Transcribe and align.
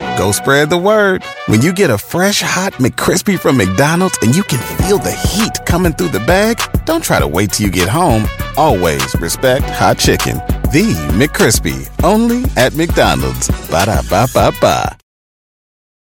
Go 0.00 0.32
spread 0.32 0.70
the 0.70 0.78
word. 0.78 1.22
When 1.46 1.60
you 1.62 1.72
get 1.72 1.90
a 1.90 1.98
fresh 1.98 2.40
hot 2.40 2.72
McCrispy 2.74 3.38
from 3.38 3.56
McDonald's 3.56 4.18
and 4.22 4.34
you 4.34 4.42
can 4.42 4.58
feel 4.78 4.98
the 4.98 5.12
heat 5.12 5.64
coming 5.66 5.92
through 5.92 6.08
the 6.08 6.20
bag, 6.20 6.60
don't 6.84 7.02
try 7.02 7.18
to 7.18 7.26
wait 7.26 7.52
till 7.52 7.66
you 7.66 7.72
get 7.72 7.88
home. 7.88 8.26
Always 8.56 9.14
respect 9.20 9.64
hot 9.66 9.98
chicken. 9.98 10.36
The 10.72 10.94
McCrispy, 11.14 11.88
only 12.02 12.42
at 12.56 12.74
McDonald's. 12.74 13.48
Ba 13.70 13.86
da 13.86 14.02
ba 14.10 14.26
ba 14.34 14.52
ba. 14.60 14.96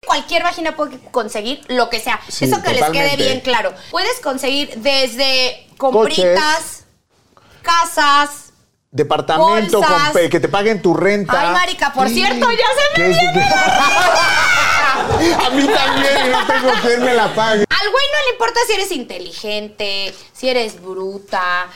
Cualquier 0.06 0.42
vagina 0.44 0.72
puede 0.76 1.00
conseguir 1.12 1.66
lo 1.70 1.90
que 1.90 2.00
sea. 2.00 2.20
Sí, 2.30 2.46
Eso 2.46 2.62
que 2.62 2.74
les 2.74 2.90
quede 2.92 3.18
bien 3.18 3.42
claro. 3.42 3.74
Puedes 3.92 4.20
conseguir 4.22 4.70
desde 4.78 5.68
compritas, 5.78 6.86
casas. 7.62 8.47
Departamento, 8.98 9.80
Bolsas. 9.80 10.04
con 10.04 10.14
pe- 10.14 10.30
que 10.30 10.40
te 10.42 10.50
paguen 10.50 10.82
tu 10.82 10.94
renta. 10.94 11.40
Ay, 11.40 11.54
marica, 11.54 11.94
por 11.94 12.10
Sí. 12.10 12.16
cierto, 12.16 12.52
ya 12.52 12.58
se 12.58 13.02
me 13.02 13.08
¿Qué- 13.14 13.20
viene. 13.20 13.46
A 15.46 15.50
mí 15.52 15.66
también, 15.68 16.14
y 16.26 16.30
no 16.30 16.46
tengo 16.48 16.72
quien 16.82 17.04
me 17.04 17.14
la 17.14 17.34
pague. 17.34 17.66
Al 17.70 17.90
güey 17.92 18.06
no 18.12 18.26
le 18.26 18.32
importa 18.34 18.60
si 18.68 18.74
eres 18.74 18.92
inteligente, 18.92 20.14
si 20.34 20.50
eres 20.50 20.82
bruta, 20.82 21.68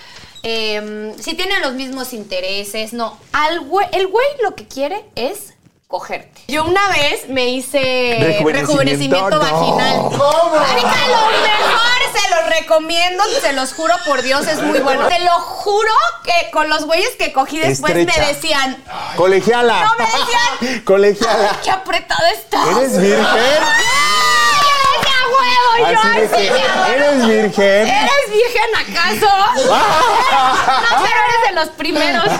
em, 0.43 1.15
si 1.17 1.33
tienen 1.35 1.61
los 1.61 1.73
mismos 1.73 2.13
intereses. 2.13 2.93
No, 2.93 3.17
al 3.31 3.61
güey, 3.61 3.87
el 3.93 4.07
güey 4.07 4.25
lo 4.43 4.55
que 4.55 4.67
quiere 4.67 5.05
es 5.15 5.53
cogerte. 5.91 6.41
Yo 6.47 6.63
una 6.65 6.87
vez 6.89 7.29
me 7.29 7.49
hice 7.49 8.17
Rejuvenecimiento, 8.21 9.29
rejuvenecimiento 9.29 9.29
no. 9.29 9.39
vaginal. 9.39 9.95
¿Cómo? 10.17 10.55
Marica, 10.55 11.07
lo 11.07 11.29
mejor, 11.29 12.01
se 12.13 12.29
los 12.35 12.43
recomiendo, 12.59 13.23
se 13.41 13.53
los 13.53 13.73
juro 13.73 13.93
por 14.05 14.21
Dios, 14.23 14.47
es 14.47 14.59
muy 14.63 14.79
bueno. 14.79 15.07
Te 15.07 15.19
lo 15.19 15.33
juro 15.33 15.93
que 16.23 16.49
con 16.51 16.67
los 16.69 16.85
güeyes 16.85 17.11
que 17.19 17.31
cogí 17.33 17.59
después 17.59 17.95
Estrecha. 17.95 18.19
me 18.21 18.27
decían, 18.33 18.83
Colegiala. 19.15 19.83
No, 19.83 19.93
me 19.99 20.05
decían. 20.05 20.81
Colegiala. 20.85 21.59
qué 21.63 21.69
apretada 21.71 22.31
estás. 22.31 22.67
¿Eres 22.77 22.97
virgen? 22.99 23.25
¡Ay, 23.25 24.67
eres 24.97 25.13
a 25.13 25.15
huevo! 25.27 25.71
Yo 25.91 25.99
Así 25.99 26.19
de 26.21 26.29
que. 26.29 26.47
¿Eres 26.93 27.17
virgen? 27.27 27.87
¿Eres 27.87 28.27
virgen 28.31 28.69
acaso? 28.77 29.29
No, 30.91 30.97
pero 31.03 31.19
eres 31.27 31.41
de 31.49 31.53
los 31.55 31.69
primeros. 31.75 32.25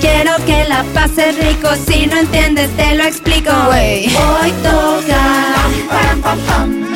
quiero 0.00 0.36
que 0.46 0.64
la 0.64 0.84
pases 0.94 1.36
rico. 1.38 1.68
Si 1.86 2.06
no 2.06 2.18
entiendes, 2.18 2.74
te 2.76 2.94
lo 2.94 3.04
explico. 3.04 3.50
Hoy 3.50 4.52
toca. 4.62 5.22
Pam, 5.88 5.88
para, 5.88 6.14
pam, 6.22 6.38
pam. 6.46 6.92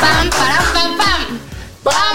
Pam, 0.00 0.30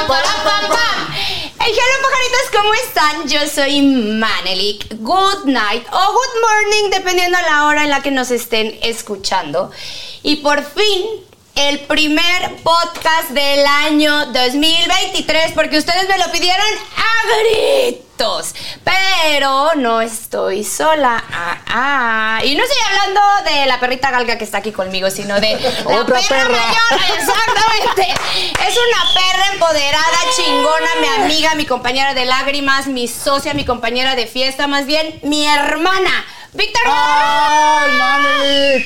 para, 0.07 0.29
pam, 0.43 0.67
pam. 0.67 1.13
Hey, 1.59 1.71
hello, 1.71 1.97
pajaritos, 2.03 2.49
¿cómo 2.51 2.73
están? 2.73 3.27
Yo 3.27 3.47
soy 3.47 3.81
Manelik. 3.81 4.95
Good 4.99 5.45
night 5.45 5.85
o 5.91 6.13
good 6.13 6.41
morning, 6.41 6.89
dependiendo 6.91 7.37
a 7.37 7.41
la 7.41 7.65
hora 7.67 7.83
en 7.83 7.89
la 7.89 8.01
que 8.01 8.11
nos 8.11 8.31
estén 8.31 8.77
escuchando. 8.81 9.71
Y 10.23 10.37
por 10.37 10.63
fin, 10.63 11.05
el 11.55 11.79
primer 11.81 12.55
podcast 12.63 13.29
del 13.29 13.65
año 13.65 14.25
2023, 14.27 15.51
porque 15.53 15.77
ustedes 15.77 16.07
me 16.09 16.17
lo 16.17 16.31
pidieron 16.31 16.65
a 16.97 17.91
gritos. 17.91 18.55
Pero 18.83 19.71
no 19.75 20.01
estoy 20.01 20.63
sola. 20.63 21.23
Ah, 21.31 21.57
ah. 21.67 22.39
Y 22.43 22.55
no 22.55 22.63
estoy 22.63 22.77
hablando 22.89 23.21
de 23.51 23.65
la 23.67 23.79
perrita 23.79 24.09
galga 24.11 24.37
que 24.37 24.43
está 24.43 24.59
aquí 24.59 24.71
conmigo, 24.71 25.09
sino 25.11 25.39
de 25.39 25.59
la 25.87 26.01
Otra 26.01 26.19
perra. 26.27 26.49
mayor. 26.49 27.17
Exactamente. 27.19 28.13
Es 28.67 28.77
una 28.77 29.13
perra 29.13 29.47
empoderada, 29.53 30.17
chingona, 30.35 30.89
mi 31.01 31.23
amiga, 31.23 31.55
mi 31.55 31.65
compañera 31.65 32.13
de 32.13 32.25
lágrimas, 32.25 32.87
mi 32.87 33.07
socia, 33.07 33.53
mi 33.53 33.65
compañera 33.65 34.15
de 34.15 34.25
fiesta, 34.27 34.67
más 34.67 34.85
bien 34.85 35.19
mi 35.23 35.45
hermana. 35.47 36.25
Víctor. 36.53 36.81
¡Ay, 36.85 37.91
mami! 37.97 38.85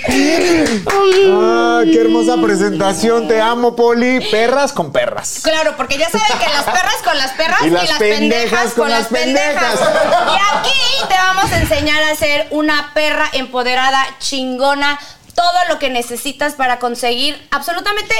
¡Ay, 1.29 1.91
qué 1.91 2.01
hermosa 2.01 2.37
presentación! 2.41 3.27
Te 3.27 3.41
amo, 3.41 3.75
Poli. 3.75 4.21
Perras 4.31 4.71
con 4.71 4.91
perras. 4.91 5.41
Claro, 5.43 5.75
porque 5.75 5.97
ya 5.97 6.09
saben 6.09 6.27
que 6.39 6.49
las 6.49 6.63
perras 6.63 6.95
con 7.03 7.17
las 7.17 7.31
perras 7.33 7.61
Y 7.63 7.67
y 7.67 7.69
las 7.71 7.89
pendejas 7.97 7.99
pendejas, 7.99 8.63
con 8.73 8.83
con 8.83 8.89
las 8.89 8.99
las 8.99 9.07
pendejas. 9.09 9.75
pendejas. 9.79 10.33
Y 10.33 10.57
aquí 10.57 11.07
te 11.09 11.15
vamos 11.15 11.51
a 11.51 11.57
enseñar 11.59 12.03
a 12.03 12.15
ser 12.15 12.47
una 12.51 12.91
perra 12.93 13.29
empoderada, 13.33 14.05
chingona, 14.19 14.99
todo 15.35 15.65
lo 15.69 15.77
que 15.77 15.89
necesitas 15.89 16.53
para 16.53 16.79
conseguir 16.79 17.47
absolutamente 17.51 18.15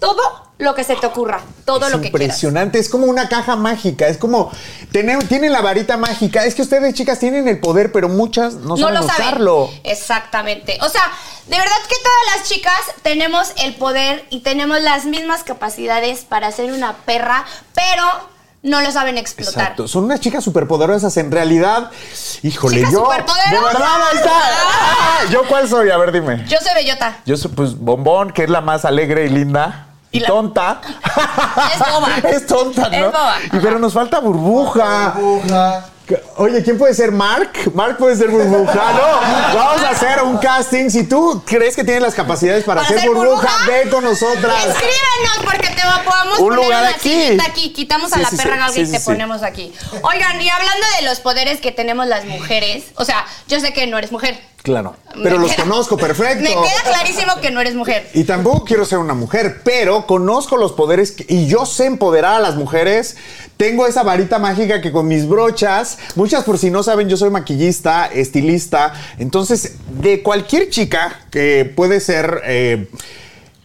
todo 0.00 0.46
lo 0.58 0.74
que 0.74 0.84
se 0.84 0.96
te 0.96 1.06
ocurra, 1.06 1.40
todo 1.66 1.86
Es 1.86 1.92
lo 1.92 2.00
que 2.00 2.10
quieras. 2.10 2.22
impresionante, 2.28 2.78
es 2.78 2.88
como 2.88 3.06
una 3.06 3.28
caja 3.28 3.56
mágica, 3.56 4.08
es 4.08 4.16
como 4.16 4.50
tener, 4.90 5.22
tienen 5.28 5.52
la 5.52 5.60
varita 5.60 5.98
mágica. 5.98 6.44
Es 6.46 6.54
que 6.54 6.62
ustedes, 6.62 6.94
chicas, 6.94 7.18
tienen 7.18 7.46
el 7.46 7.60
poder, 7.60 7.92
pero 7.92 8.08
muchas 8.08 8.54
no, 8.54 8.68
no 8.68 8.76
saben 8.78 8.94
lo 8.94 9.02
saben. 9.02 9.26
usarlo. 9.26 9.70
Exactamente. 9.84 10.78
O 10.80 10.88
sea, 10.88 11.02
de 11.46 11.58
verdad 11.58 11.76
que 11.88 11.96
todas 12.02 12.36
las 12.38 12.48
chicas 12.48 12.80
tenemos 13.02 13.52
el 13.62 13.74
poder 13.74 14.24
y 14.30 14.40
tenemos 14.40 14.80
las 14.80 15.04
mismas 15.04 15.44
capacidades 15.44 16.20
para 16.24 16.50
ser 16.52 16.72
una 16.72 16.94
perra, 17.04 17.44
pero 17.74 18.02
no 18.62 18.80
lo 18.80 18.90
saben 18.90 19.18
explotar. 19.18 19.52
Exacto, 19.62 19.86
son 19.86 20.04
unas 20.04 20.20
chicas 20.20 20.42
superpoderosas 20.42 21.14
en 21.18 21.30
realidad. 21.30 21.90
Híjole, 22.42 22.78
Chicas 22.78 22.92
yo. 22.92 23.04
superpoderosas. 23.04 23.50
De 23.52 23.58
verdad, 23.60 23.96
ahí 24.10 24.16
está. 24.16 24.30
Ah, 24.98 25.18
¿Yo 25.30 25.46
cuál 25.48 25.68
soy? 25.68 25.90
A 25.90 25.98
ver, 25.98 26.12
dime. 26.12 26.44
Yo 26.48 26.58
soy 26.62 26.74
bellota. 26.74 27.18
Yo 27.26 27.36
soy, 27.36 27.50
pues, 27.52 27.76
Bombón, 27.78 28.32
que 28.32 28.44
es 28.44 28.50
la 28.50 28.60
más 28.62 28.84
alegre 28.84 29.26
y 29.26 29.28
linda. 29.28 29.85
Y, 30.16 30.18
Y 30.18 30.20
la- 30.20 30.28
tonta. 30.28 30.80
Es 31.74 31.78
boba. 31.78 32.08
es 32.30 32.46
tonta, 32.46 32.88
¿no? 32.88 32.96
Es 32.96 33.06
boba. 33.12 33.34
Y, 33.52 33.58
pero 33.60 33.78
nos 33.78 33.92
falta 33.92 34.18
burbuja. 34.20 35.14
Oye, 36.36 36.62
¿quién 36.62 36.78
puede 36.78 36.94
ser 36.94 37.10
Mark? 37.10 37.50
Mark 37.74 37.96
puede 37.96 38.14
ser 38.14 38.28
burbuja. 38.28 38.92
No, 38.92 39.58
vamos 39.58 39.82
a 39.82 39.90
hacer 39.90 40.22
un 40.22 40.38
casting. 40.38 40.88
Si 40.88 41.04
tú 41.08 41.42
crees 41.44 41.74
que 41.74 41.82
tienes 41.82 42.00
las 42.02 42.14
capacidades 42.14 42.62
para, 42.64 42.82
¿Para 42.82 43.00
ser 43.00 43.08
burbuja, 43.08 43.26
burbuja? 43.48 43.66
ve 43.66 43.90
con 43.90 44.04
nosotras. 44.04 44.66
Escríbenos 44.66 45.38
porque 45.44 45.66
te 45.68 45.82
podemos 46.04 46.38
Un 46.38 46.48
poner 46.48 46.64
lugar 46.64 46.82
una 46.82 46.90
aquí. 46.90 47.38
aquí. 47.44 47.72
Quitamos 47.72 48.10
Sí, 48.12 48.20
a 48.20 48.22
la 48.22 48.30
sí, 48.30 48.36
perra 48.36 48.52
sí, 48.54 48.58
galga 48.60 48.72
sí, 48.74 48.80
y 48.82 48.90
te 48.92 48.98
sí. 49.00 49.04
ponemos 49.04 49.42
aquí. 49.42 49.74
Oigan, 50.02 50.40
y 50.40 50.48
hablando 50.48 50.86
de 51.00 51.06
los 51.06 51.18
poderes 51.20 51.60
que 51.60 51.72
tenemos 51.72 52.06
las 52.06 52.24
mujeres, 52.24 52.84
o 52.96 53.04
sea, 53.04 53.24
yo 53.48 53.58
sé 53.58 53.72
que 53.72 53.86
no 53.88 53.98
eres 53.98 54.12
mujer. 54.12 54.40
Claro. 54.66 54.96
Pero 55.22 55.36
Me 55.36 55.42
los 55.42 55.52
queda- 55.52 55.62
conozco 55.62 55.96
perfecto. 56.08 56.42
Me 56.42 56.48
queda 56.50 56.82
clarísimo 56.84 57.34
que 57.40 57.52
no 57.52 57.60
eres 57.60 57.76
mujer. 57.76 58.10
Y 58.14 58.24
tampoco 58.24 58.64
quiero 58.64 58.84
ser 58.84 58.98
una 58.98 59.14
mujer, 59.14 59.60
pero 59.62 60.06
conozco 60.08 60.56
los 60.56 60.72
poderes 60.72 61.12
que- 61.12 61.24
y 61.32 61.46
yo 61.46 61.64
sé 61.66 61.86
empoderar 61.86 62.34
a 62.34 62.40
las 62.40 62.56
mujeres. 62.56 63.16
Tengo 63.56 63.86
esa 63.86 64.02
varita 64.02 64.40
mágica 64.40 64.80
que 64.80 64.90
con 64.90 65.06
mis 65.06 65.28
brochas, 65.28 65.98
muchas 66.16 66.42
por 66.42 66.58
si 66.58 66.72
no 66.72 66.82
saben, 66.82 67.08
yo 67.08 67.16
soy 67.16 67.30
maquillista, 67.30 68.06
estilista. 68.06 68.92
Entonces, 69.18 69.74
de 70.00 70.20
cualquier 70.24 70.68
chica 70.68 71.20
que 71.30 71.72
puede 71.76 72.00
ser... 72.00 72.40
eh, 72.44 72.88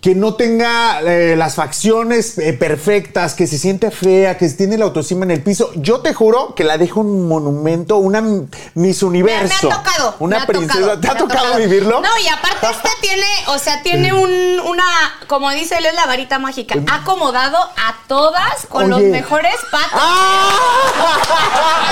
que 0.01 0.15
no 0.15 0.33
tenga 0.33 0.99
eh, 1.01 1.35
las 1.37 1.53
facciones 1.53 2.37
eh, 2.39 2.53
perfectas, 2.53 3.35
que 3.35 3.45
se 3.45 3.59
siente 3.59 3.91
fea, 3.91 4.35
que 4.35 4.49
tiene 4.49 4.75
la 4.77 4.85
autoestima 4.85 5.25
en 5.25 5.31
el 5.31 5.43
piso. 5.43 5.71
Yo 5.75 5.99
te 6.01 6.13
juro 6.15 6.55
que 6.55 6.63
la 6.63 6.79
dejo 6.79 7.01
un 7.01 7.27
monumento, 7.27 7.97
una 7.97 8.19
Miss 8.21 8.49
Me, 8.73 8.89
me 8.93 9.07
Universo. 9.07 9.71
ha 9.71 9.83
tocado. 9.83 10.15
Una 10.19 10.37
me 10.37 10.43
ha 10.43 10.47
princesa. 10.47 10.79
tocado, 10.79 10.99
¿Te 10.99 11.07
ha 11.07 11.15
tocado, 11.15 11.55
vivirlo? 11.57 12.01
No, 12.01 12.17
y 12.17 12.27
aparte 12.27 12.67
este 12.71 12.89
tiene, 13.01 13.27
o 13.47 13.59
sea, 13.59 13.83
tiene 13.83 14.11
un, 14.11 14.59
una, 14.65 14.83
como 15.27 15.51
dice 15.51 15.77
él, 15.77 15.85
es 15.85 15.93
la 15.93 16.07
varita 16.07 16.39
mágica. 16.39 16.75
Ha 16.89 16.95
acomodado 16.95 17.57
a 17.57 17.95
todas 18.07 18.65
con 18.69 18.89
los 18.89 19.01
mejores 19.01 19.55
patos. 19.69 19.91
¡Ah! 19.93 20.49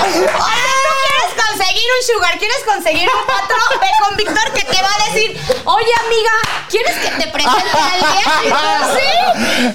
O 0.00 0.12
sea, 0.12 0.26
tú 0.82 0.94
quieres 1.06 1.46
conseguir 1.46 1.88
un 1.98 2.14
sugar, 2.14 2.38
quieres 2.38 2.58
conseguir 2.66 3.08
un 3.08 3.26
patrón, 3.26 3.80
ve 3.80 3.86
con 4.00 4.16
Víctor 4.16 4.52
que 4.52 4.64
te 4.64 4.82
va 4.82 4.88
a 4.88 5.12
decir, 5.12 5.40
oye 5.64 5.92
amiga, 6.06 6.32
¿quieres 6.68 6.96
que 6.96 7.10
te 7.10 7.30
presente? 7.30 7.70
Sí, 8.00 9.10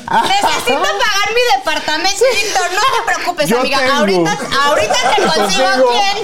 necesito 0.10 0.82
pagar 0.82 1.30
mi 1.34 1.42
departamento, 1.58 2.24
no 2.74 2.82
te 2.82 3.14
preocupes, 3.14 3.50
Yo 3.50 3.60
amiga, 3.60 3.78
tengo. 3.80 3.94
ahorita, 3.94 4.38
ahorita 4.66 4.96
te 5.16 5.22
consigo 5.22 5.68
quién. 5.92 6.18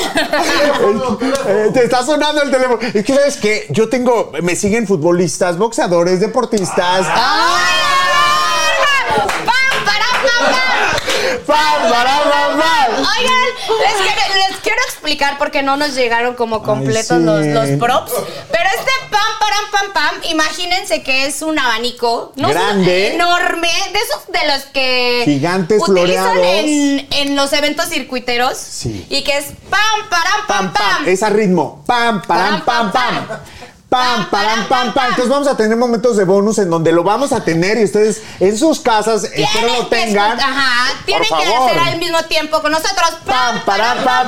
Eh, 1.48 1.70
te 1.74 1.84
está 1.84 2.04
sonando 2.06 2.42
el 2.44 2.52
teléfono. 2.52 2.80
¿Y 2.94 3.04
qué 3.04 3.14
sabes 3.16 3.38
que 3.38 3.68
Yo 3.70 3.90
tengo, 3.90 4.32
me 4.42 4.56
siguen 4.56 4.88
futbolistas, 4.88 5.58
boxeadores, 5.58 6.20
deportistas. 6.20 7.06
¡Ay, 7.10 7.82
¡Pam, 9.46 9.86
para, 9.86 10.08
pam, 10.22 10.46
pam! 10.52 11.46
¡Pam, 11.46 11.92
para, 11.92 12.24
pam, 12.24 12.60
pam! 12.60 12.92
Oigan, 13.18 13.48
les 13.80 13.94
quiero, 14.14 14.50
les 14.50 14.58
quiero 14.60 14.82
explicar 14.88 15.38
porque 15.38 15.62
no 15.64 15.76
nos 15.78 15.94
llegaron 15.96 16.36
como 16.36 16.64
completos 16.64 17.18
sí. 17.18 17.24
los, 17.24 17.46
los 17.48 17.70
props. 17.80 18.12
Pero 18.52 18.70
este 18.78 18.91
pam, 19.12 19.40
param, 19.40 19.72
pam, 19.72 19.94
pam, 19.94 20.24
imagínense 20.32 21.04
que 21.04 21.26
es 21.28 21.42
un 21.42 21.60
abanico. 21.60 22.32
No 22.36 22.48
es 22.48 22.56
Grande. 22.56 23.14
enorme. 23.14 23.70
De 23.94 24.00
esos 24.00 24.28
de 24.28 24.48
los 24.54 24.64
que. 24.74 25.22
Gigantes 25.26 25.82
utilizan 25.88 26.38
en, 26.44 27.08
en 27.12 27.36
los 27.36 27.54
eventos 27.54 27.88
circuiteros. 27.90 28.58
Sí. 28.58 29.06
Y 29.10 29.24
que 29.24 29.38
es 29.38 29.46
pam, 29.70 30.10
param, 30.10 30.48
pam, 30.48 30.74
Pam, 30.74 30.74
pam. 30.74 31.08
Es 31.08 31.22
a 31.24 31.30
ritmo. 31.30 31.84
Pam, 31.86 32.22
param, 32.24 32.64
pam, 32.66 32.92
pam. 32.92 33.16
Pam, 33.16 33.28
param, 33.28 33.42
pam, 33.92 34.30
pam. 34.30 35.10
Entonces 35.10 35.28
vamos 35.28 35.48
a 35.50 35.58
tener 35.58 35.76
momentos 35.78 36.16
de 36.16 36.24
bonus 36.24 36.60
en 36.60 36.70
donde 36.70 36.94
lo 36.94 37.04
vamos 37.04 37.34
a 37.34 37.44
tener 37.44 37.78
y 37.78 37.84
ustedes 37.84 38.22
en 38.40 38.58
sus 38.58 38.80
casas, 38.80 39.26
espero 39.26 39.68
lo 39.68 39.88
tengan. 39.88 40.40
Ajá, 40.40 40.94
tienen 41.06 41.28
Por 41.28 41.40
que 41.40 41.46
hacer 41.46 41.78
al 41.78 41.98
mismo 41.98 42.24
tiempo 42.24 42.62
con 42.62 42.72
nosotros. 42.72 43.10
Pam, 43.26 43.60
pam, 43.66 44.04
pam. 44.04 44.28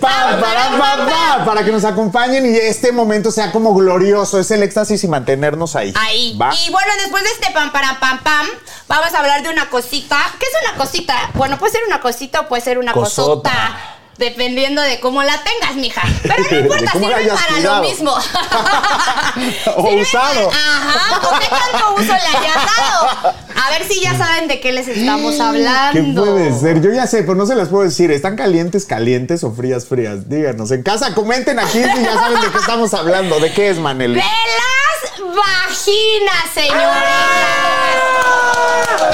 Pam, 0.00 0.40
pam, 0.40 1.06
pam. 1.06 1.44
Para 1.44 1.64
que 1.64 1.72
nos 1.72 1.84
acompañen 1.84 2.46
y 2.46 2.56
este 2.56 2.90
momento 2.90 3.30
sea 3.30 3.52
como 3.52 3.74
glorioso. 3.74 4.40
Es 4.40 4.50
el 4.50 4.62
éxtasis 4.62 5.04
y 5.04 5.08
mantenernos 5.08 5.76
ahí. 5.76 5.92
Ahí. 5.98 6.36
¿Va? 6.40 6.54
Y 6.54 6.70
bueno, 6.70 6.90
después 7.02 7.22
de 7.22 7.30
este 7.30 7.50
pam, 7.52 7.70
para 7.70 8.00
pam, 8.00 8.18
pam, 8.22 8.46
vamos 8.88 9.12
a 9.12 9.18
hablar 9.18 9.42
de 9.42 9.50
una 9.50 9.68
cosita. 9.68 10.18
¿Qué 10.38 10.46
es 10.46 10.52
una 10.70 10.78
cosita? 10.78 11.14
Bueno, 11.34 11.58
puede 11.58 11.72
ser 11.72 11.82
una 11.86 12.00
cosita 12.00 12.40
o 12.40 12.48
puede 12.48 12.62
ser 12.62 12.78
una 12.78 12.92
Cosota. 12.92 13.50
cosota. 13.50 13.93
Dependiendo 14.18 14.80
de 14.80 15.00
cómo 15.00 15.22
la 15.22 15.42
tengas, 15.42 15.76
mija. 15.76 16.02
Pero 16.22 16.34
no 16.50 16.58
importa, 16.58 16.92
sirve 16.98 17.28
para 17.28 17.46
cuidado. 17.48 17.82
lo 17.82 17.88
mismo. 17.88 18.14
O 19.76 19.94
usado. 19.94 20.50
Ajá, 20.50 21.28
o 21.28 21.38
qué 21.38 21.46
tanto 21.48 21.94
uso 21.94 22.02
le 22.12 22.38
hayas 22.38 22.54
dado. 22.54 23.34
A 23.66 23.70
ver 23.70 23.88
si 23.88 24.00
ya 24.00 24.16
saben 24.16 24.48
de 24.48 24.60
qué 24.60 24.72
les 24.72 24.88
estamos 24.88 25.40
hablando. 25.40 26.24
¿Qué 26.24 26.30
puede 26.30 26.58
ser? 26.58 26.80
Yo 26.80 26.92
ya 26.92 27.06
sé, 27.06 27.22
pero 27.22 27.34
no 27.34 27.46
se 27.46 27.54
las 27.54 27.68
puedo 27.68 27.84
decir. 27.84 28.10
¿Están 28.10 28.36
calientes, 28.36 28.84
calientes 28.84 29.42
o 29.44 29.52
frías, 29.52 29.86
frías? 29.86 30.28
Díganos. 30.28 30.70
En 30.70 30.82
casa, 30.82 31.14
comenten 31.14 31.58
aquí 31.58 31.78
si 31.78 32.02
ya 32.02 32.14
saben 32.14 32.40
de 32.40 32.50
qué 32.50 32.58
estamos 32.58 32.94
hablando. 32.94 33.40
¿De 33.40 33.52
qué 33.52 33.70
es, 33.70 33.78
Maneli? 33.78 34.14
De 34.14 34.20
las 35.18 35.34
vaginas, 35.34 36.50
señores. 36.52 37.08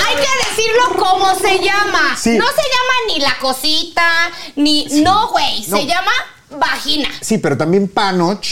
Hay 0.07 0.17
que 0.17 0.49
decirlo 0.49 0.97
como 0.99 1.35
se 1.37 1.59
llama. 1.59 2.17
Sí. 2.17 2.39
No 2.39 2.47
se 2.47 2.63
llama 2.63 2.95
ni 3.09 3.21
la 3.21 3.39
cosita, 3.39 4.31
ni. 4.57 4.87
No, 5.03 5.29
güey. 5.29 5.65
No. 5.69 5.77
Se 5.77 5.87
llama 5.87 6.13
vagina. 6.51 7.09
Sí, 7.21 7.39
pero 7.39 7.57
también 7.57 7.89
panoch. 7.89 8.47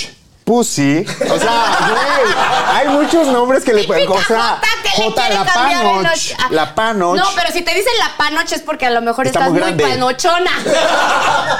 Pussy. 0.45 1.05
O 1.31 1.39
sea, 1.39 1.77
güey, 1.91 2.35
hay 2.73 2.89
muchos 2.89 3.27
nombres 3.27 3.65
que 3.65 3.75
le 3.75 3.85
pueden. 3.85 4.11
O 4.11 4.23
sea, 4.23 4.59
Que 4.83 5.03
le 5.03 5.13
quiere 5.15 5.35
la 5.35 5.45
cambiar 5.45 5.83
panoch. 5.83 6.13
och- 6.13 6.37
ah, 6.39 6.47
La 6.51 6.75
panoch. 6.75 7.17
No, 7.17 7.25
pero 7.35 7.53
si 7.53 7.63
te 7.63 7.75
dicen 7.75 7.93
la 7.99 8.17
panoche 8.17 8.55
es 8.57 8.63
porque 8.63 8.87
a 8.87 8.91
lo 8.91 9.01
mejor 9.03 9.27
Está 9.27 9.41
estás 9.41 9.53
muy 9.53 9.61
muy, 9.61 9.73
grande. 9.73 9.85
panochona. 9.85 10.51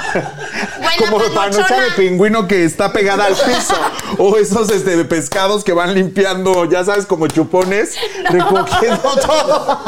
Buena 0.79 1.11
Como 1.11 1.33
panocha 1.33 1.79
de 1.81 1.91
pingüino 1.91 2.47
que 2.47 2.63
está 2.65 2.91
pegada 2.91 3.25
al 3.25 3.33
piso. 3.35 3.75
o 4.17 4.37
esos 4.37 4.69
este, 4.71 4.97
de 4.97 5.05
pescados 5.05 5.63
que 5.63 5.73
van 5.73 5.93
limpiando, 5.93 6.65
ya 6.65 6.83
sabes, 6.83 7.05
como 7.05 7.27
chupones, 7.27 7.95
recogiendo 8.29 8.97
todo. 9.21 9.79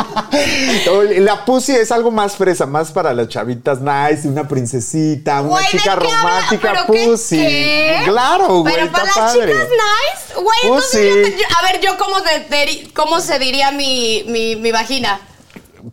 La 1.19 1.45
pussy 1.45 1.74
es 1.75 1.92
algo 1.92 2.12
más 2.12 2.36
fresa, 2.36 2.66
más 2.66 2.92
para 2.92 3.13
las 3.13 3.27
chavitas 3.30 3.80
nice, 3.81 4.27
una 4.27 4.48
princesita, 4.48 5.42
una 5.42 5.50
Güey, 5.51 5.63
¿de 5.66 5.69
chica 5.72 5.84
qué 5.84 5.89
habla? 5.92 6.10
romántica, 6.10 6.72
¿Pero 6.74 6.86
qué- 6.94 7.06
pussy. 7.07 7.38
qué? 7.38 8.01
Claro, 8.06 8.48
güey, 8.60 8.74
Pero 8.74 8.86
está 8.88 8.98
para 9.00 9.06
las 9.07 9.16
padre. 9.16 9.54
chicas 9.54 9.68
nice, 9.69 10.42
güey, 10.42 10.60
entonces 10.63 10.92
Pussy. 10.92 11.07
yo 11.07 11.24
te- 11.24 11.38
yo- 11.38 11.57
a 11.57 11.72
ver, 11.72 11.81
yo 11.81 11.98
cómo, 11.98 12.22
de- 12.22 12.39
de- 12.39 12.92
cómo 12.94 13.21
se 13.22 13.40
diría 13.40 13.72
mi, 13.72 14.24
mi, 14.28 14.56
mi 14.56 14.72
vagina. 14.72 15.20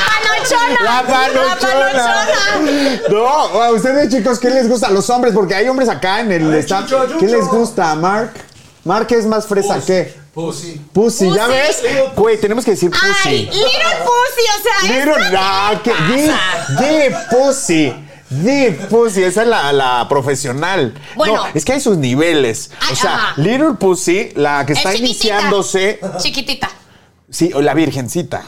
panochona. 0.07 0.79
La 0.83 1.03
panochona. 1.03 1.93
La 1.93 2.27
panochona. 2.63 3.01
No, 3.11 3.63
a 3.63 3.71
ustedes 3.73 4.11
chicos, 4.15 4.39
¿qué 4.39 4.51
les 4.51 4.69
gusta 4.69 4.89
a 4.89 4.91
los 4.91 5.09
hombres? 5.11 5.35
Porque 5.35 5.55
hay 5.55 5.69
hombres 5.69 5.89
acá 5.89 6.21
en 6.21 6.33
el 6.33 6.55
staff. 6.55 6.91
¿Qué 7.19 7.27
les 7.27 7.47
gusta, 7.47 7.95
Mark? 7.95 8.33
Mark 8.85 9.07
es 9.11 9.27
más 9.27 9.47
fresa 9.47 9.81
que. 9.85 10.27
Pussy. 10.33 10.81
Pussy, 10.93 11.33
¿ya 11.33 11.47
ves? 11.47 11.83
Güey, 12.15 12.39
tenemos 12.39 12.65
que 12.65 12.73
decir 12.73 12.91
pussy. 12.91 13.07
Ay, 13.25 13.45
little 13.47 13.97
pussy, 14.05 14.45
o 14.55 14.63
sea, 14.63 14.83
Little, 14.83 15.13
¿esto 15.13 15.33
no, 15.33 15.83
qué 15.83 15.93
que 16.79 17.17
pussy. 17.31 18.06
The 18.29 18.73
pussy, 18.91 19.23
esa 19.23 19.43
es 19.43 19.49
la, 19.49 19.73
la 19.73 20.07
profesional. 20.09 20.95
Bueno. 21.15 21.37
no, 21.37 21.47
es 21.55 21.65
que 21.65 21.75
hay 21.75 21.81
sus 21.81 21.97
niveles. 21.97 22.71
Ay, 22.81 22.93
o 22.93 22.97
sea, 22.97 23.15
ajá. 23.15 23.41
little 23.41 23.75
pussy, 23.79 24.33
la 24.35 24.67
que 24.67 24.73
Es 24.73 24.79
está 24.79 24.93
chiquitita. 24.93 25.07
iniciándose, 25.37 26.01
Chiquitita. 26.19 26.69
sí, 27.31 27.51
o 27.55 27.63
la 27.63 27.73
virgencita. 27.75 28.43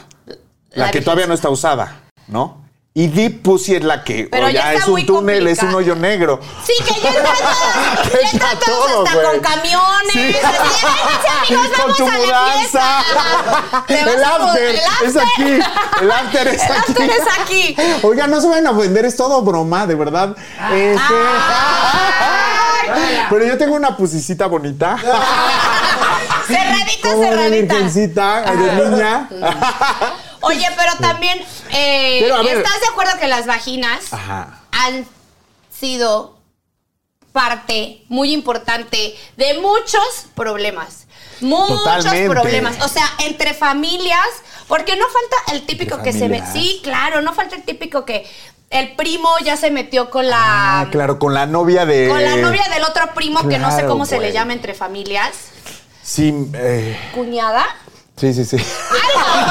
La, 0.71 0.85
La 0.85 0.91
que 0.91 1.01
todavía 1.01 1.27
no 1.27 1.33
está 1.33 1.49
usada, 1.49 2.01
¿no? 2.27 2.65
Y 2.99 3.07
deep 3.07 3.43
pussy 3.43 3.75
es 3.75 3.83
la 3.85 4.03
que 4.03 4.27
Pero 4.29 4.47
o 4.47 4.49
ya 4.49 4.53
ya 4.61 4.73
está 4.73 4.83
es 4.83 4.87
un 4.89 5.05
túnel, 5.05 5.47
es 5.47 5.63
un 5.63 5.73
hoyo 5.73 5.95
negro. 5.95 6.41
Sí, 6.65 6.73
que 6.83 6.99
ya 6.99 7.09
está 7.11 7.23
todo, 7.23 8.11
ya 8.21 8.27
está 8.27 8.49
todo, 8.65 9.05
hasta 9.07 9.21
con 9.23 9.39
camiones. 9.39 10.11
Sí. 10.11 10.35
Así, 10.43 10.85
"Vénganse, 10.85 11.27
amigos, 11.47 11.67
Con 11.69 11.79
vamos 11.79 11.97
tu 11.97 12.03
a 12.03 12.11
mudanza. 12.11 12.53
fiesta". 12.59 13.83
Te 13.87 14.03
vas 14.03 14.13
El 14.15 14.23
after 14.25 14.75
es 15.05 15.15
aquí. 15.15 15.59
El 16.01 16.11
after 16.11 16.47
es 16.49 16.61
El 16.63 16.71
aquí. 16.71 16.91
after 16.91 17.09
es 17.09 17.27
aquí. 17.41 17.75
Oiga, 18.03 18.27
no 18.27 18.41
se 18.41 18.47
vayan 18.49 18.67
a 18.67 18.71
ofender, 18.71 19.05
es 19.05 19.15
todo 19.15 19.41
broma, 19.43 19.87
de 19.87 19.95
verdad. 19.95 20.35
Este- 20.73 21.03
Pero 23.29 23.45
yo 23.45 23.57
tengo 23.57 23.75
una 23.75 23.95
pusicita 23.95 24.47
bonita. 24.47 24.97
Cerradita, 26.47 27.09
Como 27.11 27.21
de 27.21 27.29
cerradita. 27.29 27.73
virgencita, 27.75 28.41
de 28.41 28.89
niña. 28.89 29.29
Oye, 30.41 30.65
pero 30.77 30.93
también, 30.99 31.39
eh, 31.71 32.19
Pero, 32.21 32.35
a 32.35 32.41
ver. 32.43 32.57
¿estás 32.57 32.79
de 32.81 32.87
acuerdo 32.87 33.17
que 33.19 33.27
las 33.27 33.45
vaginas 33.45 34.11
Ajá. 34.13 34.61
han 34.71 35.05
sido 35.77 36.37
parte 37.31 38.03
muy 38.07 38.33
importante 38.33 39.15
de 39.37 39.59
muchos 39.59 40.25
problemas? 40.35 41.07
Muchos 41.41 41.83
Totalmente. 41.83 42.29
problemas. 42.29 42.81
O 42.83 42.87
sea, 42.89 43.09
entre 43.19 43.53
familias, 43.53 44.27
porque 44.67 44.95
no 44.95 45.05
falta 45.05 45.53
el 45.53 45.65
típico 45.65 45.95
Entre 45.95 46.11
que 46.11 46.17
se 46.19 46.29
me. 46.29 46.43
Sí, 46.51 46.79
claro, 46.83 47.21
no 47.21 47.33
falta 47.33 47.55
el 47.55 47.63
típico 47.63 48.05
que 48.05 48.29
el 48.69 48.95
primo 48.95 49.29
ya 49.43 49.57
se 49.57 49.71
metió 49.71 50.09
con 50.09 50.27
la. 50.27 50.81
Ah, 50.81 50.87
claro, 50.91 51.17
con 51.17 51.33
la 51.33 51.45
novia 51.45 51.85
de. 51.85 52.07
Con 52.09 52.23
la 52.23 52.35
novia 52.35 52.67
del 52.73 52.83
otro 52.83 53.13
primo 53.15 53.47
que 53.47 53.57
no 53.57 53.75
sé 53.75 53.85
cómo 53.85 54.05
se 54.05 54.15
le 54.15 54.27
güey. 54.27 54.33
llama 54.33 54.53
entre 54.53 54.73
familias. 54.73 55.31
Sí, 56.03 56.33
eh, 56.53 56.97
Cuñada. 57.13 57.65
Sí, 58.19 58.33
sí, 58.33 58.45
sí. 58.45 58.57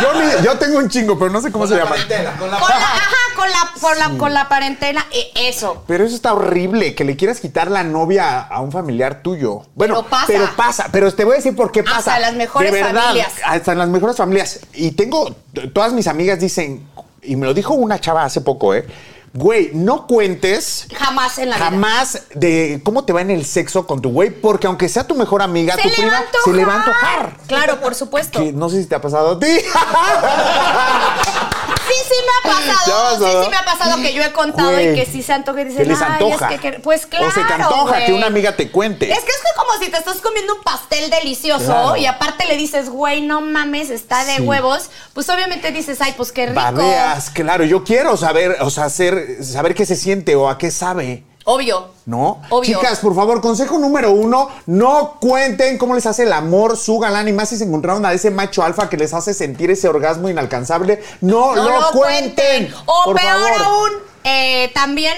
yo, 0.03 0.13
ni- 0.21 0.45
yo 0.45 0.59
tengo 0.59 0.79
un 0.79 0.89
chingo, 0.89 1.19
pero 1.19 1.31
no 1.31 1.41
sé 1.41 1.51
cómo 1.51 1.67
se 1.67 1.77
llama. 1.77 1.97
Con 2.39 2.51
la 2.51 2.59
Con 2.59 2.69
la, 2.71 2.77
ajá, 2.77 3.07
con 3.35 3.49
la, 3.51 3.71
con 3.81 3.99
la, 3.99 4.19
con 4.19 4.35
la 4.35 4.49
parentela. 4.49 5.05
eh, 5.11 5.31
eso. 5.35 5.83
Pero 5.87 6.05
eso 6.05 6.15
está 6.15 6.33
horrible, 6.35 6.95
que 6.95 7.05
le 7.05 7.17
quieras 7.17 7.41
quitar 7.41 7.71
la 7.71 7.83
novia 7.85 8.39
a 8.41 8.61
un 8.61 8.71
familiar 8.73 9.23
tuyo. 9.23 9.63
Bueno, 9.75 9.95
Pero 9.97 10.09
pasa. 10.09 10.27
Pero 10.27 10.57
pasa, 10.57 10.89
pero 10.93 11.13
te 11.15 11.25
voy 11.25 11.35
a 11.35 11.37
decir 11.37 11.57
por 11.57 11.73
qué 11.73 11.83
pasa. 11.83 11.99
Hasta 11.99 12.19
las 12.21 12.35
mejores 12.35 12.73
De 12.73 12.83
verdad, 12.83 13.03
familias. 13.03 13.33
Hasta 13.45 13.73
en 13.73 13.79
las 13.79 13.89
mejores 13.89 14.17
familias. 14.17 14.61
Y 14.75 14.93
tengo, 14.93 15.35
t- 15.53 15.69
todas 15.69 15.93
mis 15.93 16.07
amigas 16.07 16.39
dicen, 16.41 16.87
y 17.23 17.37
me 17.37 17.47
lo 17.47 17.55
dijo 17.55 17.75
una 17.75 18.01
chava 18.01 18.25
hace 18.25 18.41
poco, 18.41 18.75
¿eh? 18.75 18.87
Güey, 19.35 19.71
no 19.75 20.07
cuentes 20.07 20.87
Jamás 20.97 21.39
en 21.39 21.51
la 21.51 21.57
vida. 21.57 21.65
jamás 21.67 22.23
de 22.35 22.81
cómo 22.85 23.05
te 23.05 23.13
va 23.13 23.21
en 23.21 23.31
el 23.31 23.45
sexo 23.45 23.87
con 23.87 24.01
tu 24.01 24.11
güey, 24.11 24.31
porque 24.31 24.67
aunque 24.67 24.89
sea 24.89 25.07
tu 25.07 25.15
mejor 25.15 25.43
amiga, 25.43 25.75
Se 25.77 25.83
tu 25.83 25.95
prima, 25.95 26.23
se 26.45 26.53
le 26.53 26.65
va 26.65 26.75
a 26.75 26.77
antojar. 26.79 27.37
Claro, 27.47 27.81
por 27.81 27.95
supuesto. 27.95 28.41
Que 28.41 28.53
no 28.53 28.69
sé 28.69 28.83
si 28.83 28.89
te 28.89 28.95
ha 28.95 29.01
pasado 29.01 29.33
a 29.33 29.39
ti. 29.39 29.47
Sí, 31.89 31.95
sí 32.09 32.15
me 32.25 32.51
ha 32.51 32.55
pasado. 32.55 33.19
Sí, 33.19 33.45
sí 33.45 33.51
me 33.51 33.57
ha 33.57 33.65
pasado 33.65 33.97
que 34.03 34.13
yo 34.13 34.23
he 34.23 34.33
contado 34.33 34.73
Güey. 34.73 34.93
y 34.93 34.95
que 34.95 35.07
sí 35.07 35.23
se 35.23 35.33
antoja 35.33 35.61
y 35.63 35.65
dicen, 35.65 35.83
Que 35.85 35.89
les 35.89 36.01
"Ay, 36.03 36.09
antoja. 36.13 36.55
es 36.55 36.61
que, 36.61 36.71
que-". 36.73 36.79
pues 36.81 37.07
claro. 37.07 37.27
O 37.29 37.31
se 37.31 37.43
te 37.45 37.53
antoja 37.53 37.83
güey. 37.95 38.07
que 38.07 38.13
una 38.13 38.27
amiga 38.27 38.55
te 38.57 38.71
cuente. 38.71 39.11
Es 39.11 39.21
que 39.21 39.31
es 39.31 39.39
como 39.57 39.73
si 39.83 39.91
te 39.91 39.97
estás 39.99 40.19
comiendo 40.19 40.55
un 40.55 40.63
pastel 40.63 41.11
delicioso 41.11 41.65
Claro. 41.65 41.97
y 41.97 42.07
aparte 42.07 42.47
le 42.47 42.57
dices, 42.57 42.89
güey, 42.89 43.23
no 43.23 43.41
mames, 43.41 43.91
está 43.91 44.25
de 44.25 44.37
Sí. 44.37 44.43
huevos. 44.43 44.91
Pues 45.15 45.29
obviamente 45.31 45.71
dices, 45.73 46.01
ay, 46.01 46.15
pues 46.17 46.31
qué 46.33 46.47
rico. 46.47 46.61
Babeas, 46.61 47.31
claro, 47.31 47.65
yo 47.65 47.83
quiero 47.85 48.17
saber, 48.17 48.57
o 48.61 48.71
sea, 48.71 48.85
hacer, 48.85 49.43
saber 49.45 49.75
qué 49.75 49.85
se 49.87 49.97
siente 49.97 50.37
o 50.37 50.49
a 50.49 50.59
qué 50.59 50.71
sabe. 50.71 51.25
Obvio. 51.51 51.89
¿No? 52.05 52.43
Obvio. 52.51 52.79
Chicas, 52.79 52.99
por 52.99 53.15
favor, 53.15 53.41
consejo 53.41 53.79
número 53.79 54.13
uno, 54.13 54.51
no 54.67 55.17
cuenten 55.19 55.79
cómo 55.79 55.95
les 55.95 56.05
hace 56.05 56.25
el 56.25 56.33
amor 56.35 56.77
su 56.77 56.99
galán 56.99 57.27
y 57.27 57.33
más 57.33 57.49
si 57.49 57.57
se 57.57 57.65
encontraron 57.65 58.05
a 58.05 58.13
ese 58.13 58.31
macho 58.31 58.63
alfa 58.63 58.91
que 58.91 58.99
les 58.99 59.15
hace 59.15 59.33
sentir 59.33 59.71
ese 59.71 59.89
orgasmo 59.89 60.29
inalcanzable. 60.29 61.03
No, 61.23 61.57
No 61.57 61.63
lo 61.71 61.81
lo 61.81 61.91
cuenten. 61.93 62.71
O 62.85 63.05
por 63.07 63.17
peor 63.17 63.33
favor. 63.33 63.63
aún, 63.65 63.91
eh, 64.25 64.71
también 64.75 65.15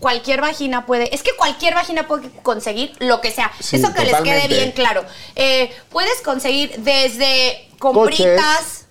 cualquier 0.00 0.40
vagina 0.40 0.86
puede, 0.86 1.14
es 1.14 1.22
que 1.22 1.36
cualquier 1.36 1.74
vagina 1.74 2.08
puede 2.08 2.30
conseguir 2.42 2.92
lo 2.98 3.20
que 3.20 3.30
sea. 3.30 3.52
Sí, 3.60 3.76
Eso 3.76 3.94
que 3.94 4.04
les 4.04 4.16
quede 4.22 4.48
bien 4.48 4.72
claro. 4.72 5.04
Eh, 5.36 5.70
puedes 5.90 6.20
conseguir 6.22 6.74
desde 6.78 7.68
compritas, 7.78 8.86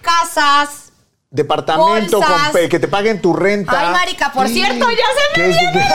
casas. 0.00 0.87
Departamento, 1.30 2.18
Bolsas. 2.20 2.42
con 2.42 2.52
pe- 2.52 2.68
que 2.70 2.78
te 2.78 2.88
paguen 2.88 3.20
tu 3.20 3.34
renta. 3.34 3.78
Ay, 3.78 3.92
marica, 3.92 4.32
por 4.32 4.48
cierto, 4.48 4.86
ya 4.90 4.96
se 4.96 5.40
me 5.40 5.46
¿Qué- 5.46 5.48
viene. 5.58 5.88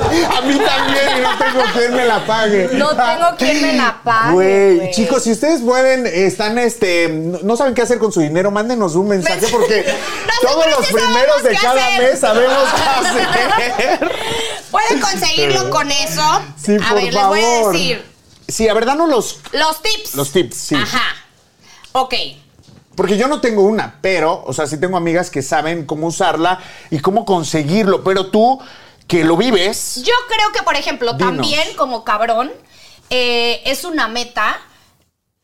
A 0.00 0.40
mí 0.42 0.58
también, 0.58 1.18
y 1.18 1.20
no 1.20 1.38
tengo 1.38 1.62
quien 1.72 1.94
me 1.94 2.04
la 2.04 2.24
pague. 2.26 2.68
No 2.72 2.88
tengo 2.90 3.36
quien 3.38 3.62
me 3.62 3.72
la 3.74 4.00
pague. 4.02 4.32
Güey, 4.32 4.90
chicos, 4.92 5.22
si 5.24 5.32
ustedes 5.32 5.60
pueden, 5.62 6.06
están, 6.06 6.58
este, 6.58 7.08
no 7.08 7.56
saben 7.56 7.74
qué 7.74 7.82
hacer 7.82 7.98
con 7.98 8.10
su 8.12 8.20
dinero, 8.20 8.50
mándenos 8.50 8.94
un 8.96 9.08
mensaje 9.08 9.46
porque 9.50 9.84
todos 10.42 10.66
los 10.70 10.86
primeros 10.86 11.42
de 11.42 11.54
cada 11.56 11.86
hacer. 11.86 12.02
mes 12.02 12.20
sabemos 12.20 12.64
qué 12.74 12.82
hacer. 13.42 14.10
Pueden 14.70 15.00
conseguirlo 15.00 15.70
con 15.70 15.90
eso. 15.90 16.42
Sí, 16.62 16.76
a 16.76 16.88
por 16.88 16.94
ver, 16.96 17.04
les 17.04 17.14
favor. 17.14 17.36
voy 17.38 17.44
a 17.44 17.68
decir. 17.72 18.06
Sí, 18.48 18.68
a 18.68 18.74
ver, 18.74 18.84
danos 18.86 19.08
los, 19.08 19.38
Los 19.52 19.82
tips. 19.82 20.14
los 20.14 20.30
tips, 20.32 20.56
sí. 20.56 20.74
Ajá. 20.76 21.02
Ok. 21.92 22.14
Porque 23.00 23.16
yo 23.16 23.28
no 23.28 23.40
tengo 23.40 23.62
una, 23.62 23.96
pero, 24.02 24.42
o 24.46 24.52
sea, 24.52 24.66
sí 24.66 24.78
tengo 24.78 24.98
amigas 24.98 25.30
que 25.30 25.40
saben 25.40 25.86
cómo 25.86 26.08
usarla 26.08 26.60
y 26.90 26.98
cómo 26.98 27.24
conseguirlo, 27.24 28.04
pero 28.04 28.26
tú, 28.26 28.60
que 29.08 29.24
lo 29.24 29.38
vives, 29.38 30.02
Yo 30.04 30.12
creo 30.28 30.52
que, 30.52 30.62
por 30.62 30.76
ejemplo, 30.76 31.14
Dinos. 31.14 31.36
también 31.36 31.74
como 31.78 32.04
cabrón, 32.04 32.52
eh, 33.08 33.62
es 33.64 33.84
una 33.84 34.06
meta. 34.06 34.60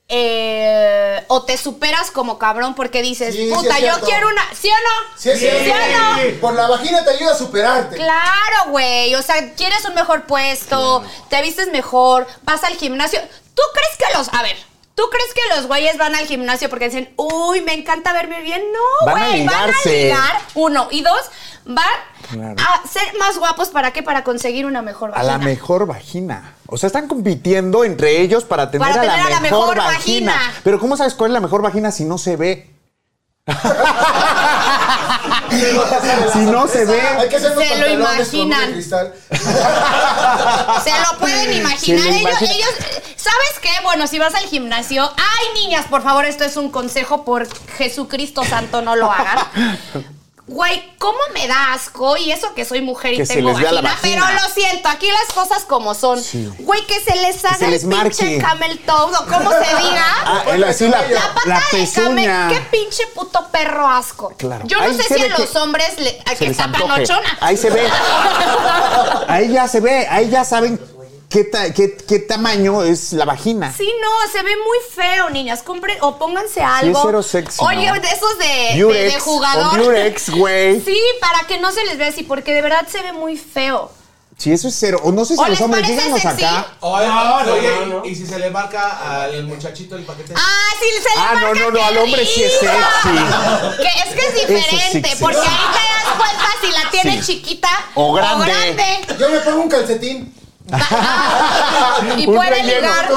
eh, 0.08 1.24
o 1.28 1.44
te 1.44 1.56
superas 1.56 2.10
como 2.10 2.38
cabrón 2.38 2.74
porque 2.74 3.00
dices, 3.00 3.34
Sí, 3.34 3.50
puta, 3.52 3.78
yo 3.80 3.94
quiero 4.04 4.28
una. 4.28 4.42
¿Sí 4.54 4.68
o 4.68 4.74
no? 4.74 5.18
Sí, 5.18 5.30
sí, 5.32 5.48
¿Sí 5.64 5.70
o 5.70 6.32
no? 6.32 6.40
Por 6.42 6.52
la 6.54 6.68
vagina 6.68 7.02
te 7.04 7.10
ayuda 7.10 7.32
a 7.32 7.36
superarte. 7.36 7.96
Claro, 7.96 8.70
güey. 8.70 9.14
O 9.14 9.22
sea, 9.22 9.54
quieres 9.54 9.82
un 9.86 9.94
mejor 9.94 10.26
puesto, 10.26 11.02
te 11.30 11.40
vistes 11.40 11.72
mejor, 11.72 12.26
vas 12.42 12.62
al 12.64 12.74
gimnasio. 12.76 13.18
¿Tú 13.54 13.62
crees 13.72 13.96
que 14.12 14.18
los. 14.18 14.28
A 14.34 14.42
ver. 14.42 14.56
¿Tú 14.96 15.02
crees 15.10 15.32
que 15.34 15.54
los 15.54 15.66
güeyes 15.68 15.98
van 15.98 16.14
al 16.14 16.26
gimnasio 16.26 16.68
porque 16.70 16.86
dicen, 16.86 17.12
uy, 17.16 17.60
me 17.60 17.74
encanta 17.74 18.12
verme 18.14 18.40
bien? 18.40 18.62
No, 18.72 19.06
Van 19.12 19.22
a 19.22 19.28
güey, 19.28 19.44
van 19.46 19.70
a 19.70 19.88
ligar. 19.88 20.38
Uno. 20.54 20.88
Y 20.90 21.02
dos, 21.02 21.20
van 21.66 21.84
Claro. 22.30 22.54
a 22.58 22.88
ser 22.88 23.02
más 23.18 23.38
guapos. 23.38 23.68
¿Para 23.68 23.92
qué? 23.92 24.02
Para 24.02 24.24
conseguir 24.24 24.64
una 24.64 24.80
mejor 24.80 25.10
a 25.14 25.22
la 25.22 25.34
vagina. 25.34 25.44
mejor 25.44 25.86
vagina. 25.86 26.54
O 26.66 26.78
sea, 26.78 26.86
están 26.86 27.08
compitiendo 27.08 27.84
entre 27.84 28.22
ellos 28.22 28.44
para 28.44 28.70
tener, 28.70 28.88
Para 28.88 29.02
a, 29.02 29.04
la 29.04 29.36
a 29.36 29.40
mejor 29.40 29.42
mejor 29.68 29.76
vagina. 29.76 30.32
vagina. 30.32 30.54
Pero 30.64 30.80
¿cómo 30.80 30.96
sabes 30.96 31.12
cuál 31.14 31.30
es 31.30 31.34
la 31.34 31.40
mejor 31.40 31.60
vagina 31.60 31.92
si 31.92 32.04
no 32.04 32.16
se 32.16 32.36
ve? 32.36 32.70
si 36.32 36.38
no 36.40 36.66
se 36.66 36.84
ve. 36.84 37.00
Hay 37.00 37.28
que 37.28 37.38
Se 37.38 37.78
lo 37.78 37.88
imaginan. 37.88 38.82
Se 38.82 40.90
lo 40.90 41.18
pueden 41.20 41.52
imaginar. 41.52 42.06
Lo 42.06 42.12
ellos, 42.12 42.42
ellos, 42.42 42.74
¿sabes 43.16 43.60
qué? 43.62 43.70
Bueno, 43.84 44.08
si 44.08 44.18
vas 44.18 44.34
al 44.34 44.42
gimnasio, 44.44 45.08
ay, 45.16 45.62
niñas, 45.62 45.86
por 45.86 46.02
favor, 46.02 46.24
esto 46.24 46.42
es 46.44 46.56
un 46.56 46.70
consejo 46.70 47.24
por 47.24 47.46
Jesucristo 47.76 48.42
Santo, 48.44 48.82
no 48.82 48.96
lo 48.96 49.12
hagan. 49.12 49.46
Güey, 50.48 50.80
¿cómo 50.98 51.18
me 51.34 51.48
da 51.48 51.72
asco? 51.72 52.16
Y 52.16 52.30
eso 52.30 52.54
que 52.54 52.64
soy 52.64 52.80
mujer 52.80 53.14
y 53.14 53.16
Que 53.16 53.26
tengo 53.26 53.52
vagina, 53.52 53.98
pero 54.00 54.22
lo 54.30 54.48
siento, 54.54 54.88
aquí 54.88 55.08
las 55.10 55.34
cosas 55.34 55.64
como 55.64 55.92
son. 55.92 56.22
Sí. 56.22 56.48
Güey, 56.60 56.86
que 56.86 57.00
se 57.00 57.16
les 57.16 57.44
haga 57.44 57.56
se 57.56 57.66
les 57.68 57.82
el 57.82 57.90
pinche 57.90 58.38
camel 58.38 58.78
toe, 58.86 58.94
o 59.12 59.26
como 59.26 59.50
se 59.50 59.58
diga. 59.58 60.06
Ah, 60.24 60.42
el- 60.52 60.62
así 60.62 60.86
la, 60.86 61.02
La 61.08 61.34
pata 61.34 61.40
la 61.48 61.56
de 61.58 61.62
pezuña. 61.72 62.48
camel, 62.48 62.48
qué 62.70 62.78
pinche 62.78 63.06
puto 63.08 63.48
perro 63.50 63.88
asco. 63.88 64.32
Claro. 64.36 64.64
Yo 64.68 64.78
no 64.78 64.84
Ahí 64.84 64.96
sé 64.96 65.02
si 65.14 65.20
a 65.24 65.28
los 65.36 65.50
que 65.50 65.58
hombres 65.58 65.98
le, 65.98 66.22
a 66.24 66.30
se 66.30 66.36
que 66.36 66.44
les 66.48 66.58
está 66.58 66.70
panochona. 66.70 67.38
Ahí 67.40 67.56
se 67.56 67.70
ve. 67.70 67.82
Ahí 69.28 69.52
ya 69.52 69.66
se 69.66 69.80
ve. 69.80 70.06
Ahí 70.08 70.30
ya 70.30 70.44
saben 70.44 70.78
qué, 71.28 71.44
ta- 71.44 71.72
qué- 71.72 71.96
qué 71.96 72.18
tamaño 72.18 72.82
es 72.82 73.12
la 73.12 73.24
vagina. 73.24 73.72
Sí, 73.76 73.90
no, 74.00 74.30
se 74.32 74.42
ve 74.42 74.52
muy 74.56 74.78
feo, 74.94 75.30
niñas. 75.30 75.62
Compren 75.62 75.98
o 76.00 76.18
pónganse 76.18 76.62
algo. 76.62 77.00
cero 77.04 77.22
sexy, 77.22 77.58
Oye, 77.64 77.86
¿no? 77.86 77.94
de 77.94 78.08
esos 78.08 78.38
de, 78.38 78.44
de- 78.46 78.74
de 78.74 78.80
Durex, 78.82 79.22
jugador. 79.22 79.76
Durex, 79.82 80.30
güey. 80.30 80.80
Sí, 80.84 80.98
para 81.20 81.46
que 81.46 81.58
no 81.58 81.72
se 81.72 81.84
les 81.84 81.98
vea 81.98 82.08
así, 82.08 82.22
porque 82.22 82.52
de 82.54 82.62
verdad 82.62 82.86
se 82.90 83.02
ve 83.02 83.12
muy 83.12 83.36
feo. 83.36 83.90
Sí, 84.38 84.52
eso 84.52 84.68
es 84.68 84.76
cero. 84.78 85.00
O 85.02 85.12
no 85.12 85.24
sé 85.24 85.34
si 85.34 85.40
¿O 85.40 85.46
los 85.48 85.58
hombres, 85.62 85.88
díganos 85.88 86.20
sexy? 86.20 86.44
acá. 86.44 86.66
Oye, 86.80 87.06
No, 87.06 87.42
no, 87.44 87.52
oye, 87.54 87.70
no, 87.80 87.86
no. 88.00 88.04
y 88.04 88.14
si 88.14 88.26
se 88.26 88.38
le 88.38 88.50
marca 88.50 89.22
al 89.22 89.44
muchachito 89.44 89.96
el 89.96 90.04
paquete. 90.04 90.34
Ah, 90.36 90.68
sí, 90.78 90.86
se 91.02 91.08
le 91.18 91.24
Ah, 91.24 91.34
no, 91.36 91.40
marca, 91.40 91.60
no, 91.60 91.70
no, 91.70 91.78
qué 91.78 91.82
al 91.84 91.96
hombre 91.98 92.26
sí 92.26 92.42
es 92.42 92.52
sexy. 92.52 93.78
Que 93.78 93.86
es 93.86 94.14
que 94.14 94.26
es 94.26 94.34
sí 94.46 94.54
diferente, 94.54 95.16
porque 95.20 95.38
ahí 95.38 95.46
te 95.72 95.78
das 95.78 96.16
cuenta 96.18 96.46
si 96.60 96.70
la 96.70 96.90
tiene 96.90 97.22
Sí. 97.22 97.32
chiquita 97.38 97.70
O 97.94 98.12
grande. 98.12 98.44
grande. 98.46 98.84
Yo 99.18 99.30
me 99.30 99.38
pongo 99.40 99.62
un 99.62 99.68
calcetín. 99.70 100.34
y 102.16 102.26
Un 102.26 102.34
puede 102.34 102.50
relleno. 102.50 102.80
ligar. 102.80 103.08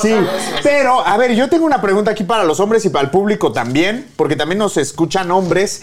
Sí, 0.00 0.14
pero 0.62 1.06
a 1.06 1.16
ver, 1.16 1.34
yo 1.34 1.48
tengo 1.48 1.66
una 1.66 1.80
pregunta 1.80 2.10
aquí 2.10 2.24
para 2.24 2.44
los 2.44 2.60
hombres 2.60 2.84
y 2.84 2.88
para 2.88 3.04
el 3.04 3.10
público 3.10 3.52
también, 3.52 4.08
porque 4.16 4.36
también 4.36 4.58
nos 4.58 4.76
escuchan 4.76 5.30
hombres. 5.30 5.82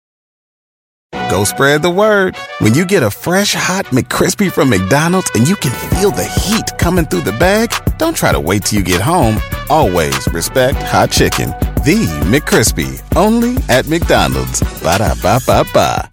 Go 1.29 1.43
spread 1.43 1.81
the 1.81 1.89
word. 1.89 2.35
When 2.59 2.73
you 2.73 2.85
get 2.85 3.03
a 3.03 3.11
fresh 3.11 3.53
hot 3.53 3.85
McCrispy 3.87 4.51
from 4.51 4.69
McDonald's 4.69 5.29
and 5.35 5.47
you 5.47 5.55
can 5.55 5.71
feel 5.91 6.11
the 6.11 6.23
heat 6.23 6.77
coming 6.77 7.05
through 7.05 7.21
the 7.21 7.33
bag, 7.33 7.71
don't 7.97 8.15
try 8.15 8.31
to 8.31 8.39
wait 8.39 8.63
till 8.65 8.79
you 8.79 8.85
get 8.85 9.01
home. 9.01 9.37
Always 9.69 10.27
respect 10.33 10.77
hot 10.83 11.11
chicken. 11.11 11.49
The 11.83 12.05
McCrispy, 12.31 13.01
only 13.15 13.55
at 13.69 13.87
McDonald's. 13.87 14.61
Ba 14.81 14.97
da 14.99 15.15
ba 15.21 15.39
ba 15.45 15.63
ba. 15.73 16.09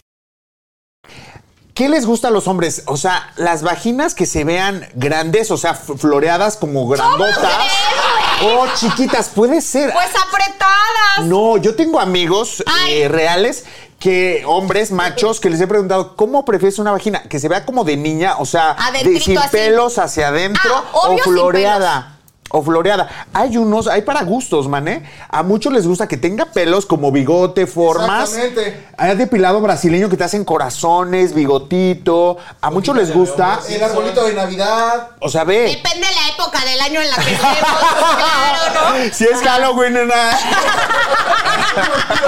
¿Qué 1.74 1.88
les 1.88 2.04
gusta 2.06 2.28
a 2.28 2.30
los 2.32 2.48
hombres? 2.48 2.82
O 2.86 2.96
sea, 2.96 3.30
las 3.36 3.62
vaginas 3.62 4.14
que 4.16 4.26
se 4.26 4.42
vean 4.42 4.84
grandes, 4.96 5.52
o 5.52 5.56
sea, 5.56 5.74
floreadas 5.74 6.56
como 6.56 6.88
grandotas. 6.88 7.36
tres, 7.38 8.42
O 8.42 8.66
chiquitas, 8.74 9.28
puede 9.28 9.60
ser. 9.60 9.92
Pues 9.92 10.08
apretadas. 10.26 11.26
No, 11.26 11.56
yo 11.56 11.76
tengo 11.76 12.00
amigos 12.00 12.64
eh, 12.88 13.06
reales 13.08 13.64
que 13.98 14.44
hombres 14.46 14.92
machos 14.92 15.40
que 15.40 15.50
les 15.50 15.60
he 15.60 15.66
preguntado 15.66 16.14
cómo 16.14 16.44
prefieres 16.44 16.78
una 16.78 16.92
vagina 16.92 17.22
que 17.22 17.40
se 17.40 17.48
vea 17.48 17.64
como 17.64 17.84
de 17.84 17.96
niña, 17.96 18.36
o 18.38 18.46
sea, 18.46 18.76
de, 18.92 19.20
sin 19.20 19.38
así. 19.38 19.48
pelos 19.50 19.98
hacia 19.98 20.28
adentro 20.28 20.70
Ah, 20.72 20.84
o 20.92 21.12
obvio 21.12 21.24
floreada. 21.24 22.17
O 22.50 22.62
floreada. 22.62 23.08
Hay 23.34 23.56
unos, 23.58 23.88
hay 23.88 24.02
para 24.02 24.22
gustos, 24.22 24.68
mané. 24.68 25.02
A 25.28 25.42
muchos 25.42 25.72
les 25.72 25.86
gusta 25.86 26.08
que 26.08 26.16
tenga 26.16 26.46
pelos 26.46 26.86
como 26.86 27.12
bigote, 27.12 27.66
formas. 27.66 28.32
Exactamente. 28.32 28.86
Hay 28.96 29.16
depilado 29.16 29.60
brasileño 29.60 30.08
que 30.08 30.16
te 30.16 30.24
hacen 30.24 30.44
corazones, 30.44 31.34
bigotito. 31.34 32.38
A 32.62 32.70
muchos 32.70 32.96
les 32.96 33.12
gusta. 33.12 33.60
El 33.68 33.82
arbolito 33.82 34.24
de 34.24 34.32
Navidad. 34.34 35.10
O 35.20 35.28
sea, 35.28 35.44
ve. 35.44 35.64
Depende 35.76 36.06
de 36.06 36.14
la 36.14 36.28
época 36.34 36.64
del 36.64 36.80
año 36.80 37.00
en 37.02 37.10
la 37.10 37.16
que 37.16 37.32
estemos. 37.34 37.58
claro, 38.16 38.94
¿no? 39.04 39.14
Si 39.14 39.24
es 39.24 39.40
Halloween, 39.42 39.96
una, 39.98 40.38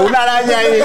una 0.06 0.22
araña 0.22 0.58
ahí. 0.58 0.82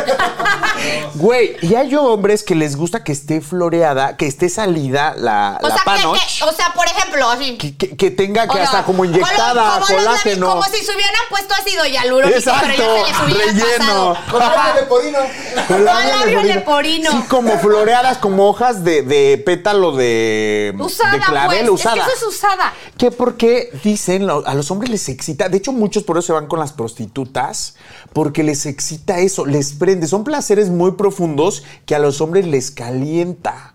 Güey, 1.15 1.57
y 1.61 1.75
hay 1.75 1.93
hombres 1.95 2.43
que 2.43 2.55
les 2.55 2.75
gusta 2.75 3.03
que 3.03 3.11
esté 3.11 3.41
floreada, 3.41 4.17
que 4.17 4.27
esté 4.27 4.49
salida 4.49 5.13
la, 5.17 5.59
O 5.61 5.67
la 5.67 5.75
sea, 5.75 5.83
que- 5.83 5.89
panoch, 6.01 6.15
que- 6.17 6.43
o 6.43 6.51
sea, 6.51 6.73
por 6.73 6.85
ejemplo, 6.85 7.29
así. 7.29 7.57
que, 7.57 7.75
que- 7.77 7.95
que 7.95 8.11
tenga 8.11 8.47
que 8.47 8.57
O 8.59 8.61
hasta 8.61 8.81
no, 8.81 8.85
como 8.85 9.05
inyectada 9.25 9.63
como 9.63 9.79
los- 9.79 9.87
como 9.87 9.99
los 9.99 10.05
colágeno. 10.07 10.47
labios, 10.47 10.65
Como 10.65 10.77
si 10.77 10.85
se 10.85 10.91
hubieran 10.95 11.21
puesto 11.29 11.53
ácido 11.53 11.85
hialurónico, 11.85 12.37
Exacto, 12.37 12.67
pero 12.75 12.95
ya 12.97 13.05
se 13.05 13.25
les 13.25 13.35
hubiera 13.35 13.51
relleno. 13.51 14.13
pasado. 14.13 14.17
Con 14.31 14.39
labio 14.39 14.73
de 14.81 14.87
porino. 14.87 15.19
Con 15.67 15.85
labio 15.85 16.43
leporino. 16.43 17.11
Sí, 17.11 17.17
como 17.29 17.57
floreadas, 17.59 18.17
como 18.17 18.47
hojas 18.49 18.83
de, 18.83 19.01
de 19.01 19.37
pétalo 19.45 19.91
de, 19.95 20.73
Usada, 20.79 21.11
de 21.13 21.19
clavel, 21.19 21.59
pues. 21.67 21.69
usada. 21.81 21.95
Es 21.97 22.03
que 22.07 22.13
eso 22.13 22.29
es 22.29 22.35
usada. 22.35 22.73
Que 22.97 23.11
porque 23.11 23.71
dicen, 23.83 24.27
lo- 24.27 24.45
a 24.47 24.53
los 24.53 24.71
hombres 24.71 24.89
les 24.91 25.09
excita, 25.09 25.49
de 25.49 25.57
hecho 25.57 25.71
muchos 25.71 26.03
por 26.03 26.17
eso 26.17 26.27
se 26.27 26.33
van 26.33 26.47
con 26.47 26.59
las 26.59 26.71
prostitutas, 26.73 27.75
porque 28.13 28.43
les 28.43 28.65
excita 28.65 29.19
eso, 29.19 29.45
les 29.45 29.73
prende, 29.73 30.07
son 30.07 30.23
placeres 30.23 30.69
muy 30.69 30.91
profundos 30.93 31.63
que 31.85 31.95
a 31.95 31.99
los 31.99 32.21
hombres 32.21 32.45
les 32.47 32.71
calienta. 32.71 33.74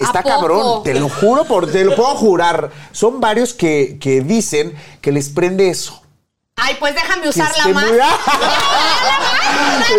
Está 0.00 0.22
cabrón, 0.22 0.82
te 0.82 0.94
lo 0.94 1.08
juro, 1.08 1.44
por, 1.44 1.70
te 1.70 1.84
lo 1.84 1.94
puedo 1.94 2.14
jurar. 2.16 2.70
Son 2.92 3.20
varios 3.20 3.52
que, 3.54 3.98
que 4.00 4.20
dicen 4.22 4.74
que 5.00 5.12
les 5.12 5.28
prende 5.28 5.68
eso. 5.70 6.02
Ay, 6.62 6.76
pues 6.78 6.94
déjame 6.94 7.26
usarla 7.28 7.68
más. 7.68 7.84
muy- 7.86 7.98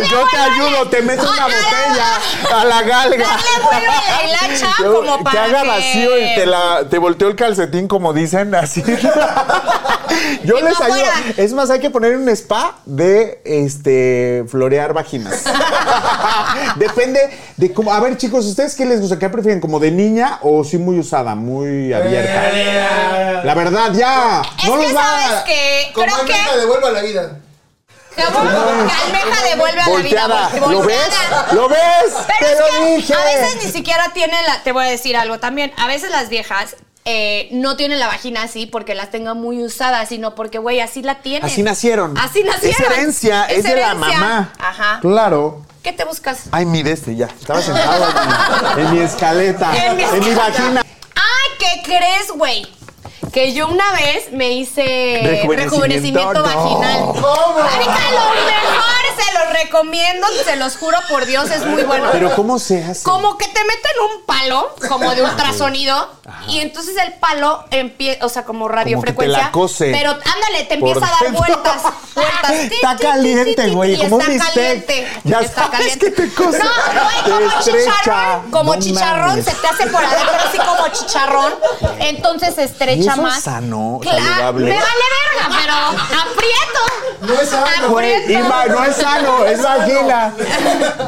Yo 0.10 0.24
te 0.30 0.38
ayudo, 0.38 0.88
te 0.90 1.02
meto 1.02 1.24
una 1.24 1.46
botella 1.46 2.20
a 2.60 2.66
la 2.66 2.82
galga. 2.84 3.26
Dale 3.72 3.88
la 3.88 4.48
hilacha 4.50 4.72
como 4.78 5.18
que 5.18 5.24
para 5.24 5.44
haga 5.46 5.62
que- 5.64 5.68
vacío 5.68 6.18
y 6.20 6.36
te, 6.36 6.46
la, 6.46 6.88
te 6.90 6.98
volteó 7.00 7.28
el 7.30 7.36
calcetín, 7.36 7.88
como 7.88 8.14
dicen, 8.14 8.54
así. 8.56 8.84
Yo 10.44 10.60
les 10.62 10.80
ayudo. 10.80 11.12
Es 11.38 11.54
más, 11.54 11.70
hay 11.70 11.80
que 11.80 11.90
poner 11.90 12.16
un 12.18 12.28
spa 12.30 12.80
de 12.86 13.42
este 13.46 14.44
florear 14.48 14.94
vaginas. 14.94 15.44
Depende 16.76 17.20
de 17.58 17.74
cómo. 17.74 17.94
A 17.94 18.00
ver, 18.00 18.18
chicos, 18.18 18.46
¿ustedes 18.46 18.76
qué 18.76 18.86
les 18.86 19.00
gusta? 19.02 19.20
¿Qué 19.20 19.30
prefieren? 19.30 19.62
¿Como 19.62 19.80
de 19.80 19.92
niña 19.92 20.40
o 20.42 20.64
sí 20.64 20.78
muy 20.78 21.00
usada, 21.00 21.36
muy 21.36 21.94
abierta? 21.94 23.44
La 23.44 23.54
verdad, 23.56 23.92
ya. 23.94 24.42
Es 24.62 24.70
no 24.70 24.78
que 24.80 24.84
los 24.84 24.96
va 24.96 25.02
sabes 25.04 25.44
que 25.44 25.92
Como 25.94 26.06
creo 26.08 26.26
que 26.26 26.34
almeja 26.34 26.58
devuelva 26.58 26.92
la 26.92 27.02
vida. 27.02 27.38
Almeja 28.18 29.44
devuelve 29.50 29.82
a 29.82 29.88
la 29.90 29.96
vida. 30.02 30.28
Volteada. 30.28 30.50
¿Lo 30.70 30.82
ves? 30.84 31.10
¿Lo 31.54 31.70
ves? 31.70 32.14
Pero 32.40 32.46
Te 32.48 32.52
es 32.54 32.60
lo 32.60 32.66
que 32.88 32.96
dije. 32.98 33.14
a 33.14 33.24
veces 33.24 33.66
ni 33.66 33.72
siquiera 33.72 34.12
tiene 34.14 34.36
la. 34.44 34.62
Te 34.64 34.72
voy 34.72 34.86
a 34.86 34.90
decir 34.90 35.16
algo 35.16 35.40
también. 35.40 35.72
A 35.78 35.88
veces 35.88 36.12
las 36.12 36.30
viejas. 36.30 36.76
Eh, 37.04 37.50
no 37.52 37.76
tienen 37.78 38.00
la 38.00 38.08
vagina 38.08 38.44
así 38.44 38.68
porque 38.68 38.94
las 38.94 39.10
tengan 39.10 39.38
muy 39.40 39.64
usadas, 39.64 40.10
sino 40.10 40.36
porque, 40.36 40.60
güey, 40.60 40.80
así 40.80 41.02
la 41.02 41.22
tienen. 41.22 41.46
Así 41.46 41.64
nacieron. 41.64 42.18
Así 42.18 42.44
nacieron. 42.44 42.92
Es 42.92 42.98
herencia, 42.98 43.46
es, 43.46 43.64
de 43.64 43.76
la 43.76 43.96
mamá. 43.96 44.54
Ajá. 44.60 45.00
Claro. 45.02 45.66
¿Qué 45.82 45.94
te 45.94 46.04
buscas? 46.06 46.44
Ay, 46.52 46.66
mi 46.66 46.82
este 46.82 47.16
ya. 47.16 47.26
Estaba 47.26 47.60
sentado 47.62 48.08
en 48.08 48.76
mi, 48.76 48.82
en 48.82 48.94
mi 48.94 49.00
escaleta. 49.00 49.72
En 49.86 49.98
mi 49.98 50.04
en 50.04 50.20
mi 50.20 50.36
vagina. 50.36 50.84
Ay, 51.16 51.52
¿qué 51.58 51.82
crees, 51.84 52.32
güey? 52.36 52.68
Que 53.32 53.54
yo 53.54 53.68
una 53.70 53.92
vez 53.94 54.32
me 54.34 54.52
hice 54.52 55.22
Rejuvenecimiento, 55.24 55.54
rejuvenecimiento 55.56 56.34
no. 56.34 56.44
vaginal. 56.44 57.00
¿Cómo? 57.22 57.60
Marica, 57.60 58.12
lo 58.12 58.30
mejor, 58.34 59.02
se 59.18 59.34
los 59.40 59.54
recomiendo, 59.54 60.28
se 60.44 60.56
los 60.58 60.76
juro 60.76 60.98
por 61.10 61.26
Dios, 61.26 61.50
es 61.50 61.66
muy 61.66 61.84
bueno. 61.84 62.10
Pero 62.12 62.36
¿cómo 62.36 62.60
se 62.60 62.84
hace? 62.84 63.04
Como 63.04 63.38
que 63.38 63.46
te 63.48 63.62
meten 63.64 63.92
un 64.18 64.26
palo, 64.26 64.76
como 64.90 65.16
de 65.16 65.24
ultrasonido, 65.24 66.10
y 66.50 66.60
entonces 66.60 66.96
el 66.98 67.14
palo 67.14 67.64
empieza, 67.72 68.26
o 68.26 68.30
sea, 68.30 68.44
como 68.44 68.68
radiofrecuencia. 68.68 69.38
te 69.38 69.44
la 69.46 69.52
cose. 69.52 69.92
Pero 69.94 70.12
ándale, 70.12 70.66
te 70.68 70.74
empieza 70.74 71.06
a 71.08 71.24
dar 71.24 71.32
vueltas. 71.32 71.84
vueltas. 71.84 72.52
Está 72.72 72.98
caliente, 72.98 73.70
güey, 73.70 73.94
y 73.94 73.98
como 73.98 74.18
un 74.18 74.22
está 74.24 74.34
bistec. 74.34 74.54
caliente. 74.54 75.08
Ya 75.24 75.40
está 75.40 75.56
sabes 75.68 75.72
caliente. 75.98 76.00
que 76.06 76.12
te 76.12 76.34
cose. 76.34 76.60
No, 76.60 76.70
güey, 77.04 77.24
Te 77.24 77.32
como 77.32 77.60
estrecha. 77.60 77.92
chicharrón. 78.02 78.52
Como 78.52 78.76
No 78.76 78.82
chicharrón, 78.82 79.28
mames. 79.30 79.46
se 79.46 79.52
te 79.54 79.68
hace 79.68 79.88
por 79.88 80.04
adentro 80.04 80.36
así 80.50 80.58
como 80.58 80.88
chicharrón. 80.90 81.54
Entonces 82.00 82.56
se 82.56 82.64
estrecha 82.66 83.14
¿Y 83.16 83.21
eso 83.22 83.36
más. 83.36 83.44
sano, 83.44 84.00
Claro, 84.02 84.18
saludable? 84.20 84.66
Me 84.66 84.80
vale 84.80 85.06
verga, 85.34 85.58
pero 85.60 85.74
aprieto. 86.22 86.80
No 87.22 87.34
es 87.40 87.50
sano. 87.50 87.90
Güey, 87.90 88.34
ima- 88.36 88.66
no 88.68 88.84
es 88.84 88.96
sano, 88.96 89.46
es 89.46 89.62
vagina. 89.62 90.34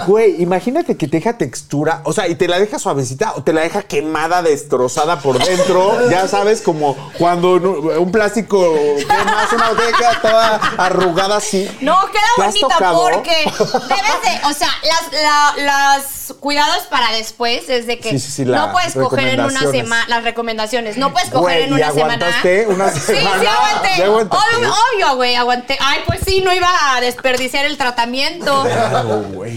Güey, 0.06 0.42
imagínate 0.42 0.96
que 0.96 1.08
te 1.08 1.18
deja 1.18 1.38
textura, 1.38 2.02
o 2.04 2.14
sea, 2.14 2.28
y 2.28 2.36
te 2.36 2.48
la 2.48 2.60
deja 2.60 2.78
suavecita 2.78 3.34
o 3.36 3.44
te 3.44 3.52
la 3.54 3.62
deja 3.62 3.82
quemada, 3.84 4.42
destrozada 4.42 5.20
por 5.20 5.38
dentro. 5.44 5.92
Ya 6.14 6.28
sabes, 6.28 6.62
como 6.62 6.96
cuando 7.18 7.54
un 7.54 8.12
plástico 8.12 8.76
quemas 9.00 9.52
una 9.54 9.70
botella 9.70 10.20
toda 10.22 10.56
arrugada 10.78 11.38
así. 11.38 11.68
No, 11.82 12.00
¿Te 12.06 12.12
queda 12.12 12.22
bonita 12.46 12.68
tocado? 12.68 13.10
porque 13.12 13.46
debes 13.46 14.42
de, 14.42 14.48
o 14.48 14.54
sea, 14.54 14.70
las, 14.84 15.12
la- 15.22 15.54
las 15.64 16.23
cuidados 16.40 16.84
para 16.90 17.12
después 17.12 17.68
es 17.70 17.88
de 17.88 18.00
que 18.00 18.12
Sí, 18.12 18.20
sí, 18.20 18.32
sí, 18.32 18.46
no 18.46 18.72
puedes 18.72 18.94
coger 18.94 19.28
en 19.28 19.42
una 19.42 19.62
semana, 19.72 20.06
las 20.08 20.24
recomendaciones, 20.24 20.98
no 20.98 21.12
puedes 21.12 21.30
coger 21.30 21.62
en 21.62 21.70
¿y 21.70 21.74
una 21.74 21.92
semana. 21.92 22.14
aguantaste 22.16 22.68
una 22.68 22.92
Sí, 22.92 23.00
semana? 23.00 23.40
sí 23.42 23.46
aguanté. 23.48 23.96
¿Sí 23.96 24.02
aguantaste? 24.02 24.56
Obvio, 24.58 24.74
obvio, 24.94 25.16
güey, 25.16 25.36
aguanté. 25.36 25.78
Ay, 25.82 26.00
pues 26.06 26.20
sí, 26.26 26.42
no 26.42 26.54
iba 26.54 26.70
a 26.96 27.02
desperdiciar 27.02 27.66
el 27.66 27.78
tratamiento. 27.78 28.66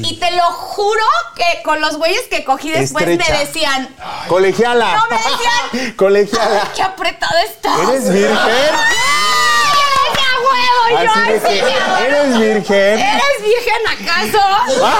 Y 0.02 0.18
te 0.18 0.30
lo 0.32 0.44
juro 0.44 1.04
que 1.36 1.62
con 1.62 1.80
los 1.80 1.96
güeyes 1.98 2.22
que 2.30 2.44
cogí 2.44 2.70
después 2.70 3.06
Estrecha. 3.06 3.32
me 3.32 3.38
decían, 3.46 3.94
Colegiala. 4.28 4.96
No, 4.96 5.06
me 5.10 5.16
decían- 5.16 5.92
Colegiala. 5.96 6.72
qué 6.74 6.82
apretada 6.82 7.42
estás. 7.42 7.78
¿Eres 7.88 8.12
virgen? 8.12 8.36
¡Ay, 8.36 9.72
yo 9.72 9.86
le 9.92 10.10
decía, 10.10 10.30
huevo, 10.40 10.75
yo 10.90 10.96
Así 10.96 11.30
de 11.30 11.40
que. 11.40 11.58
¿eres 12.04 12.38
virgen? 12.38 12.98
¿Eres 12.98 13.38
virgen 13.42 13.82
acaso? 13.88 14.44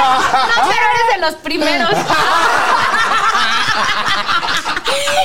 No, 0.00 0.68
pero 0.68 0.84
eres 0.94 1.06
de 1.14 1.18
los 1.20 1.34
primeros. 1.36 1.90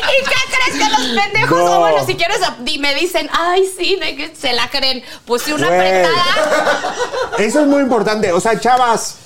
¿Y 0.05 0.23
qué 0.23 0.41
crees 0.51 0.73
que 0.83 0.89
los 0.89 1.05
pendejos? 1.23 1.57
No. 1.57 1.77
O 1.77 1.79
bueno, 1.79 2.05
si 2.05 2.15
quieres, 2.15 2.39
me 2.79 2.93
dicen, 2.95 3.29
ay, 3.33 3.69
sí, 3.77 3.97
de 3.99 4.15
que 4.15 4.35
se 4.35 4.53
la 4.53 4.69
creen. 4.69 5.03
Pues 5.25 5.43
si 5.43 5.53
una 5.53 5.67
apretada. 5.67 6.95
Eso 7.37 7.61
es 7.61 7.67
muy 7.67 7.81
importante. 7.81 8.31
O 8.31 8.39
sea, 8.39 8.59
chavas, 8.59 9.17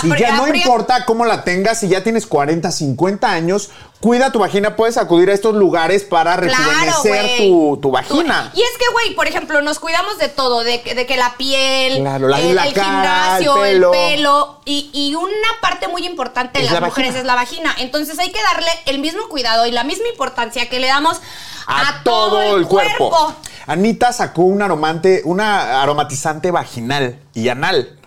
si 0.00 0.08
Apri- 0.08 0.18
ya 0.20 0.36
no 0.36 0.46
importa 0.48 1.04
cómo 1.04 1.24
la 1.24 1.44
tengas, 1.44 1.80
si 1.80 1.88
ya 1.88 2.02
tienes 2.02 2.26
40, 2.26 2.70
50 2.70 3.30
años, 3.30 3.70
cuida 4.00 4.32
tu 4.32 4.38
vagina. 4.40 4.76
Puedes 4.76 4.96
acudir 4.96 5.30
a 5.30 5.32
estos 5.34 5.54
lugares 5.54 6.04
para 6.04 6.36
Claro, 6.36 6.52
rejuvenecer 6.52 7.38
tu, 7.38 7.78
tu 7.80 7.90
vagina. 7.90 8.50
Y 8.54 8.60
es 8.62 8.70
que, 8.78 8.84
güey, 8.92 9.14
por 9.14 9.26
ejemplo, 9.26 9.60
nos 9.62 9.78
cuidamos 9.78 10.18
de 10.18 10.28
todo, 10.28 10.64
de, 10.64 10.82
que- 10.82 10.94
de 10.94 11.06
que 11.06 11.16
la 11.16 11.34
piel, 11.36 12.00
Claro, 12.00 12.28
la- 12.28 12.40
el, 12.40 12.54
la 12.54 12.66
el 12.66 12.74
cara, 12.74 12.86
gimnasio, 12.86 13.64
el 13.64 13.82
el 13.84 13.90
pelo. 13.90 14.60
y, 14.64 14.90
y 14.92 15.14
una 15.14 15.30
parte 15.60 15.88
muy 15.88 16.06
importante 16.06 16.58
de 16.60 16.64
las 16.66 16.74
la 16.74 16.80
mujeres 16.80 17.10
vagina. 17.14 17.20
es 17.20 17.26
la 17.26 17.34
vagina. 17.34 17.74
Entonces 17.78 18.18
hay 18.18 18.30
que 18.32 18.42
darle 18.42 18.70
el 18.86 18.98
mismo 18.98 19.28
cuidado 19.28 19.66
y 19.66 19.70
la 19.72 19.84
misma 19.84 20.08
importancia 20.08 20.68
que 20.68 20.80
le 20.80 20.86
damos 20.88 21.20
a, 21.66 22.02
todo, 22.04 22.42
el 22.58 22.66
cuerpo. 22.66 23.34
Anita 23.66 24.12
sacó 24.12 24.42
un 24.42 24.60
aromante, 24.60 25.22
una 25.24 25.82
aromatizante 25.82 26.50
vaginal 26.50 27.18
y 27.32 27.48
anal. 27.48 27.98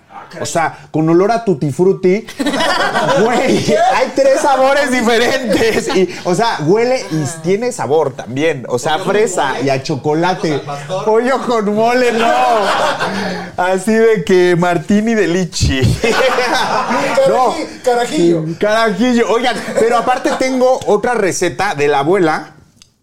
O 0.41 0.45
sea, 0.45 0.77
con 0.91 1.07
olor 1.09 1.31
a 1.31 1.43
tutti 1.45 1.71
frutti. 1.71 2.25
Güey, 3.23 3.73
hay 3.95 4.11
tres 4.15 4.41
sabores 4.41 4.91
diferentes. 4.91 5.87
Y, 5.95 6.09
o 6.25 6.35
sea, 6.35 6.57
huele 6.61 7.03
y 7.11 7.23
tiene 7.41 7.71
sabor 7.71 8.13
también. 8.13 8.65
O 8.69 8.77
sea, 8.77 8.99
fresa 8.99 9.59
y 9.61 9.69
a 9.69 9.81
chocolate. 9.81 10.61
Pollo 11.05 11.41
con 11.45 11.73
mole, 11.73 12.11
no. 12.13 12.27
Así 13.57 13.93
de 13.93 14.23
que 14.23 14.55
martini 14.57 15.13
de 15.15 15.27
lichi. 15.27 15.81
No. 17.27 17.53
Caraji- 17.53 17.81
Carajillo. 17.83 18.45
Carajillo. 18.59 19.29
Oigan, 19.29 19.55
pero 19.79 19.97
aparte 19.97 20.31
tengo 20.39 20.79
otra 20.85 21.13
receta 21.13 21.75
de 21.75 21.87
la 21.87 21.99
abuela. 21.99 22.51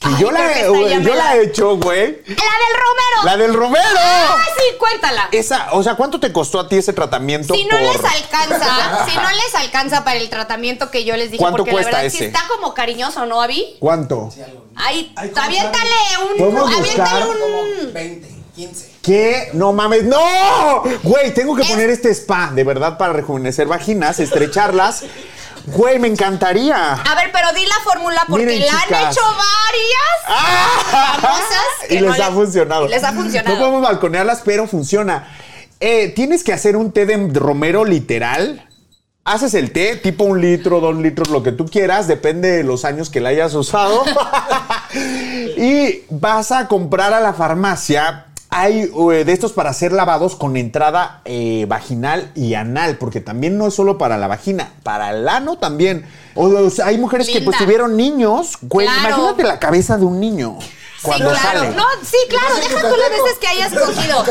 Que 0.05 0.11
Ay, 0.11 0.17
yo, 0.21 0.31
la, 0.31 0.53
que 0.53 1.03
yo 1.03 1.15
la- 1.15 1.25
la 1.25 1.37
he 1.37 1.45
hecho, 1.45 1.77
güey. 1.79 2.23
La 2.27 2.35
del 2.35 2.75
Romero. 2.77 3.25
La 3.25 3.37
del 3.39 3.55
Romero. 3.55 3.85
Ah, 3.99 4.37
sí, 4.57 4.77
cuéntala. 4.79 5.29
Esa, 5.33 5.69
o 5.73 5.83
sea, 5.83 5.95
¿cuánto 5.95 6.21
te 6.21 6.33
costó 6.33 6.61
a 6.61 6.69
ti 6.69 6.77
ese 6.77 6.93
tratamiento? 6.93 7.55
Si 7.55 7.65
no 7.65 7.71
por- 7.71 7.81
les 7.81 8.05
alcanza, 8.05 9.07
si 9.11 9.17
no 9.17 9.31
les 9.31 9.55
alcanza 9.55 10.05
para 10.05 10.17
el 10.19 10.29
tratamiento 10.29 10.91
que 10.91 11.05
yo 11.05 11.17
les 11.17 11.31
dije, 11.31 11.39
¿Cuánto 11.43 11.59
porque 11.59 11.73
cuesta 11.73 11.91
la 11.93 11.97
verdad 11.99 12.11
sí 12.11 12.19
ese? 12.19 12.27
está 12.27 12.43
como 12.49 12.75
cariñoso, 12.75 13.25
¿no, 13.27 13.41
Avi? 13.41 13.77
¿Cuánto? 13.81 14.31
Ay, 14.77 15.13
Ay, 15.17 15.31
¿cómo 15.31 15.43
aviéntale 15.47 15.91
un, 16.31 16.39
¿Podemos 16.39 16.71
aviéntale 16.77 17.25
buscar? 17.25 17.47
un 17.87 17.93
20, 17.95 18.29
15. 18.55 18.91
¿Qué? 19.03 19.51
No 19.55 19.73
mames, 19.73 20.05
no. 20.05 20.83
Güey, 21.03 21.33
tengo 21.35 21.55
que 21.57 21.63
Es- 21.63 21.69
poner 21.71 21.91
este 21.91 22.11
spa, 22.11 22.51
de 22.55 22.65
verdad, 22.65 22.99
para 22.99 23.13
rejuvenecer 23.15 23.67
vaginas, 23.67 24.21
estrecharlas. 24.21 25.05
Güey, 25.67 25.99
me 25.99 26.09
encantaría. 26.09 26.93
A 26.93 27.15
ver, 27.15 27.31
pero 27.33 27.53
di 27.55 27.65
la 27.67 27.77
fórmula 27.83 28.25
porque 28.29 28.45
Miren, 28.45 28.67
la 28.67 28.73
han 28.73 29.11
hecho 29.11 29.21
varias 29.23 31.21
famosas 31.21 31.89
que 31.89 31.95
y 31.95 32.01
no 32.01 32.11
les 32.11 32.21
ha 32.21 32.31
funcionado. 32.31 32.89
Les 32.89 33.03
ha 33.03 33.13
funcionado. 33.13 33.55
No 33.55 33.61
podemos 33.61 33.83
balconearlas, 33.83 34.43
pero 34.45 34.67
funciona. 34.67 35.29
Eh, 35.81 36.13
Tienes 36.15 36.45
que 36.45 36.53
hacer 36.53 36.77
un 36.77 36.93
té 36.93 37.07
de 37.07 37.31
romero 37.39 37.85
literal. 37.85 38.69
Haces 39.27 39.55
el 39.55 39.73
té, 39.73 39.97
tipo 39.97 40.25
un 40.25 40.43
litro, 40.43 40.81
dos 40.81 40.97
litros, 40.97 41.31
lo 41.31 41.43
que 41.43 41.51
tú 41.51 41.65
quieras, 41.65 42.07
depende 42.07 42.51
de 42.51 42.63
los 42.63 42.85
años 42.85 43.09
que 43.09 43.21
la 43.21 43.31
hayas 43.31 43.55
usado. 43.55 44.05
y 45.57 46.03
vas 46.11 46.53
a 46.53 46.69
comprar 46.69 47.15
a 47.15 47.21
la 47.21 47.33
farmacia. 47.33 48.27
Hay 48.57 48.83
eh, 49.13 49.25
de 49.25 49.33
estos 49.33 49.53
para 49.53 49.71
hacer 49.71 49.93
lavados 49.93 50.37
con 50.37 50.57
entrada 50.57 51.21
eh, 51.25 51.67
vaginal 51.69 52.31
y 52.35 52.55
anal, 52.55 52.99
porque 52.99 53.21
también 53.21 53.59
no 53.59 53.67
es 53.67 53.75
solo 53.75 53.99
para 53.99 54.17
la 54.17 54.29
vagina, 54.29 54.73
para 54.83 55.11
el 55.11 55.29
ano 55.29 55.57
también. 55.59 56.07
O, 56.35 56.47
o 56.47 56.71
sea, 56.71 56.87
hay 56.87 56.99
mujeres 56.99 57.27
que 57.27 57.35
pues 57.41 57.45
Linda. 57.45 57.59
tuvieron 57.59 57.97
niños. 57.97 58.59
Güey, 58.63 58.87
Claro. 58.87 59.09
imagínate 59.09 59.43
la 59.45 59.59
cabeza 59.59 59.97
de 59.99 60.05
un 60.05 60.21
niño 60.21 60.57
cuando 61.03 61.35
sí, 61.35 61.41
claro. 61.41 61.59
sale. 61.61 61.75
No, 61.77 61.85
sí, 62.03 62.17
claro, 62.31 62.55
deja 62.55 62.81
tú 62.81 62.97
las 62.97 63.11
veces 63.11 63.39
que 63.41 63.47
hayas 63.49 63.73
cogido. 63.75 64.25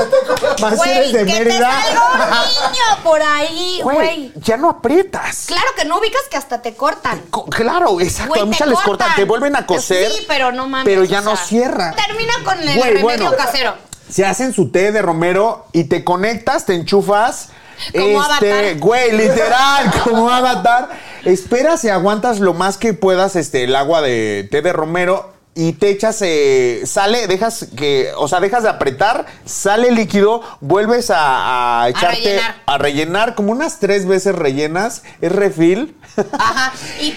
Más 0.61 0.75
Güey, 0.77 0.91
eres 0.91 1.11
de 1.13 1.19
que 1.25 1.31
te 1.33 1.39
Mérida. 1.45 1.69
salga 1.83 2.11
un 2.11 2.19
niño 2.71 3.03
por 3.03 3.21
ahí, 3.21 3.79
Güey, 3.83 3.95
güey. 3.97 4.33
ya 4.37 4.57
no 4.57 4.69
aprietas. 4.69 5.45
Claro 5.47 5.67
que 5.77 5.85
no 5.85 5.99
ubicas 5.99 6.21
que 6.31 6.37
hasta 6.37 6.61
te 6.61 6.73
cortan. 6.75 7.21
Co- 7.29 7.45
Claro, 7.45 7.99
exacto. 8.01 8.29
Güey, 8.29 8.41
a 8.41 8.43
te 8.43 8.47
muchas 8.47 8.67
les 8.69 8.77
cortan, 8.79 8.97
cortan. 9.09 9.15
te 9.15 9.25
vuelven 9.25 9.55
a 9.55 9.65
coser. 9.67 10.11
Sí, 10.11 10.25
pero 10.27 10.51
no 10.51 10.67
mames. 10.67 10.85
Pero 10.85 11.03
ya 11.03 11.19
o 11.19 11.23
no 11.23 11.35
sea, 11.35 11.45
cierra. 11.45 11.93
Termina 12.07 12.33
con 12.43 12.57
el 12.59 12.75
Güey, 12.77 12.93
remedio 12.93 13.03
bueno. 13.03 13.31
casero. 13.37 13.75
Se 14.13 14.27
hacen 14.27 14.53
su 14.53 14.69
té 14.69 14.91
de 14.91 15.01
romero 15.01 15.65
y 15.71 15.85
te 15.85 16.03
conectas, 16.03 16.67
te 16.67 16.75
enchufas. 16.75 17.49
Como 17.91 18.21
este, 18.21 18.51
Avatar. 18.51 18.77
güey, 18.77 19.11
literal, 19.11 19.91
como 20.03 20.29
avatar. 20.29 20.89
Esperas 21.25 21.83
y 21.83 21.89
aguantas 21.89 22.39
lo 22.39 22.53
más 22.53 22.77
que 22.77 22.93
puedas 22.93 23.35
este, 23.35 23.63
el 23.63 23.75
agua 23.75 24.03
de 24.03 24.47
té 24.51 24.61
de 24.61 24.71
romero 24.71 25.33
y 25.55 25.73
te 25.73 25.89
echas, 25.89 26.19
eh, 26.21 26.83
sale, 26.85 27.25
dejas 27.25 27.67
que, 27.75 28.11
o 28.15 28.27
sea, 28.27 28.39
dejas 28.39 28.61
de 28.61 28.69
apretar, 28.69 29.25
sale 29.45 29.91
líquido, 29.91 30.41
vuelves 30.61 31.09
a, 31.09 31.81
a 31.81 31.89
echarte, 31.89 32.17
rellenar. 32.17 32.55
a 32.67 32.77
rellenar, 32.77 33.35
como 33.35 33.51
unas 33.51 33.79
tres 33.79 34.05
veces 34.05 34.35
rellenas, 34.35 35.01
es 35.21 35.31
refil. 35.31 35.95
Ajá. 36.37 36.73
Y 37.01 37.15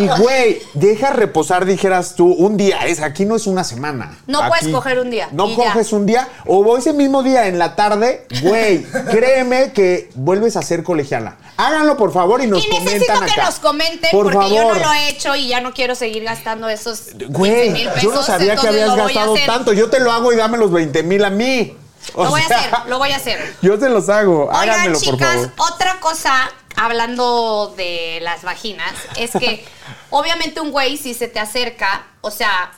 Y 0.00 0.08
güey, 0.20 0.62
deja 0.74 1.10
reposar, 1.10 1.64
dijeras 1.64 2.14
tú, 2.14 2.26
un 2.32 2.56
día, 2.56 2.86
es 2.86 3.00
aquí 3.00 3.24
no 3.24 3.36
es 3.36 3.46
una 3.46 3.64
semana. 3.64 4.16
No 4.26 4.46
puedes 4.48 4.68
coger 4.68 4.98
un 5.00 5.10
día, 5.10 5.28
No 5.32 5.48
ya. 5.48 5.56
coges 5.56 5.92
un 5.92 6.06
día, 6.06 6.28
o 6.46 6.76
ese 6.76 6.92
mismo 6.92 7.22
día 7.22 7.46
en 7.46 7.58
la 7.58 7.76
tarde, 7.76 8.26
güey, 8.42 8.84
créeme 9.10 9.72
que 9.72 10.10
vuelves 10.14 10.56
a 10.56 10.62
ser 10.62 10.82
colegiala. 10.82 11.36
Háganlo 11.56 11.96
por 11.96 12.12
favor 12.12 12.40
y 12.42 12.46
nos 12.46 12.64
y 12.64 12.68
necesito 12.70 13.06
comentan 13.06 13.26
que 13.26 13.32
acá. 13.32 13.44
nos 13.46 13.58
comenten 13.58 14.10
por 14.12 14.32
porque 14.32 14.54
yo 14.54 14.62
no 14.62 14.68
favor. 14.74 14.80
lo 14.86 14.92
he 14.92 15.08
hecho 15.08 15.34
y 15.34 15.48
ya 15.48 15.60
no 15.60 15.72
quiero 15.74 15.94
seguir 15.94 16.22
gastando 16.24 16.68
esos 16.68 17.00
15 17.00 17.26
Güey, 17.26 17.70
mil 17.70 17.88
pesos. 17.88 18.02
yo 18.02 18.12
no 18.12 18.22
sabía 18.22 18.56
que 18.56 18.68
habías 18.68 18.94
gastado 18.94 19.34
tanto. 19.46 19.72
Yo 19.72 19.90
te 19.90 19.98
lo 20.00 20.12
hago 20.12 20.32
y 20.32 20.36
dame 20.36 20.56
los 20.58 20.70
20 20.70 21.02
mil 21.02 21.24
a 21.24 21.30
mí. 21.30 21.76
O 22.14 22.24
Lo 22.24 22.30
voy 22.30 22.40
a 22.40 22.44
hacer, 22.44 22.70
lo 22.88 22.98
voy 22.98 23.10
a 23.10 23.16
hacer. 23.16 23.54
Yo 23.60 23.78
te 23.78 23.88
los 23.90 24.08
hago. 24.08 24.44
Oigan, 24.46 24.56
Háganmelo, 24.70 24.98
por 25.00 25.02
chicas, 25.14 25.34
favor. 25.34 25.74
otra 25.74 26.00
cosa, 26.00 26.32
hablando 26.78 27.74
de 27.76 28.20
las 28.22 28.42
vaginas, 28.42 28.94
es 29.16 29.32
que 29.32 29.64
obviamente 30.10 30.60
un 30.60 30.70
güey 30.70 30.96
si 30.96 31.12
se 31.12 31.28
te 31.28 31.40
acerca, 31.40 32.06
o 32.20 32.30
sea, 32.30 32.72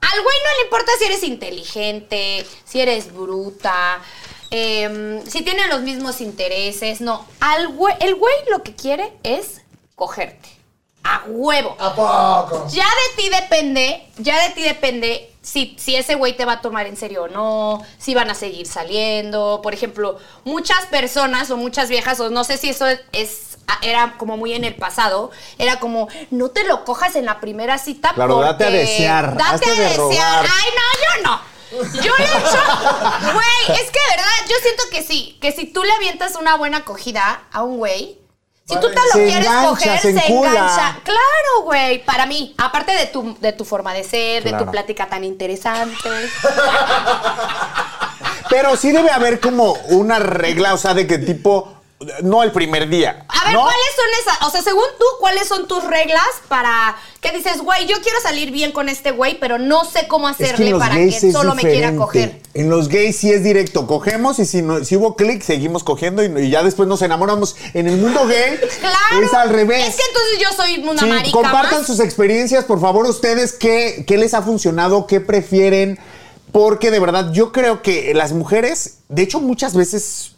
al 0.00 0.22
güey 0.22 0.36
no 0.44 0.56
le 0.58 0.64
importa 0.64 0.90
si 0.98 1.04
eres 1.04 1.22
inteligente, 1.22 2.44
si 2.64 2.80
eres 2.80 3.12
bruta, 3.14 4.00
em, 4.50 5.24
si 5.24 5.42
tienen 5.42 5.70
los 5.70 5.82
mismos 5.82 6.20
intereses, 6.20 7.00
no. 7.00 7.26
Al 7.40 7.68
güey, 7.68 7.94
el 8.00 8.16
güey 8.16 8.34
lo 8.50 8.62
que 8.62 8.74
quiere 8.74 9.12
es 9.22 9.62
cogerte. 9.94 10.61
A 11.04 11.22
huevo. 11.26 11.76
¿A 11.78 11.94
poco? 11.94 12.68
Ya 12.68 12.84
de 12.84 13.22
ti 13.22 13.28
depende, 13.28 14.06
ya 14.18 14.42
de 14.42 14.50
ti 14.50 14.62
depende 14.62 15.32
si, 15.42 15.74
si 15.78 15.96
ese 15.96 16.14
güey 16.14 16.36
te 16.36 16.44
va 16.44 16.54
a 16.54 16.60
tomar 16.60 16.86
en 16.86 16.96
serio 16.96 17.24
o 17.24 17.28
no, 17.28 17.84
si 17.98 18.14
van 18.14 18.30
a 18.30 18.34
seguir 18.34 18.66
saliendo. 18.66 19.60
Por 19.62 19.74
ejemplo, 19.74 20.18
muchas 20.44 20.86
personas 20.86 21.50
o 21.50 21.56
muchas 21.56 21.88
viejas, 21.88 22.20
o 22.20 22.30
no 22.30 22.44
sé 22.44 22.56
si 22.56 22.70
eso 22.70 22.86
es, 23.12 23.58
era 23.82 24.14
como 24.18 24.36
muy 24.36 24.52
en 24.52 24.64
el 24.64 24.76
pasado, 24.76 25.32
era 25.58 25.80
como, 25.80 26.08
no 26.30 26.50
te 26.50 26.64
lo 26.64 26.84
cojas 26.84 27.16
en 27.16 27.26
la 27.26 27.40
primera 27.40 27.78
cita 27.78 28.12
Claro, 28.14 28.36
porque... 28.36 28.52
date 28.52 28.64
a 28.64 28.70
desear, 28.70 29.36
Date 29.36 29.70
a 29.70 29.74
de 29.74 29.82
desear. 29.82 30.46
Ay, 30.46 30.70
no, 30.76 31.22
yo 31.22 31.30
no. 31.30 31.52
Yo 31.72 32.12
le 32.18 32.24
he 32.24 32.28
hecho, 32.28 32.62
güey, 33.32 33.80
es 33.80 33.90
que 33.90 33.98
de 33.98 34.10
verdad, 34.10 34.46
yo 34.46 34.56
siento 34.60 34.82
que 34.90 35.02
sí, 35.02 35.38
que 35.40 35.52
si 35.52 35.64
tú 35.64 35.82
le 35.82 35.92
avientas 35.92 36.36
una 36.36 36.54
buena 36.56 36.78
acogida 36.78 37.44
a 37.50 37.62
un 37.62 37.78
güey, 37.78 38.18
si 38.72 38.80
tú 38.80 38.88
te 38.88 38.94
lo 38.94 39.12
Se 39.12 39.26
quieres 39.26 39.46
engancha, 39.46 39.68
coger, 39.68 39.98
se 40.00 40.10
engancha. 40.10 40.98
Claro, 41.02 41.62
güey. 41.64 42.04
Para 42.04 42.26
mí, 42.26 42.54
aparte 42.58 42.92
de 42.92 43.06
tu, 43.06 43.36
de 43.40 43.52
tu 43.52 43.64
forma 43.64 43.92
de 43.94 44.04
ser, 44.04 44.44
de 44.44 44.52
tu 44.52 44.70
plática 44.70 45.08
tan 45.08 45.24
interesante. 45.24 46.08
Pero 48.48 48.76
sí 48.76 48.92
debe 48.92 49.10
haber 49.10 49.40
como 49.40 49.72
una 49.88 50.18
regla, 50.18 50.74
o 50.74 50.76
sea, 50.76 50.92
de 50.92 51.06
que 51.06 51.16
tipo, 51.18 51.71
no 52.22 52.42
el 52.42 52.52
primer 52.52 52.88
día. 52.88 53.24
A 53.28 53.44
ver, 53.46 53.54
¿no? 53.54 53.62
¿cuáles 53.62 53.86
son 53.96 54.20
esas? 54.20 54.46
O 54.48 54.50
sea, 54.50 54.62
según 54.62 54.84
tú, 54.98 55.04
¿cuáles 55.20 55.48
son 55.48 55.66
tus 55.68 55.84
reglas 55.84 56.22
para 56.48 56.96
que 57.20 57.32
dices, 57.32 57.58
güey, 57.62 57.86
yo 57.86 57.96
quiero 58.02 58.20
salir 58.20 58.50
bien 58.50 58.72
con 58.72 58.88
este 58.88 59.12
güey, 59.12 59.38
pero 59.38 59.58
no 59.58 59.84
sé 59.84 60.08
cómo 60.08 60.28
Es 60.28 60.36
que 60.36 60.44
hacerle 60.44 60.74
para 60.76 60.94
que 60.96 61.32
solo 61.32 61.54
me 61.54 61.62
quiera 61.62 61.94
coger? 61.96 62.40
En 62.54 62.68
los 62.68 62.88
gays 62.88 63.16
sí 63.16 63.30
es 63.30 63.42
directo, 63.44 63.86
cogemos 63.86 64.38
y 64.38 64.46
si, 64.46 64.62
no, 64.62 64.84
si 64.84 64.96
hubo 64.96 65.16
clic, 65.16 65.42
seguimos 65.42 65.84
cogiendo 65.84 66.24
y, 66.24 66.46
y 66.46 66.50
ya 66.50 66.62
después 66.62 66.88
nos 66.88 67.02
enamoramos. 67.02 67.56
En 67.74 67.86
el 67.88 67.96
mundo 67.96 68.26
gay 68.26 68.58
Claro. 68.80 69.24
es 69.24 69.32
al 69.34 69.50
revés. 69.50 69.88
Es 69.88 69.96
que 69.96 70.02
entonces 70.08 70.38
yo 70.40 70.52
soy 70.56 70.88
una 70.88 71.00
Sí, 71.00 71.06
marica 71.08 71.32
compartan 71.32 71.78
más. 71.78 71.86
sus 71.86 72.00
experiencias, 72.00 72.64
por 72.64 72.80
favor, 72.80 73.06
ustedes, 73.06 73.52
qué, 73.52 74.04
qué 74.06 74.18
les 74.18 74.34
ha 74.34 74.42
funcionado, 74.42 75.06
qué 75.06 75.20
prefieren. 75.20 75.98
Porque 76.50 76.90
de 76.90 77.00
verdad, 77.00 77.32
yo 77.32 77.50
creo 77.50 77.80
que 77.80 78.12
las 78.12 78.32
mujeres, 78.32 78.98
de 79.08 79.22
hecho, 79.22 79.40
muchas 79.40 79.74
veces 79.74 80.32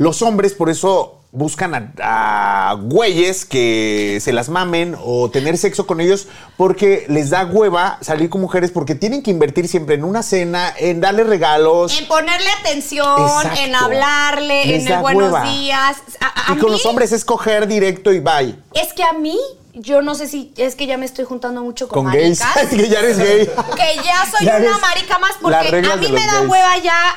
los 0.00 0.22
hombres, 0.22 0.54
por 0.54 0.70
eso 0.70 1.16
buscan 1.32 1.92
a, 2.00 2.70
a 2.70 2.74
güeyes 2.74 3.44
que 3.44 4.18
se 4.20 4.32
las 4.32 4.48
mamen 4.48 4.96
o 5.00 5.30
tener 5.30 5.58
sexo 5.58 5.86
con 5.86 6.00
ellos 6.00 6.26
porque 6.56 7.04
les 7.08 7.30
da 7.30 7.44
hueva 7.44 7.98
salir 8.00 8.30
con 8.30 8.40
mujeres 8.40 8.70
porque 8.72 8.94
tienen 8.96 9.22
que 9.22 9.30
invertir 9.30 9.68
siempre 9.68 9.94
en 9.96 10.02
una 10.04 10.22
cena, 10.24 10.74
en 10.78 11.00
darle 11.00 11.22
regalos. 11.24 11.96
En 12.00 12.08
ponerle 12.08 12.48
atención, 12.60 13.22
Exacto. 13.22 13.60
en 13.60 13.74
hablarle, 13.76 14.64
Les 14.66 14.86
en 14.86 14.92
el 14.94 15.00
buenos 15.00 15.24
hueva. 15.32 15.44
días. 15.52 15.98
A- 16.20 16.50
a 16.50 16.54
y 16.54 16.56
con 16.58 16.70
mí- 16.70 16.72
los 16.72 16.86
hombres 16.86 17.12
es 17.12 17.24
coger 17.24 17.66
directo 17.68 18.10
y 18.12 18.20
bye. 18.20 18.56
Es 18.74 18.92
que 18.94 19.04
a 19.04 19.12
mí, 19.12 19.38
yo 19.74 20.02
no 20.02 20.14
sé 20.16 20.26
si 20.26 20.52
es 20.56 20.74
que 20.74 20.86
ya 20.86 20.96
me 20.96 21.06
estoy 21.06 21.26
juntando 21.26 21.62
mucho 21.62 21.86
con, 21.88 22.04
Con 22.04 22.12
gays. 22.12 22.40
que 22.70 22.88
ya 22.88 22.98
eres 23.00 23.18
gay. 23.18 23.46
que 23.76 23.96
ya 24.02 24.24
soy 24.36 24.46
Ya 24.46 24.56
una 24.56 24.78
marica 24.78 25.18
más 25.20 25.32
porque 25.40 25.56
a 25.56 25.62
mí 25.96 26.08
me 26.08 26.26
da 26.26 26.38
gays. 26.38 26.48
hueva 26.50 26.78
ya 26.78 27.14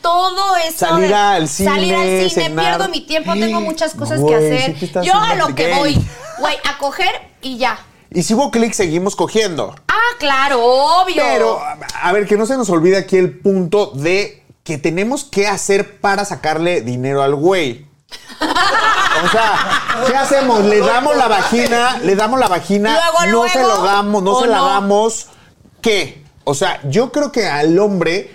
todo 0.00 0.56
eso 0.56 0.86
Salir 0.86 1.08
de 1.08 1.14
al 1.14 1.48
cine, 1.48 1.70
salir 1.70 1.94
al 1.94 2.06
cine, 2.30 2.30
cenar. 2.30 2.64
pierdo 2.64 2.88
mi 2.88 3.00
tiempo, 3.02 3.32
tengo 3.34 3.60
muchas 3.60 3.94
cosas 3.94 4.20
que 4.20 4.76
sí 4.78 4.88
hacer. 4.94 5.04
Yo 5.04 5.14
a 5.14 5.34
lo 5.34 5.54
que 5.54 5.74
voy, 5.74 5.98
güey, 6.38 6.56
a 6.64 6.78
coger 6.78 7.10
y 7.42 7.58
ya. 7.58 7.78
Y 8.10 8.22
si 8.22 8.32
hubo 8.34 8.50
clic, 8.50 8.72
seguimos 8.72 9.14
cogiendo. 9.16 9.74
Ah, 9.88 9.94
claro, 10.18 10.64
obvio. 10.64 11.16
Pero, 11.22 11.60
a- 12.02 12.12
ver, 12.12 12.26
que 12.26 12.36
no 12.36 12.46
se 12.46 12.56
nos 12.56 12.70
olvide 12.70 12.96
aquí 12.96 13.16
el 13.16 13.38
punto 13.38 13.92
de 13.94 14.42
que 14.64 14.78
tenemos 14.78 15.24
que 15.24 15.46
hacer 15.46 16.00
para 16.00 16.24
sacarle 16.24 16.80
dinero 16.80 17.22
al 17.22 17.34
güey. 17.34 17.86
O 19.24 19.28
sea, 19.30 20.04
¿qué 20.06 20.16
hacemos? 20.16 20.64
¿Le 20.64 20.78
damos 20.80 21.16
la 21.16 21.28
vagina? 21.28 21.98
¿Le 22.02 22.14
damos 22.16 22.38
la 22.38 22.48
vagina? 22.48 22.92
Luego, 22.94 23.42
no 23.44 23.48
se 23.52 23.58
luego, 23.60 23.76
lo 23.76 23.82
damos, 23.84 24.22
no 24.22 24.32
¿o 24.32 24.40
se 24.42 24.46
la 24.46 24.58
no? 24.58 24.66
damos. 24.66 25.26
¿Qué? 25.82 26.24
O 26.44 26.54
sea, 26.54 26.80
yo 26.88 27.12
creo 27.12 27.30
que 27.32 27.46
al 27.46 27.78
hombre 27.78 28.34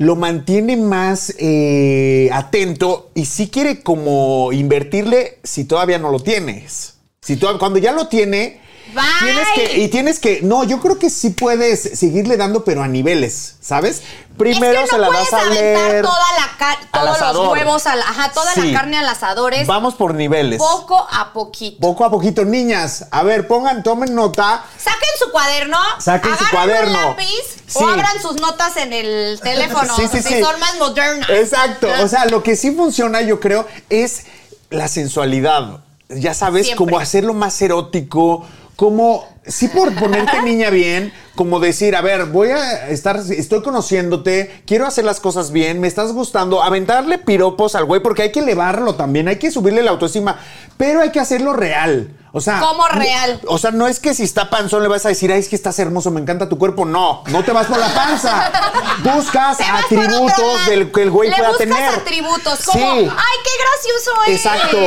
lo 0.00 0.16
mantiene 0.16 0.78
más 0.78 1.34
eh, 1.38 2.30
atento 2.32 3.10
y 3.14 3.26
sí 3.26 3.50
quiere 3.50 3.82
como 3.82 4.50
invertirle 4.50 5.36
si 5.44 5.66
todavía 5.66 5.98
no 5.98 6.10
lo 6.10 6.20
tienes. 6.20 6.94
Si 7.20 7.36
cuando 7.36 7.78
ya 7.78 7.92
lo 7.92 8.08
tiene, 8.08 8.62
Bye. 8.94 9.02
tienes 9.22 9.48
que, 9.54 9.78
y 9.78 9.88
tienes 9.88 10.18
que, 10.18 10.40
no, 10.42 10.64
yo 10.64 10.80
creo 10.80 10.98
que 10.98 11.10
sí 11.10 11.30
puedes 11.30 11.80
seguirle 11.98 12.36
dando, 12.36 12.64
pero 12.64 12.82
a 12.82 12.88
niveles, 12.88 13.56
¿sabes? 13.60 14.02
Primero 14.36 14.72
es 14.80 14.84
que 14.84 14.86
se 14.90 14.96
no 14.96 15.02
la 15.02 15.08
puedes 15.08 15.30
das 15.30 15.40
a 15.40 15.46
aventar 15.46 15.62
leer. 15.90 16.02
toda 16.04 16.18
la 16.36 16.50
todos 16.90 17.34
los 17.34 17.48
huevos, 17.52 17.86
al- 17.86 18.00
ajá, 18.02 18.32
toda 18.32 18.52
Sí. 18.54 18.72
la 18.72 18.78
carne 18.80 18.98
al 18.98 19.08
asador. 19.08 19.54
Es 19.54 19.66
Vamos 19.66 19.94
por 19.94 20.14
niveles. 20.14 20.58
poco 20.58 21.06
a 21.10 21.32
poquito. 21.32 21.78
Poco 21.80 22.04
a 22.04 22.10
poquito, 22.10 22.44
niñas. 22.44 23.06
A 23.10 23.22
ver, 23.22 23.46
pongan, 23.46 23.82
tomen 23.82 24.14
nota. 24.14 24.64
Saquen 24.78 25.08
su 25.18 25.30
cuaderno, 25.30 25.78
Saquen 25.98 26.36
su 26.36 26.44
cuaderno. 26.50 26.98
un 26.98 27.04
lápiz 27.10 27.26
Sí. 27.66 27.78
o 27.78 27.88
abran 27.88 28.20
sus 28.20 28.40
notas 28.40 28.76
en 28.76 28.92
el 28.92 29.40
teléfono. 29.40 29.94
Sí, 29.96 30.02
sí, 30.10 30.22
sí. 30.22 30.42
son 30.42 30.58
más 30.58 30.76
modernas. 30.78 31.28
Exacto. 31.30 31.88
O 32.02 32.08
sea, 32.08 32.24
lo 32.26 32.42
que 32.42 32.56
sí 32.56 32.72
funciona, 32.72 33.20
yo 33.22 33.38
creo, 33.40 33.66
es 33.88 34.22
la 34.70 34.88
sensualidad. 34.88 35.80
Ya 36.08 36.34
sabes, 36.34 36.66
Siempre. 36.66 36.84
como 36.86 36.98
hacerlo 36.98 37.34
más 37.34 37.60
erótico, 37.62 38.44
como, 38.80 39.28
sí 39.44 39.68
por 39.68 39.94
ponerte 39.94 40.40
niña 40.42 40.70
bien, 40.70 41.12
como 41.34 41.60
decir, 41.60 41.94
a 41.94 42.00
ver, 42.00 42.24
voy 42.24 42.48
a 42.48 42.88
estar, 42.88 43.18
estoy 43.18 43.60
conociéndote, 43.60 44.62
quiero 44.64 44.86
hacer 44.86 45.04
las 45.04 45.20
cosas 45.20 45.52
bien, 45.52 45.80
me 45.80 45.86
estás 45.86 46.12
gustando, 46.12 46.62
aventarle 46.62 47.18
piropos 47.18 47.74
al 47.74 47.84
güey, 47.84 48.00
porque 48.00 48.22
hay 48.22 48.32
que 48.32 48.40
elevarlo 48.40 48.94
también, 48.94 49.28
hay 49.28 49.36
que 49.36 49.50
subirle 49.50 49.82
la 49.82 49.90
autoestima, 49.90 50.40
pero 50.78 51.02
hay 51.02 51.10
que 51.10 51.20
hacerlo 51.20 51.52
real. 51.52 52.08
O 52.32 52.40
sea, 52.40 52.60
¿Cómo 52.60 52.86
no- 52.88 52.94
real? 53.00 53.40
o 53.48 53.58
sea, 53.58 53.72
no 53.72 53.88
es 53.88 53.98
que 53.98 54.14
si 54.14 54.22
está 54.22 54.50
panzón 54.50 54.82
le 54.82 54.88
vas 54.88 55.04
a 55.04 55.08
decir, 55.08 55.32
ay, 55.32 55.40
es 55.40 55.48
que 55.48 55.56
estás 55.56 55.78
hermoso, 55.80 56.10
me 56.12 56.20
encanta 56.20 56.48
tu 56.48 56.58
cuerpo. 56.58 56.84
No, 56.84 57.24
no 57.26 57.42
te 57.44 57.50
vas 57.50 57.66
por 57.66 57.78
la 57.78 57.92
panza. 57.92 58.52
Buscas 59.02 59.58
atributos 59.60 60.66
del 60.66 60.92
que 60.92 61.02
el 61.02 61.10
güey 61.10 61.30
Le 61.30 61.36
pueda 61.36 61.48
buscas 61.50 61.66
tener. 61.68 61.88
atributos 61.94 62.64
como, 62.64 62.78
Sí. 62.78 63.08
ay, 63.10 63.36
qué 63.44 63.50
gracioso 63.64 64.10
es. 64.28 64.36
Exacto. 64.36 64.78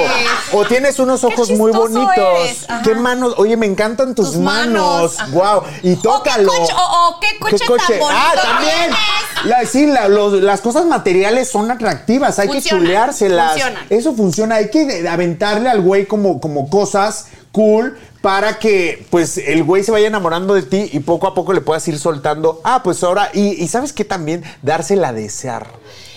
O 0.58 0.65
tienes 0.65 0.99
unos 0.99 1.21
Qué 1.21 1.27
ojos 1.27 1.49
muy 1.51 1.71
bonitos. 1.71 2.65
Qué 2.84 2.95
manos. 2.95 3.34
Oye, 3.38 3.58
me 3.58 3.65
encantan 3.65 4.15
tus, 4.15 4.27
Tus 4.34 4.38
manos. 4.38 5.17
Wow. 5.32 5.63
Y 5.82 5.95
tócalo. 5.97 6.47
coche- 6.49 6.73
o- 6.73 7.10
o 7.10 7.19
qué 7.19 7.39
coche 7.39 7.58
tan 7.65 7.99
bonito 7.99 8.06
Ah, 8.10 8.34
también. 8.41 8.91
La- 9.45 9.65
sí, 9.65 9.86
la- 9.88 10.08
los- 10.08 10.34
las 10.41 10.62
cosas 10.62 10.86
materiales 10.86 11.49
son 11.51 11.69
atractivas. 11.71 12.39
Hay 12.39 12.47
que 12.49 12.62
chuleárselas. 12.62 13.51
funcionan. 13.51 13.86
Eso 13.89 14.13
funciona. 14.13 14.56
Hay 14.56 14.69
que 14.69 15.08
aventarle 15.10 15.69
al 15.69 15.82
güey 15.82 16.06
como, 16.06 16.39
como 16.39 16.69
cosas 16.69 17.25
cool 17.53 17.97
para 18.21 18.59
que 18.59 19.05
pues 19.09 19.37
el 19.37 19.63
güey 19.63 19.83
se 19.83 19.91
vaya 19.91 20.07
enamorando 20.07 20.53
de 20.53 20.63
ti 20.63 20.89
y 20.91 20.99
poco 20.99 21.27
a 21.27 21.33
poco 21.33 21.53
le 21.53 21.61
puedas 21.61 21.87
ir 21.87 21.97
soltando. 21.97 22.59
Ah, 22.65 22.83
pues 22.83 23.01
ahora. 23.03 23.31
Y, 23.33 23.63
y 23.63 23.67
sabes 23.69 23.93
qué 23.93 24.03
también 24.03 24.43
dársela 24.61 25.09
a 25.09 25.13
desear. 25.13 25.67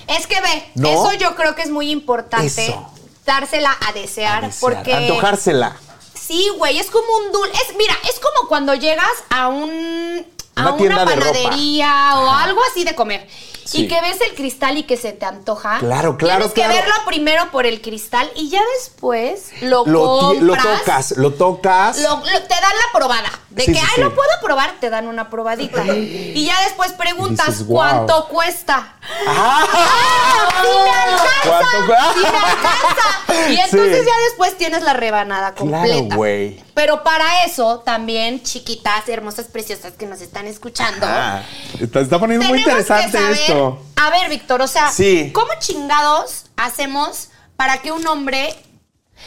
Es 0.09 0.27
que 0.27 0.41
ve, 0.41 0.65
¿No? 0.75 0.89
eso 0.89 1.13
yo 1.15 1.37
creo 1.37 1.55
que 1.55 1.63
es 1.63 1.71
muy 1.71 1.91
importante. 1.93 2.47
Eso. 2.47 2.91
Dársela 3.25 3.77
a 3.89 3.93
desear, 3.93 4.45
A 4.45 4.47
desear, 4.49 4.61
porque 4.61 4.95
Antojársela. 4.95 5.77
sí, 6.15 6.49
güey, 6.59 6.79
es 6.79 6.91
como 6.91 7.07
un 7.25 7.33
dulce. 7.33 7.53
Es, 7.69 7.77
mira, 7.77 7.95
es 8.09 8.19
como 8.21 8.49
cuando 8.49 8.75
llegas 8.75 9.11
a 9.31 9.49
un 9.49 10.25
a 10.55 10.73
Una 10.73 11.05
panadería 11.05 12.15
o 12.17 12.31
algo 12.31 12.61
así 12.71 12.85
de 12.85 12.95
comer. 12.95 13.29
Sí. 13.67 13.83
y 13.85 13.89
que 13.89 14.01
ves 14.01 14.19
el 14.21 14.35
cristal 14.35 14.79
y 14.79 14.85
que 14.85 14.97
se 14.97 15.13
te 15.13 15.27
antoja. 15.27 15.79
Claro, 15.81 16.17
claro, 16.17 16.49
Tienes 16.51 16.73
que 16.73 16.81
verlo 16.81 16.95
primero 17.07 17.51
por 17.51 17.67
el 17.67 17.83
cristal 17.83 18.31
y 18.37 18.49
ya 18.49 18.61
después 18.79 19.51
lo, 19.61 19.85
Lo, 19.87 20.31
ti- 20.33 20.41
lo 20.41 20.53
compras. 20.55 20.79
tocas, 20.79 21.11
lo 21.17 21.33
tocas. 21.35 21.99
Lo- 21.99 22.17
lo- 22.17 22.25
te 22.43 22.55
dan 22.55 22.63
la 22.63 22.99
probada. 22.99 23.31
De 23.51 23.65
Sí, 23.65 23.73
que, 23.73 23.79
sí, 23.81 23.87
ay, 23.97 24.03
lo 24.03 24.15
puedo 24.15 24.29
probar, 24.43 24.75
te 24.81 24.89
dan 24.91 25.07
una 25.09 25.29
probadita. 25.31 25.83
Y 25.87 26.45
ya 26.47 26.61
después 26.65 26.93
preguntas 26.93 27.47
Dices, 27.47 27.67
"Wow". 27.67 27.77
cuánto 27.77 28.29
cuesta. 28.29 28.97
¡Ah! 29.27 29.65
¡Sí 30.63 30.69
me 30.85 30.91
alcanza! 30.91 31.49
¿Cuánto 31.49 31.87
cu- 31.87 32.15
¡Sí 32.15 32.21
me 32.21 32.39
alcanza! 32.39 33.51
Y 33.53 33.61
entonces 33.65 34.07
ya 34.07 34.19
después 34.29 34.57
tienes 34.59 34.83
la 34.83 34.93
rebanada 34.93 35.55
completa. 35.55 35.85
Claro, 35.87 36.17
güey. 36.17 36.65
Pero 36.77 37.03
para 37.03 37.45
eso 37.45 37.79
también, 37.81 38.43
chiquitas, 38.43 39.09
hermosas, 39.09 39.47
preciosas 39.47 39.95
que 39.95 40.05
nos 40.05 40.21
están 40.21 40.47
escuchando. 40.47 41.07
Ah, 41.09 41.43
está, 41.81 42.01
está 42.01 42.19
poniendo 42.19 42.47
muy 42.47 42.59
interesante 42.59 43.19
saber- 43.19 43.33
esto. 43.33 43.83
A 43.97 44.11
ver, 44.11 44.29
Víctor, 44.29 44.61
o 44.61 44.69
sea, 44.69 44.91
Sí. 44.93 45.31
¿cómo 45.33 45.49
chingados 45.59 46.45
hacemos 46.57 47.29
para 47.57 47.79
que 47.81 47.93
un 47.93 48.07
hombre 48.07 48.55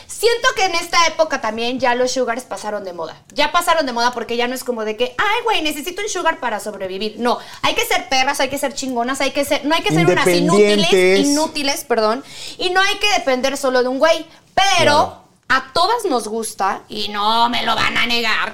Siento 0.06 0.48
que 0.56 0.66
en 0.66 0.76
esta 0.76 1.08
época 1.08 1.42
también 1.42 1.80
ya 1.80 1.96
los 1.96 2.12
sugars 2.12 2.44
pasaron 2.44 2.84
de 2.84 2.94
moda. 2.94 3.16
Ya 3.34 3.52
pasaron 3.52 3.88
de 3.88 3.92
moda 3.92 4.12
porque 4.12 4.38
ya 4.38 4.48
no 4.48 4.54
es 4.54 4.64
como 4.64 4.86
de 4.86 4.96
que, 4.96 5.16
ay, 5.18 5.44
güey, 5.44 5.64
necesito 5.64 6.04
un 6.04 6.10
sugar 6.10 6.40
para 6.40 6.60
sobrevivir. 6.60 7.16
No, 7.18 7.40
hay 7.64 7.74
que 7.74 7.84
ser 7.86 8.08
perras, 8.08 8.40
hay 8.40 8.50
que 8.50 8.60
ser 8.60 8.76
chingonas, 8.76 9.20
hay 9.20 9.32
que 9.32 9.44
ser, 9.46 9.66
no 9.66 9.74
hay 9.74 9.82
que 9.82 9.92
ser 9.92 10.06
unas 10.06 10.28
inútiles, 10.28 11.26
inútiles, 11.26 11.84
perdón. 11.86 12.24
Y 12.60 12.70
no 12.70 12.82
hay 12.82 12.96
que 13.00 13.12
depender 13.14 13.58
solo 13.58 13.82
de 13.82 13.88
un 13.90 13.98
güey. 13.98 14.28
Pero 14.54 14.84
Claro. 14.84 15.24
A 15.50 15.72
todas 15.74 16.06
nos 16.10 16.28
gusta, 16.28 16.82
y 16.88 17.10
no 17.10 17.50
me 17.50 17.64
lo 17.64 17.76
van 17.76 17.98
a 17.98 18.06
negar, 18.06 18.54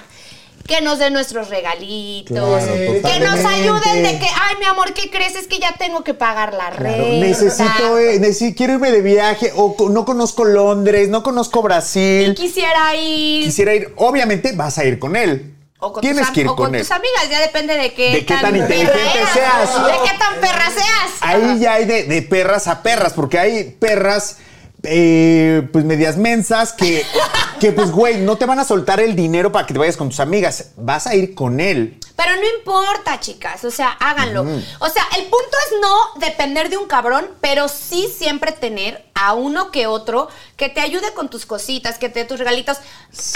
que 0.66 0.80
nos 0.80 0.98
den 0.98 1.12
nuestros 1.12 1.48
regalitos, 1.48 2.36
Claro, 2.64 3.02
que 3.02 3.20
nos 3.20 3.44
ayuden 3.44 4.02
de 4.02 4.18
que, 4.18 4.26
ay, 4.26 4.56
mi 4.58 4.64
amor, 4.64 4.92
¿qué 4.94 5.10
crees? 5.10 5.36
Es 5.36 5.46
que 5.46 5.60
ya 5.60 5.74
tengo 5.78 6.02
que 6.02 6.12
pagar 6.14 6.54
la 6.54 6.70
Claro, 6.70 7.04
renta. 7.04 7.26
necesito, 7.26 7.98
eh, 7.98 8.18
necesi- 8.20 8.54
quiero 8.56 8.72
irme 8.74 8.90
de 8.90 9.00
viaje 9.02 9.52
o 9.54 9.76
no 9.90 10.04
conozco 10.04 10.44
Londres, 10.44 11.08
no 11.08 11.22
conozco 11.22 11.62
Brasil. 11.62 12.34
Quisiera 12.34 12.96
ir. 12.96 13.44
Quisiera 13.44 13.74
ir, 13.74 13.94
obviamente 13.96 14.52
vas 14.52 14.76
a 14.78 14.84
ir 14.84 14.98
con 14.98 15.14
él. 15.14 15.52
O 15.78 15.92
con, 15.92 16.00
Tienes 16.00 16.24
tus, 16.26 16.30
que 16.34 16.40
ir 16.40 16.48
o 16.48 16.56
con 16.56 16.66
con 16.66 16.74
él. 16.74 16.80
tus 16.80 16.90
amigas, 16.90 17.28
ya 17.30 17.38
depende 17.38 17.76
de 17.76 17.92
qué, 17.94 18.10
De 18.10 18.26
qué 18.26 18.34
tan 18.34 18.56
inteligente 18.56 18.98
seas. 19.34 19.86
De 19.86 19.92
qué 20.10 20.18
tan 20.18 20.40
perra 20.40 20.70
seas. 20.70 21.12
Ahí 21.20 21.58
ya 21.60 21.74
hay 21.74 21.84
de, 21.84 22.04
de 22.04 22.22
perras 22.22 22.66
a 22.66 22.82
perras, 22.82 23.12
porque 23.12 23.38
hay 23.38 23.76
perras, 23.78 24.38
eh, 24.86 25.68
pues 25.72 25.84
medias 25.84 26.16
mensas, 26.16 26.72
que, 26.72 27.02
que 27.60 27.72
pues, 27.72 27.90
güey, 27.90 28.20
no 28.20 28.36
te 28.36 28.46
van 28.46 28.58
a 28.58 28.64
soltar 28.64 29.00
el 29.00 29.16
dinero 29.16 29.52
para 29.52 29.66
que 29.66 29.72
te 29.72 29.78
vayas 29.78 29.96
con 29.96 30.08
tus 30.08 30.20
amigas. 30.20 30.72
Vas 30.76 31.06
a 31.06 31.14
ir 31.14 31.34
con 31.34 31.60
él. 31.60 31.98
Pero 32.16 32.34
no 32.36 32.42
importa, 32.58 33.20
chicas, 33.20 33.62
o 33.64 33.70
sea, 33.70 33.90
háganlo. 34.00 34.42
O 34.80 34.88
sea, 34.88 35.06
el 35.18 35.24
punto 35.24 35.56
es 35.66 35.78
no 35.82 36.20
depender 36.20 36.70
de 36.70 36.78
un 36.78 36.86
cabrón, 36.86 37.28
pero 37.42 37.68
sí 37.68 38.08
siempre 38.16 38.52
tener 38.52 39.04
a 39.14 39.34
uno 39.34 39.70
que 39.70 39.86
otro 39.86 40.28
que 40.56 40.68
te 40.70 40.80
ayude 40.80 41.12
con 41.14 41.28
tus 41.28 41.44
cositas, 41.46 41.98
que 41.98 42.08
te 42.08 42.20
dé 42.20 42.24
tus 42.24 42.38
regalitos. 42.38 42.78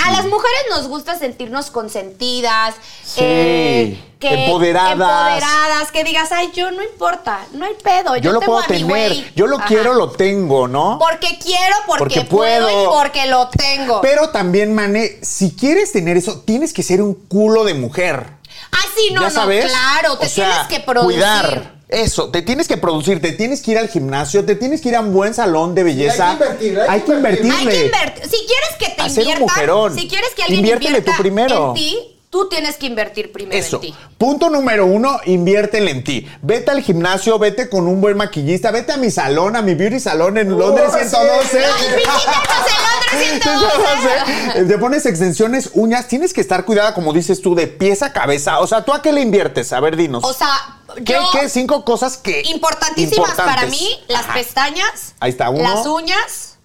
A 0.05 0.11
las 0.13 0.25
mujeres 0.27 0.61
nos 0.71 0.89
gusta 0.89 1.19
sentirnos 1.19 1.71
consentidas, 1.71 2.75
eh, 3.17 3.99
Sí, 4.21 4.27
empoderadas. 4.27 4.93
empoderadas, 4.93 5.93
que 5.93 6.05
digas, 6.05 6.33
ay, 6.33 6.51
yo 6.55 6.71
no 6.71 6.83
importa, 6.83 7.47
no 7.53 7.65
hay 7.67 7.75
pedo, 7.83 8.17
yo, 8.17 8.23
Yo, 8.25 8.33
lo 8.33 8.39
tengo 8.41 8.53
puedo 8.53 8.65
a 8.65 8.69
mi 8.69 8.79
tener. 8.79 8.87
güey". 8.89 9.33
Yo 9.35 9.47
lo 9.47 9.57
Ajá. 9.59 9.67
quiero, 9.67 9.95
lo 9.95 10.11
tengo, 10.11 10.69
¿no? 10.69 10.99
Porque 10.99 11.39
quiero, 11.39 11.77
porque, 11.87 11.99
Porque 12.05 12.21
puedo, 12.25 12.67
puedo. 12.69 12.85
y 12.85 12.87
porque 12.89 13.27
lo 13.27 13.49
tengo. 13.49 14.01
Pero 14.01 14.31
también, 14.31 14.75
Mane, 14.75 15.19
si 15.23 15.55
quieres 15.55 15.93
tener 15.93 16.17
eso, 16.17 16.41
tienes 16.41 16.73
que 16.73 16.83
ser 16.83 17.03
un 17.03 17.15
culo 17.15 17.65
de 17.65 17.75
mujer. 17.75 18.40
Ah, 18.73 18.85
sí, 18.97 19.13
no, 19.13 19.21
¿Ya 19.23 19.29
no, 19.29 19.35
sabes? 19.35 19.67
claro, 19.67 20.19
te 20.19 20.27
O 20.27 20.29
sea, 20.29 20.49
tienes 20.49 20.67
que 20.69 20.81
producir. 20.81 21.15
Cuidar. 21.19 21.81
Eso, 21.89 22.31
te 22.31 22.43
tienes 22.43 22.69
que 22.69 22.77
producir, 22.77 23.21
te 23.21 23.33
tienes 23.33 23.63
que 23.63 23.73
ir 23.73 23.79
al 23.79 23.89
gimnasio, 23.89 24.45
te 24.45 24.55
tienes 24.55 24.81
que 24.81 24.91
ir 24.91 24.97
a 24.97 25.01
un 25.01 25.13
buen 25.13 25.35
salón 25.35 25.75
de 25.75 25.83
belleza. 25.83 26.31
hay 26.31 26.37
que 26.39 26.45
invertir, 26.45 26.79
hay 26.89 27.01
que 27.01 27.13
invertir. 27.13 27.53
Hay 27.53 27.67
que 27.67 27.85
invertir. 27.87 28.25
Si 28.25 28.47
quieres 28.47 28.71
que 28.79 28.89
te 28.91 29.03
Hacer 29.03 29.25
un 29.25 29.31
inviertan, 29.33 29.41
mujerón. 29.43 29.95
si 29.99 30.07
quieres 30.09 30.31
que 30.37 30.43
alguien 30.43 30.61
Inviértele 30.61 30.99
invierta 30.99 31.17
tú 31.17 31.23
primero. 31.23 31.69
en 31.71 31.75
ti, 31.75 32.20
tú 32.31 32.49
tienes 32.49 32.77
que 32.77 32.87
invertir 32.87 33.33
primero 33.33 33.59
Eso. 33.59 33.77
en 33.77 33.83
ti. 33.83 33.95
Punto 34.17 34.49
número 34.51 34.87
uno, 34.87 35.19
inviértele 35.27 35.91
en 35.91 36.05
ti. 36.05 36.27
Vete 36.43 36.71
al 36.71 36.81
gimnasio, 36.81 37.39
vete 37.41 37.69
con 37.69 37.89
un 37.89 38.01
buen 38.01 38.17
maquillista, 38.17 38.71
vete 38.71 38.93
a 38.93 38.97
mi 38.97 39.11
salón, 39.11 39.57
a 39.57 39.63
mi 39.63 39.75
beauty 39.75 39.99
salón 39.99 40.39
en 40.39 40.57
Londres 40.57 40.91
sí. 40.93 41.09
112. 41.09 41.61
No, 41.61 41.67
y 41.67 41.97
visítanos 41.97 42.45
en 43.13 43.43
Londres 43.43 43.43
112. 44.55 44.65
Te 44.69 44.79
pones 44.79 45.07
extensiones, 45.07 45.71
uñas, 45.75 46.07
tienes 46.07 46.33
que 46.33 46.41
estar 46.41 46.65
cuidada, 46.65 46.95
como 46.95 47.13
dices 47.13 47.43
tú, 47.43 47.55
de 47.57 47.67
pies 47.67 48.03
a 48.03 48.13
cabeza. 48.13 48.61
O 48.61 48.67
sea, 48.69 48.85
¿tú 48.85 48.93
a 48.93 49.03
qué 49.03 49.13
le 49.13 49.21
inviertes? 49.23 49.73
A 49.73 49.81
ver, 49.81 49.97
dinos. 49.97 50.23
O 50.25 50.33
sea, 50.33 50.79
¿Qué, 51.05 51.13
yo 51.15 51.29
qué 51.33 51.49
cinco 51.49 51.85
cosas 51.85 52.17
que 52.17 52.43
importantísimas 52.47 53.33
para 53.33 53.67
mí, 53.67 53.99
las 54.09 54.23
Ajá. 54.25 54.35
pestañas, 54.35 55.15
Ahí 55.19 55.31
está, 55.31 55.51
uno. 55.51 55.63
las 55.63 55.85
uñas 55.87 56.59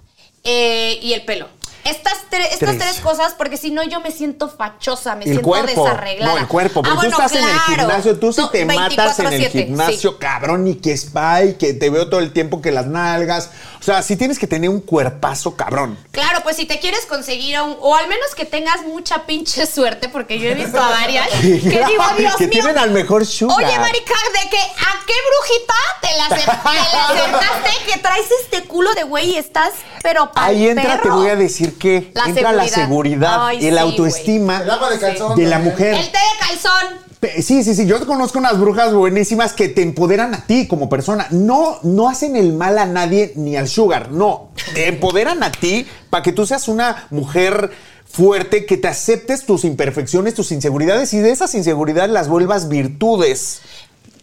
eh, 0.43 0.99
y 1.01 1.13
el 1.13 1.25
pelo. 1.25 1.47
Estas, 1.85 2.13
tre- 2.31 2.47
estas 2.51 2.59
Tres. 2.75 2.77
tres. 2.79 2.99
cosas, 3.01 3.33
porque 3.37 3.57
si 3.57 3.69
no 3.71 3.83
yo 3.83 3.99
me 4.01 4.11
siento 4.11 4.49
fachosa, 4.49 5.15
me 5.15 5.23
El 5.25 5.29
siento 5.31 5.47
cuerpo. 5.47 5.83
desarreglada. 5.85 6.33
No, 6.33 6.37
el 6.39 6.47
cuerpo. 6.47 6.81
Porque 6.81 6.89
Ah, 6.91 6.95
bueno, 6.95 7.15
tú 7.15 7.21
estás 7.23 7.39
en 7.39 7.47
el 7.47 7.59
gimnasio, 7.59 8.19
tú 8.19 8.33
sí 8.33 8.41
No, 8.41 8.49
te 8.49 8.65
matas 8.65 9.19
en 9.19 9.27
el 9.27 9.41
24/7, 9.41 9.51
gimnasio, 9.51 10.11
sí. 10.11 10.17
cabrón, 10.19 10.67
y 10.67 10.75
que 10.75 10.93
spa, 10.97 11.43
y 11.43 11.53
que 11.53 11.73
te 11.73 11.89
veo 11.89 12.09
todo 12.09 12.19
el 12.19 12.33
tiempo 12.33 12.61
que 12.61 12.71
las 12.71 12.87
nalgas. 12.87 13.51
O 13.79 13.83
sea, 13.85 14.01
sí 14.01 14.15
tienes 14.15 14.39
que 14.39 14.47
tener 14.47 14.67
un 14.69 14.81
cuerpazo 14.81 15.55
cabrón. 15.55 15.95
Claro, 16.11 16.39
pues 16.41 16.55
si 16.55 16.65
te 16.65 16.79
quieres 16.79 17.05
conseguir 17.05 17.55
a 17.55 17.61
un, 17.63 17.77
o 17.79 17.95
al 17.95 18.07
menos 18.07 18.33
que 18.35 18.45
tengas 18.45 18.81
mucha 18.87 19.27
pinche 19.27 19.67
suerte, 19.67 20.09
porque 20.09 20.39
yo 20.39 20.49
he 20.49 20.55
visto 20.55 20.79
a 20.81 20.89
varias 20.89 21.29
que 21.41 21.47
digo, 21.59 22.03
Dios 22.17 22.35
que 22.35 22.47
mío. 22.47 22.51
tienen 22.51 22.79
al 22.79 22.89
mejor 22.89 23.27
sugar. 23.27 23.57
Oye, 23.63 23.77
marica, 23.77 24.13
¿de 24.43 24.49
que 24.49 24.57
a 24.57 25.05
qué 25.05 25.13
brujita 25.29 25.73
te 26.01 26.17
la, 26.17 26.25
acer- 26.29 26.61
te 26.63 26.73
la 26.97 27.05
acercaste 27.29 27.91
que 27.93 27.99
traes 27.99 28.25
este 28.43 28.63
culo 28.63 28.91
de 28.95 29.03
güey 29.03 29.31
y 29.31 29.37
estás, 29.37 29.69
pero 30.01 30.31
pa'l 30.31 30.45
Ahí 30.49 30.67
entra, 30.67 30.99
te 31.01 31.09
voy 31.09 31.29
a 31.29 31.35
decir 31.35 31.74
que 31.75 32.11
La 32.13 32.25
entra 32.25 32.51
la 32.51 32.67
seguridad. 32.67 32.75
seguridad 32.75 33.47
Ay, 33.47 33.65
y 33.65 33.71
la 33.71 33.81
sí, 33.83 33.87
autoestima 33.89 34.61
El 34.61 34.69
agua 34.69 34.89
de 34.89 34.99
calzón. 34.99 35.35
de 35.37 35.45
la 35.45 35.59
mujer. 35.59 35.93
El 35.95 36.11
té 36.11 36.17
de 36.17 36.47
calzón. 36.47 37.05
Sí, 37.41 37.63
sí, 37.63 37.73
sí. 37.73 37.87
Yo 37.87 38.05
conozco 38.05 38.37
unas 38.37 38.59
brujas 38.59 38.93
buenísimas 38.93 39.53
que 39.53 39.67
te 39.67 39.81
empoderan 39.81 40.35
a 40.35 40.45
ti 40.45 40.67
como 40.67 40.89
persona. 40.89 41.27
No, 41.31 41.79
no 41.81 42.07
hacen 42.07 42.35
el 42.35 42.53
mal 42.53 42.77
a 42.77 42.85
nadie 42.85 43.33
ni 43.35 43.55
al 43.57 43.67
sugar. 43.67 44.11
No. 44.11 44.49
Te 44.75 44.87
empoderan 44.87 45.41
a 45.41 45.51
ti 45.51 45.87
para 46.11 46.21
que 46.21 46.31
tú 46.33 46.45
seas 46.45 46.67
una 46.67 47.07
mujer 47.09 47.71
fuerte, 48.05 48.65
que 48.65 48.77
te 48.77 48.87
aceptes 48.87 49.45
tus 49.45 49.65
imperfecciones, 49.65 50.35
tus 50.35 50.51
inseguridades 50.51 51.13
y 51.13 51.19
de 51.19 51.31
esas 51.31 51.55
inseguridades 51.55 52.11
las 52.11 52.27
vuelvas 52.29 52.69
virtudes. 52.69 53.61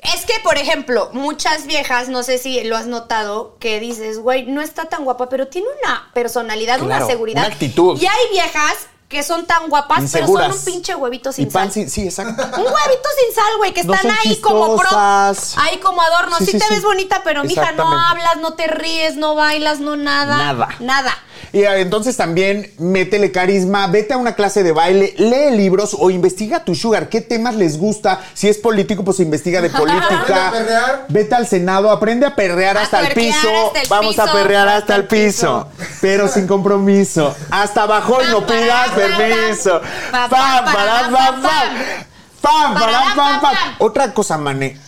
Es 0.03 0.27
que, 0.27 0.35
por 0.43 0.59
ejemplo, 0.59 1.11
muchas 1.13 1.67
viejas, 1.67 2.09
no 2.09 2.23
sé 2.25 2.39
si 2.39 2.65
lo 2.65 2.77
has 2.77 2.87
notado, 2.87 3.57
que 3.61 3.79
dices, 3.79 4.19
güey, 4.19 4.47
no 4.47 4.61
está 4.61 4.87
tan 4.87 5.05
guapa, 5.05 5.29
pero 5.29 5.47
tiene 5.49 5.69
una 5.85 6.11
personalidad, 6.13 6.79
Claro, 6.81 6.87
una 7.05 7.07
seguridad. 7.07 7.45
una 7.47 7.55
actitud. 7.55 8.01
Y 8.01 8.07
hay 8.07 8.31
viejas 8.33 8.75
que 9.09 9.23
son 9.23 9.47
tan 9.47 9.69
guapas, 9.69 10.01
Inseguras. 10.01 10.47
pero 10.47 10.53
son 10.55 10.59
un 10.59 10.65
pinche 10.65 10.95
huevito 10.95 11.31
Y 11.31 11.33
sin 11.35 11.53
pan 11.53 11.71
sal. 11.71 11.89
sí, 11.89 12.03
exacto. 12.05 12.43
Un 12.57 12.65
huevito 12.65 13.09
sin 13.25 13.35
sal, 13.35 13.57
güey, 13.59 13.73
que 13.75 13.83
están 13.83 14.11
ahí 14.11 14.41
como 14.41 14.75
pro, 14.77 14.89
ahí 14.91 15.79
como 15.83 16.01
adorno. 16.03 16.39
Sí, 16.39 16.47
Sí, 16.47 16.53
sí, 16.53 16.59
te 16.59 16.75
ves 16.75 16.83
bonita, 16.83 17.21
pero 17.23 17.45
mija, 17.45 17.73
no 17.73 17.87
hablas, 17.93 18.39
no 18.39 18.55
te 18.55 18.67
ríes, 18.69 19.17
no 19.17 19.35
bailas, 19.35 19.81
no 19.81 19.97
nada. 19.97 20.39
Nada. 20.39 20.69
Nada. 20.81 21.19
Y 21.53 21.61
eh, 21.65 21.81
entonces 21.81 22.17
también 22.17 22.73
métele 22.79 23.31
carisma, 23.31 23.87
vete 23.87 24.15
a 24.15 24.17
una 24.17 24.35
clase 24.35 24.63
de 24.63 24.73
baile, 24.73 25.15
lee 25.19 25.55
libros 25.57 25.95
o 25.99 26.11
investiga 26.11 26.65
tu 26.65 26.75
sugar. 26.75 27.09
¿Qué 27.11 27.21
temas 27.21 27.55
les 27.57 27.77
gusta? 27.79 28.21
Si 28.33 28.49
es 28.49 28.57
político, 28.59 29.05
pues 29.05 29.21
investiga 29.21 29.61
de 29.61 29.69
política. 29.71 30.49
a 30.49 30.51
perrear. 30.53 31.07
Vete 31.11 31.35
al 31.35 31.47
Senado, 31.47 31.91
aprende 31.91 32.25
a 32.27 32.35
perrear 32.35 32.79
A 32.79 32.83
hasta 32.83 33.01
el 33.01 33.13
piso. 33.13 33.49
hasta 33.67 33.83
el 33.83 33.89
Vamos 33.89 34.19
a 34.19 34.33
perrear 34.33 34.67
hasta, 34.67 34.79
hasta 34.79 34.97
el 34.97 35.07
piso. 35.07 35.69
Pero 36.01 36.27
sin 36.29 36.47
compromiso. 36.47 37.35
Hasta 37.51 37.83
abajo 37.83 38.19
y 38.23 38.31
no 38.31 38.47
pidas 38.47 38.91
permiso. 38.93 39.81
pam, 40.11 40.31
Pam, 40.31 40.65
pam, 40.65 40.75
para, 40.75 41.01
pam, 41.03 41.43
pam, 41.43 42.75
pam, 42.75 43.15
pam. 43.15 43.41
pam. 43.41 43.57
Otra 43.79 44.15
cosa, 44.15 44.39
mané. 44.39 44.79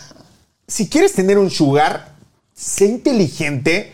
Si 0.67 0.89
quieres 0.89 1.13
tener 1.13 1.37
un 1.37 1.51
sugar, 1.51 2.07
sé 2.55 2.85
inteligente. 2.85 3.93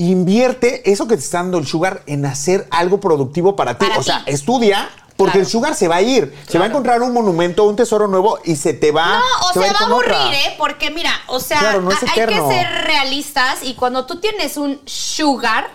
Invierte 0.00 0.90
eso 0.90 1.06
que 1.06 1.14
te 1.14 1.22
está 1.22 1.38
dando 1.38 1.58
el 1.58 1.66
sugar 1.66 2.02
en 2.06 2.24
hacer 2.24 2.66
algo 2.70 3.00
productivo 3.00 3.54
para 3.54 3.76
ti. 3.76 3.84
Para 3.84 4.00
o 4.00 4.02
sea, 4.02 4.24
ti. 4.24 4.30
estudia, 4.32 4.88
porque 5.14 5.32
Claro. 5.32 5.40
el 5.40 5.46
sugar 5.46 5.74
se 5.74 5.88
va 5.88 5.96
a 5.96 6.02
ir. 6.02 6.34
Se 6.48 6.58
va 6.58 6.64
a 6.64 6.68
encontrar 6.68 7.02
un 7.02 7.12
monumento, 7.12 7.64
un 7.64 7.76
tesoro 7.76 8.08
nuevo 8.08 8.38
y 8.42 8.56
se 8.56 8.72
te 8.72 8.92
va. 8.92 9.18
No, 9.18 9.48
o 9.50 9.52
se, 9.52 9.66
ir 9.66 9.74
va 9.74 9.78
a 9.78 9.84
aburrir, 9.84 10.10
otra. 10.12 10.32
¿eh? 10.32 10.54
Porque 10.56 10.90
mira, 10.90 11.12
o 11.26 11.38
sea, 11.38 11.58
Claro, 11.58 11.82
no 11.82 11.90
hay 11.90 11.96
que 11.98 12.14
ser 12.14 12.84
realistas 12.84 13.58
y 13.62 13.74
cuando 13.74 14.06
tú 14.06 14.20
tienes 14.20 14.56
un 14.56 14.80
sugar, 14.86 15.68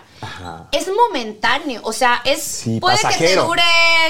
es 0.72 0.88
momentáneo. 0.88 1.80
O 1.84 1.92
sea, 1.92 2.20
es 2.24 2.42
Sí, 2.42 2.80
puede 2.80 2.98
que 2.98 3.26
te 3.28 3.36
dure, 3.36 3.62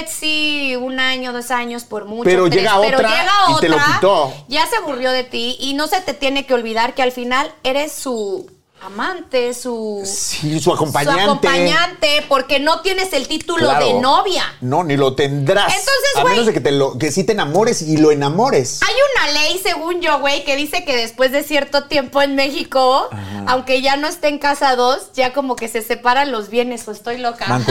sí, 0.09 0.75
un 0.81 0.99
año, 0.99 1.31
dos 1.31 1.51
años, 1.51 1.83
por 1.83 2.05
mucho. 2.05 2.23
Pero 2.23 2.49
tres, 2.49 2.63
llega 2.63 2.79
pero 2.81 2.97
otra 2.97 3.09
llega 3.09 3.31
y 3.49 3.61
te 3.61 3.69
lo 3.69 3.75
otra, 3.75 3.93
quitó. 3.93 4.33
Ya 4.47 4.65
se 4.65 4.77
aburrió 4.77 5.11
de 5.11 5.25
ti 5.25 5.57
y 5.59 5.75
no 5.75 5.85
se 5.85 6.01
te 6.01 6.15
tiene 6.15 6.47
que 6.47 6.55
olvidar 6.55 6.95
que 6.95 7.03
al 7.03 7.11
final 7.11 7.53
eres 7.63 7.91
su 7.91 8.49
amante, 8.81 9.53
su, 9.53 10.01
Sí, 10.05 10.59
su 10.59 10.71
acompañante. 10.71 11.21
su 11.23 11.29
acompañante, 11.29 12.25
porque 12.29 12.59
no 12.59 12.81
tienes 12.81 13.11
el 13.13 13.27
título 13.27 13.67
Claro. 13.69 13.85
de 13.85 13.93
novia. 13.95 14.43
No, 14.61 14.83
ni 14.83 14.95
lo 14.95 15.15
tendrás. 15.15 15.67
Entonces, 15.73 16.15
A 16.15 16.21
güey- 16.21 16.29
menos 16.31 16.45
de 16.45 16.53
que, 16.53 16.61
te 16.61 16.71
lo, 16.71 16.97
que 16.97 17.11
sí 17.11 17.23
te 17.23 17.33
enamores 17.33 17.81
y 17.81 17.97
lo 17.97 18.11
enamores. 18.11 18.79
Hay 18.87 18.95
una 19.15 19.31
ley, 19.31 19.59
según 19.61 20.01
yo, 20.01 20.19
güey, 20.19 20.43
que 20.45 20.55
dice 20.55 20.85
que 20.85 20.95
después 20.95 21.31
de 21.31 21.43
cierto 21.43 21.85
tiempo 21.85 22.21
en 22.21 22.35
México, 22.35 23.09
aunque 23.47 23.81
ya 23.81 23.97
no 23.97 24.07
estén 24.07 24.39
casados, 24.39 25.11
ya 25.13 25.33
como 25.33 25.55
que 25.55 25.67
se 25.67 25.81
separan 25.81 26.31
los 26.31 26.49
bienes, 26.49 26.87
o 26.87 26.91
estoy 26.91 27.17
loca. 27.17 27.45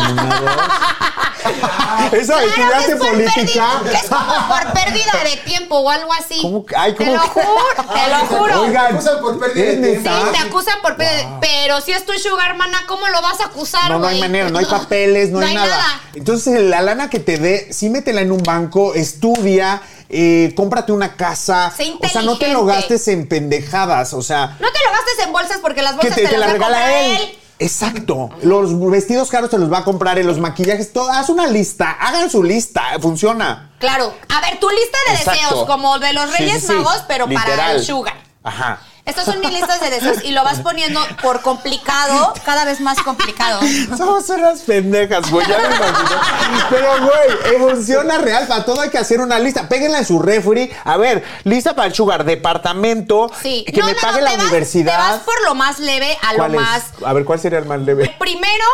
Eso, 2.12 2.34
Claro 2.54 2.98
por 2.98 3.08
política. 3.08 3.80
pérdida- 3.82 3.98
es 4.00 4.08
como 4.08 4.48
por 4.48 4.72
pérdida 4.72 5.12
de 5.24 5.36
tiempo 5.44 5.76
o 5.78 5.90
algo 5.90 6.12
así. 6.12 6.38
¿Cómo 6.42 6.64
que- 6.66 6.74
ay, 6.76 6.94
te 6.94 7.06
lo 7.06 7.18
juro, 7.20 7.46
te 7.76 8.10
lo 8.10 8.18
juro. 8.38 8.62
Oigan, 8.62 8.94
acusan 8.94 9.20
por 9.20 9.38
pérdida 9.38 9.64
de 9.64 9.72
¿es 9.94 10.02
tiempo. 10.02 10.10
Sí, 10.26 10.32
te 10.32 10.38
acusan 10.38 10.82
por 10.82 10.95
Pero 11.40 11.80
si 11.80 11.92
es 11.92 12.04
tu 12.04 12.12
sugar, 12.14 12.56
mana, 12.56 12.84
¿cómo 12.86 13.06
lo 13.08 13.20
vas 13.22 13.40
a 13.40 13.46
acusar, 13.46 13.90
No, 13.90 13.98
no 13.98 14.06
hay 14.06 14.20
manera, 14.20 14.50
no 14.50 14.58
hay 14.58 14.64
papeles, 14.70 15.30
no, 15.30 15.40
hay, 15.40 15.54
nada. 15.54 16.00
Entonces, 16.14 16.60
la 16.60 16.82
lana 16.82 17.10
que 17.10 17.18
te 17.20 17.38
dé, 17.38 17.72
sí 17.72 17.90
métela 17.90 18.20
en 18.20 18.32
un 18.32 18.42
banco, 18.42 18.94
estudia, 18.94 19.82
eh, 20.08 20.52
cómprate 20.56 20.92
una 20.92 21.16
casa. 21.16 21.72
O 22.00 22.08
sea, 22.08 22.22
no 22.22 22.38
te 22.38 22.52
lo 22.52 22.64
gastes 22.64 23.08
en 23.08 23.28
pendejadas. 23.28 24.12
O 24.14 24.22
sea, 24.22 24.56
No 24.60 24.68
te 24.72 24.78
lo 24.84 24.90
gastes 24.92 25.26
en 25.26 25.32
bolsas 25.32 25.58
porque 25.60 25.82
las 25.82 25.92
que 25.92 26.08
bolsas 26.08 26.16
te, 26.16 26.22
te, 26.22 26.28
te 26.28 26.38
la 26.38 26.46
las 26.46 26.50
a 26.50 26.52
regala 26.52 27.00
él. 27.00 27.16
él. 27.20 27.38
Exacto. 27.58 28.28
Los 28.42 28.78
vestidos 28.90 29.30
caros 29.30 29.48
te 29.50 29.58
los 29.58 29.72
va 29.72 29.78
a 29.78 29.84
comprar, 29.84 30.18
los 30.18 30.38
maquillajes, 30.38 30.92
todo. 30.92 31.10
Haz 31.10 31.30
una 31.30 31.46
lista, 31.46 31.90
hagan 31.90 32.30
su 32.30 32.42
lista, 32.42 32.82
funciona. 33.00 33.72
Claro. 33.78 34.14
A 34.28 34.40
ver, 34.42 34.60
tu 34.60 34.68
lista 34.68 34.98
de 35.08 35.14
Exacto. 35.16 35.40
deseos, 35.40 35.66
como 35.66 35.98
de 35.98 36.12
los 36.12 36.30
Reyes 36.38 36.60
sí, 36.60 36.66
sí. 36.68 36.72
Magos, 36.74 37.04
pero 37.08 37.26
para 37.28 37.72
el 37.72 37.82
sugar. 37.82 38.14
Ajá. 38.42 38.80
Estas 39.06 39.24
son 39.24 39.38
mis 39.40 39.52
listas 39.52 39.80
de 39.80 39.88
deseos 39.88 40.24
y 40.24 40.32
lo 40.32 40.42
vas 40.42 40.58
poniendo 40.60 41.00
por 41.22 41.40
complicado, 41.40 42.34
cada 42.44 42.64
vez 42.64 42.80
más 42.80 42.98
complicado. 42.98 43.60
Somos 43.96 44.28
unas 44.30 44.60
pendejas, 44.62 45.30
güey, 45.30 45.46
ya 45.46 45.58
me 45.58 45.76
imagino. 45.76 46.20
Pero, 46.68 46.88
güey, 47.04 47.58
funciona 47.58 48.18
real. 48.18 48.46
Para 48.48 48.64
todo 48.64 48.80
hay 48.80 48.90
que 48.90 48.98
hacer 48.98 49.20
una 49.20 49.38
lista. 49.38 49.68
Péguenla 49.68 49.98
en 50.00 50.04
su 50.04 50.18
refri. 50.20 50.70
A 50.84 50.96
ver, 50.96 51.22
lista 51.44 51.74
para 51.76 51.86
el 51.86 51.94
sugar, 51.94 52.24
departamento. 52.24 53.30
Sí. 53.40 53.64
Que 53.72 53.80
No, 53.80 53.86
me 53.86 53.92
no, 53.92 54.00
pague 54.00 54.18
no, 54.18 54.24
la 54.24 54.32
vas- 54.32 54.40
universidad. 54.40 54.92
te 54.92 54.98
vas 55.14 55.20
por 55.22 55.40
lo 55.44 55.54
más 55.54 55.78
leve 55.78 56.18
a 56.22 56.32
lo 56.34 56.48
más. 56.48 56.82
A 57.04 57.12
ver, 57.12 57.24
¿cuál 57.24 57.38
sería 57.38 57.60
el 57.60 57.66
más 57.66 57.80
leve? 57.80 58.14
Primero, 58.18 58.64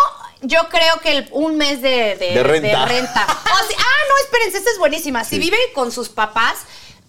yo 0.41 0.61
creo 0.71 0.99
que 1.03 1.11
el- 1.19 1.29
un 1.33 1.57
mes 1.59 1.83
de, 1.83 2.17
de, 2.19 2.31
De 2.35 2.43
renta. 2.43 2.87
renta. 2.87 3.27
O 3.29 3.69
si- 3.69 3.75
ah, 3.79 4.01
no, 4.09 4.25
espérense, 4.25 4.59
esta 4.59 4.71
es 4.71 4.79
buenísima. 4.79 5.25
Si 5.25 5.39
vive 5.39 5.59
con 5.75 5.93
sus 5.93 6.09
papás, 6.09 6.55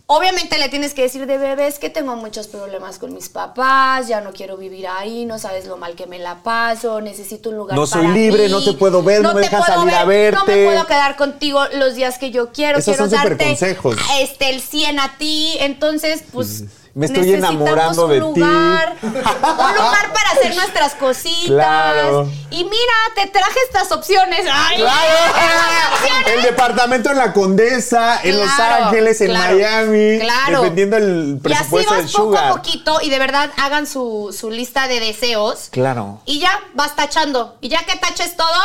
obviamente 0.06 0.58
le 0.58 0.70
tienes 0.70 0.94
que 0.94 1.04
decir 1.04 1.26
de 1.26 1.38
bebé, 1.38 1.68
es 1.68 1.80
que 1.80 1.90
tengo 1.90 2.16
muchos 2.16 2.48
problemas 2.48 3.00
con 3.00 3.14
mis 3.14 3.30
papás, 3.30 4.08
ya 4.08 4.22
no 4.22 4.32
quiero 4.34 4.58
vivir 4.58 4.88
ahí, 4.88 5.26
no 5.26 5.40
sabes 5.40 5.66
lo 5.66 5.78
mal 5.78 5.96
que 5.96 6.06
me 6.08 6.20
la 6.20 6.44
paso, 6.44 7.02
necesito 7.02 7.50
un 7.50 7.58
lugar 7.58 7.78
No 7.78 7.88
soy 7.88 8.02
para 8.04 8.14
libre, 8.14 8.46
mí, 8.46 8.52
no 8.52 8.64
te 8.64 8.74
puedo 8.74 9.02
ver, 9.02 9.22
no 9.22 9.34
me 9.34 9.42
dejas 9.42 9.66
salir 9.66 9.94
a 9.94 10.06
ver, 10.06 10.34
No 10.34 10.46
me 10.46 10.56
verte". 10.56 10.66
puedo 10.72 10.86
quedar 10.88 11.16
contigo 11.16 11.62
los 11.76 11.96
días 11.96 12.18
que 12.18 12.32
yo 12.32 12.52
quiero, 12.52 12.80
Esos 12.80 12.96
quiero 12.96 13.10
son 13.10 13.20
darte 13.24 13.46
consejos. 13.46 13.98
este, 14.20 14.50
el 14.50 14.62
100 14.62 15.00
a 15.00 15.18
ti, 15.18 15.56
entonces, 15.60 16.24
pues... 16.32 16.66
Me 16.96 17.08
estoy 17.08 17.22
necesitamos 17.24 17.62
enamorando 17.62 18.06
un 18.06 18.12
de 18.12 18.20
ti. 18.20 18.40
lugar, 18.40 18.96
Un 19.02 19.10
lugar 19.12 20.14
para 20.14 20.30
hacer 20.32 20.56
nuestras 20.56 20.94
cositas. 20.94 21.46
Claro. 21.48 22.30
Y 22.52 22.64
mira, 22.66 22.94
te 23.16 23.28
traje 23.28 23.60
estas 23.68 23.92
opciones. 23.92 24.46
Ay, 24.52 24.78
¡Claro! 24.78 25.96
opciones. 25.96 26.28
El 26.28 26.42
departamento 26.44 27.10
en 27.10 27.18
la 27.18 27.34
Condesa, 27.34 28.20
en 28.24 28.40
Los 28.40 28.60
Ángeles, 28.60 29.22
en 29.22 29.34
Miami. 29.34 30.20
Claro. 30.20 30.62
Dependiendo 30.62 30.96
del 30.98 31.40
y 31.44 31.52
así 31.52 31.56
presupuesto 31.56 31.94
del 31.96 32.04
vas 32.04 32.12
poco 32.12 32.24
sugar. 32.26 32.46
a 32.52 32.56
poquito 32.56 33.00
y 33.02 33.10
de 33.10 33.18
verdad 33.20 33.50
hagan 33.58 33.88
su, 33.88 34.36
su 34.38 34.52
lista 34.52 34.88
de 34.88 35.00
deseos. 35.00 35.70
Claro. 35.72 36.20
Y 36.26 36.40
ya 36.40 36.60
vas 36.76 36.96
tachando. 36.96 37.58
Y 37.60 37.70
ya 37.70 37.84
que 37.86 37.98
taches 37.98 38.36
todo, 38.38 38.60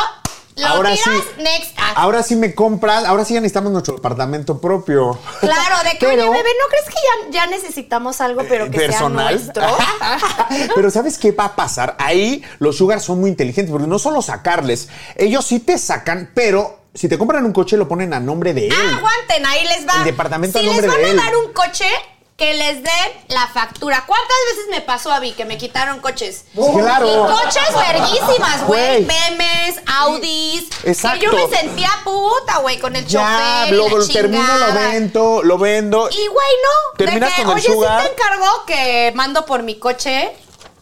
lo 0.59 0.67
Ahora 0.67 0.91
tiras, 0.93 1.05
sí. 1.37 1.41
next. 1.41 1.71
Ah, 1.77 1.93
Ahora 1.95 2.21
sí 2.23 2.35
me 2.35 2.53
compras, 2.53 3.05
ahora 3.05 3.25
sí 3.25 3.33
ya 3.33 3.41
necesitamos 3.41 3.71
nuestro 3.71 3.95
departamento 3.95 4.59
propio. 4.61 5.17
Claro, 5.39 5.75
de 5.83 5.91
que, 5.97 6.05
Pero- 6.05 6.23
oye, 6.29 6.37
bebé, 6.37 6.49
¿no 6.61 6.67
crees 6.69 6.85
que 6.85 7.31
ya, 7.31 7.45
ya 7.45 7.47
necesitamos 7.47 8.21
algo, 8.21 8.43
pero 8.47 8.69
que 8.69 8.77
personal. 8.77 9.39
sea 9.39 9.53
nuestro? 9.53 9.63
Pero 10.75 10.91
¿sabes 10.91 11.17
qué 11.17 11.31
va 11.31 11.45
a 11.45 11.55
pasar? 11.55 11.95
Ahí 11.99 12.43
los 12.59 12.77
sugars 12.77 13.03
son 13.03 13.19
muy 13.19 13.29
inteligentes 13.29 13.71
porque 13.71 13.87
no 13.87 13.99
solo 13.99 14.21
sacarles, 14.21 14.89
ellos 15.15 15.45
sí 15.45 15.59
te 15.59 15.77
sacan, 15.77 16.31
pero 16.33 16.79
si 16.93 17.07
te 17.07 17.17
compran 17.17 17.45
un 17.45 17.53
coche 17.53 17.77
lo 17.77 17.87
ponen 17.87 18.13
a 18.13 18.19
nombre 18.19 18.53
de 18.53 18.67
él. 18.67 18.73
Ah, 18.75 18.97
aguanten, 18.97 19.45
ahí 19.45 19.63
les 19.65 19.87
va. 19.87 19.93
El 19.99 20.05
departamento 20.05 20.59
si 20.59 20.65
a 20.65 20.67
nombre 20.67 20.87
les 20.87 20.91
van 20.95 21.01
de 21.01 21.07
a 21.07 21.11
él. 21.11 21.17
dar 21.17 21.35
un 21.37 21.53
coche, 21.53 21.85
que 22.39 22.53
les 22.53 22.81
den 22.81 23.11
la 23.27 23.47
factura. 23.47 24.05
¿Cuántas 24.07 24.37
veces 24.49 24.65
me 24.71 24.81
pasó 24.81 25.11
a 25.11 25.19
mí 25.19 25.33
que 25.33 25.43
me 25.43 25.57
quitaron 25.57 25.99
coches? 25.99 26.45
Claro. 26.55 27.05
Y 27.05 27.33
coches 27.33 27.67
verguísimas, 27.75 28.65
güey. 28.65 29.05
Memes, 29.05 29.75
Audis. 29.85 30.69
Exacto. 30.85 31.19
Que 31.19 31.25
yo 31.25 31.33
me 31.33 31.55
sentía 31.55 31.89
puta, 32.05 32.59
güey, 32.59 32.79
con 32.79 32.95
el 32.95 33.05
ya, 33.05 33.63
chofer. 33.63 33.75
lo, 33.75 33.89
lo 33.89 34.07
termino, 34.07 34.57
lo 34.57 34.73
vendo, 34.73 35.43
lo 35.43 35.57
vendo. 35.57 36.09
Y 36.09 36.27
güey, 36.27 36.27
no. 36.63 36.97
Terminas 36.97 37.29
de 37.29 37.35
que, 37.35 37.43
con 37.43 37.57
el 37.57 37.63
oye, 37.65 37.73
sugar. 37.73 38.01
sí 38.01 38.07
te 38.07 38.13
encargó 38.13 38.65
que 38.65 39.11
mando 39.15 39.45
por 39.45 39.61
mi 39.61 39.75
coche. 39.75 40.31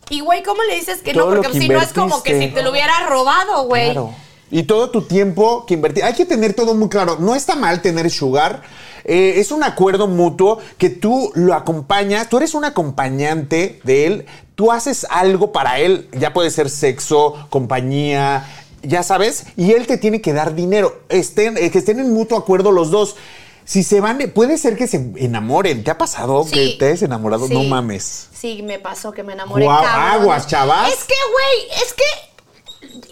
Y 0.10 0.22
güey, 0.22 0.44
¿cómo 0.44 0.62
le 0.64 0.76
dices 0.76 1.02
que 1.02 1.14
Todo 1.14 1.32
no? 1.32 1.42
Porque 1.42 1.52
que 1.54 1.60
si 1.60 1.70
no 1.70 1.82
es 1.82 1.92
como 1.92 2.22
que 2.22 2.40
si 2.40 2.50
te 2.50 2.62
lo 2.62 2.70
hubiera 2.70 3.08
robado, 3.08 3.64
güey. 3.64 3.94
Claro. 3.94 4.14
Y 4.52 4.64
todo 4.64 4.92
tu 4.92 5.02
tiempo 5.02 5.66
que 5.66 5.74
invertir. 5.74 6.04
Hay 6.04 6.14
que 6.14 6.26
tener 6.26 6.54
todo 6.54 6.76
muy 6.76 6.88
claro. 6.88 7.18
No 7.20 7.34
está 7.34 7.56
mal 7.56 7.82
tener 7.82 8.10
sugar. 8.12 8.62
Eh, 9.08 9.40
es 9.40 9.52
un 9.52 9.64
acuerdo 9.64 10.08
mutuo 10.08 10.60
que 10.78 10.90
tú 10.90 11.32
lo 11.34 11.54
acompañas. 11.54 12.30
Tú 12.30 12.38
eres 12.38 12.54
un 12.54 12.66
acompañante 12.66 13.80
de 13.84 14.06
él. 14.06 14.26
Tú 14.56 14.72
haces 14.72 15.08
algo 15.10 15.52
para 15.52 15.80
él. 15.80 16.10
Ya 16.12 16.34
puede 16.34 16.52
ser 16.52 16.70
sexo, 16.70 17.36
compañía, 17.50 18.46
ya 18.84 19.04
sabes. 19.04 19.46
Y 19.56 19.72
él 19.72 19.88
te 19.88 19.98
tiene 19.98 20.22
que 20.22 20.34
dar 20.34 20.56
dinero. 20.56 21.02
Estén, 21.10 21.58
eh, 21.58 21.72
que 21.72 21.78
estén 21.80 22.00
en 22.00 22.14
mutuo 22.14 22.38
acuerdo 22.38 22.72
los 22.72 22.92
dos. 22.92 23.16
Si 23.64 23.84
se 23.84 24.00
van, 24.00 24.18
puede 24.34 24.58
ser 24.58 24.78
que 24.78 24.88
se 24.88 25.12
enamoren. 25.18 25.84
¿Te 25.84 25.92
ha 25.92 25.98
pasado 25.98 26.44
Sí. 26.46 26.52
que 26.52 26.76
te 26.80 26.86
hayas 26.88 27.02
enamorado? 27.04 27.48
Sí. 27.48 27.54
No 27.54 27.64
mames. 27.64 28.28
Sí, 28.34 28.62
me 28.64 28.80
pasó 28.80 29.12
que 29.12 29.24
me 29.24 29.34
enamoré. 29.34 29.66
Guau, 29.66 29.84
cabrón. 29.84 30.22
aguas, 30.22 30.48
chavas. 30.48 30.90
Es 30.90 31.04
que, 31.04 31.14
güey, 31.32 31.82
es 31.84 31.94
que 31.94 32.04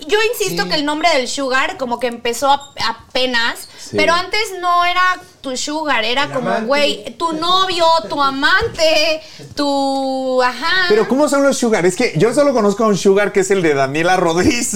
yo 0.07 0.17
insisto 0.31 0.67
que 0.67 0.75
el 0.75 0.85
nombre 0.85 1.09
del 1.15 1.27
sugar 1.27 1.77
como 1.77 1.99
que 1.99 2.07
empezó 2.07 2.51
a- 2.51 2.73
apenas, 2.87 3.67
Sí. 3.79 3.95
pero 3.97 4.13
antes 4.13 4.41
no 4.59 4.83
era 4.85 5.19
tu 5.41 5.55
sugar, 5.55 6.03
era 6.03 6.31
como, 6.31 6.49
güey, 6.65 7.15
tu 7.17 7.33
novio, 7.33 7.85
tu 8.09 8.21
amante, 8.21 9.21
tu... 9.55 10.41
Ajá. 10.41 10.85
Pero 10.89 11.07
¿cómo 11.07 11.29
son 11.29 11.43
los 11.43 11.57
sugar? 11.57 11.85
Es 11.85 11.95
que 11.95 12.13
yo 12.17 12.33
solo 12.33 12.53
conozco 12.53 12.83
a 12.83 12.87
un 12.87 12.97
sugar 12.97 13.31
que 13.31 13.41
es 13.41 13.51
el 13.51 13.61
de 13.61 13.73
Daniela 13.75 14.17
Rodríguez, 14.17 14.71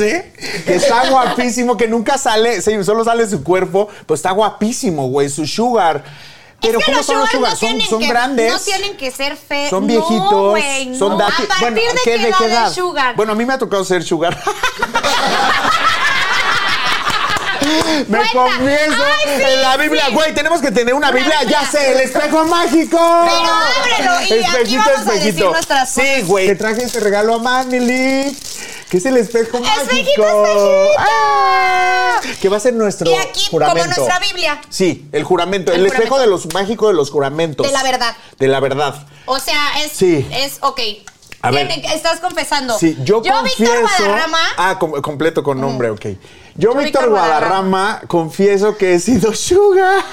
que 0.66 0.76
está 0.76 1.10
guapísimo, 1.10 1.76
que 1.76 1.88
nunca 1.88 2.18
sale, 2.18 2.62
solo 2.62 3.04
sale 3.04 3.28
su 3.28 3.44
cuerpo, 3.44 3.88
pues 4.06 4.20
está 4.20 4.32
guapísimo, 4.32 5.08
güey, 5.10 5.30
su 5.30 5.48
sugar. 5.48 6.04
Pero 6.62 6.80
es 6.80 6.86
que 6.86 6.92
¿cómo 6.92 6.98
los 6.98 7.06
son 7.06 7.20
los 7.20 7.30
sugar? 7.30 7.52
no 7.52 7.58
son 7.58 7.82
son 7.82 8.00
que, 8.00 8.08
grandes. 8.08 8.52
No 8.54 8.60
tienen 8.60 8.98
que 8.98 9.12
ser 9.12 9.38
feos. 9.38 9.70
Son 9.70 9.84
No, 9.84 9.88
viejitos, 9.88 10.50
güey, 10.52 10.98
son 10.98 11.18
no. 11.18 11.20
dati- 11.20 11.44
¿A 11.46 11.48
partir 11.48 11.70
bueno, 11.72 11.94
de 11.94 12.00
¿qué- 12.04 12.18
de 12.18 12.28
edad 12.30 12.38
qué 12.38 12.46
es 12.46 12.52
edad? 12.52 12.74
sugar? 12.74 13.16
Bueno, 13.16 13.32
a 13.32 13.36
mí 13.36 13.46
me 13.46 13.54
ha 13.54 13.58
tocado 13.58 13.84
ser 13.86 14.04
sugar. 14.04 14.38
Me 18.08 18.18
Cuenta. 18.18 18.32
confieso 18.34 18.96
Ay, 18.96 19.36
sí, 19.38 19.44
en 19.44 19.62
la 19.62 19.78
Biblia, 19.78 20.06
sí. 20.08 20.14
güey, 20.14 20.34
tenemos 20.34 20.62
que 20.62 20.72
tener 20.72 20.94
una 20.94 21.10
Una 21.10 21.18
Biblia, 21.18 21.44
ya 21.44 21.66
sé, 21.70 21.92
el 21.92 22.00
espejo 22.00 22.46
mágico. 22.46 22.98
Pero 22.98 24.10
ábrelo, 24.10 24.36
y 24.36 24.44
aquí 24.46 24.78
vamos 24.78 25.08
a 25.08 25.12
decir 25.12 25.46
nuestras 25.46 25.90
Sí, 25.94 26.02
cosas. 26.02 26.26
güey, 26.26 26.48
te 26.48 26.56
traje 26.56 26.84
este 26.84 27.00
regalo 27.00 27.36
a 27.36 27.40
Manily, 27.40 28.36
que 28.90 28.98
es 28.98 29.06
el 29.06 29.18
espejo 29.18 29.60
mágico. 29.60 29.82
Espejito, 29.82 30.24
espejito. 30.24 30.88
Ah, 30.98 32.20
que 32.42 32.50
va 32.50 32.58
a 32.58 32.60
ser 32.60 32.74
nuestro 32.74 33.12
Y 33.12 33.16
aquí, 33.16 33.46
juramento. 33.50 33.82
como 33.84 33.96
nuestra 33.96 34.20
Biblia. 34.20 34.60
Sí, 34.70 35.08
el 35.12 35.24
juramento, 35.24 35.72
el, 35.72 35.82
El 35.82 35.86
espejo 35.88 36.16
juramento. 36.16 36.38
de 36.38 36.44
los 36.46 36.54
mágico 36.54 36.88
de 36.88 36.94
los 36.96 37.12
juramentos. 37.12 37.68
De 37.68 37.74
la 37.74 37.84
verdad. 37.84 38.16
De 38.40 38.48
la 38.48 38.60
verdad. 38.60 39.08
O 39.26 39.40
sea, 39.40 39.82
es... 39.84 39.92
Sí. 39.92 40.28
Es, 40.32 40.58
ok. 40.62 40.80
A 41.42 41.52
ver. 41.52 41.68
Tiene- 41.70 41.94
Estás 41.94 42.20
confesando. 42.20 42.78
Sí, 42.78 42.98
yo, 43.04 43.22
Víctor 43.22 43.42
confieso. 43.44 43.72
Guadarrama... 43.82 44.40
Ah, 44.58 44.78
com- 44.80 45.00
completo 45.02 45.44
con 45.44 45.62
nombre, 45.62 45.90
ok. 45.92 46.06
Yo, 46.56 46.70
Víctor 46.74 46.84
Víctor 46.84 47.10
Guadarrama, 47.12 48.02
confieso 48.08 48.76
que 48.76 48.96
he 48.96 49.00
sido 49.00 49.34
Sugar. 49.34 50.04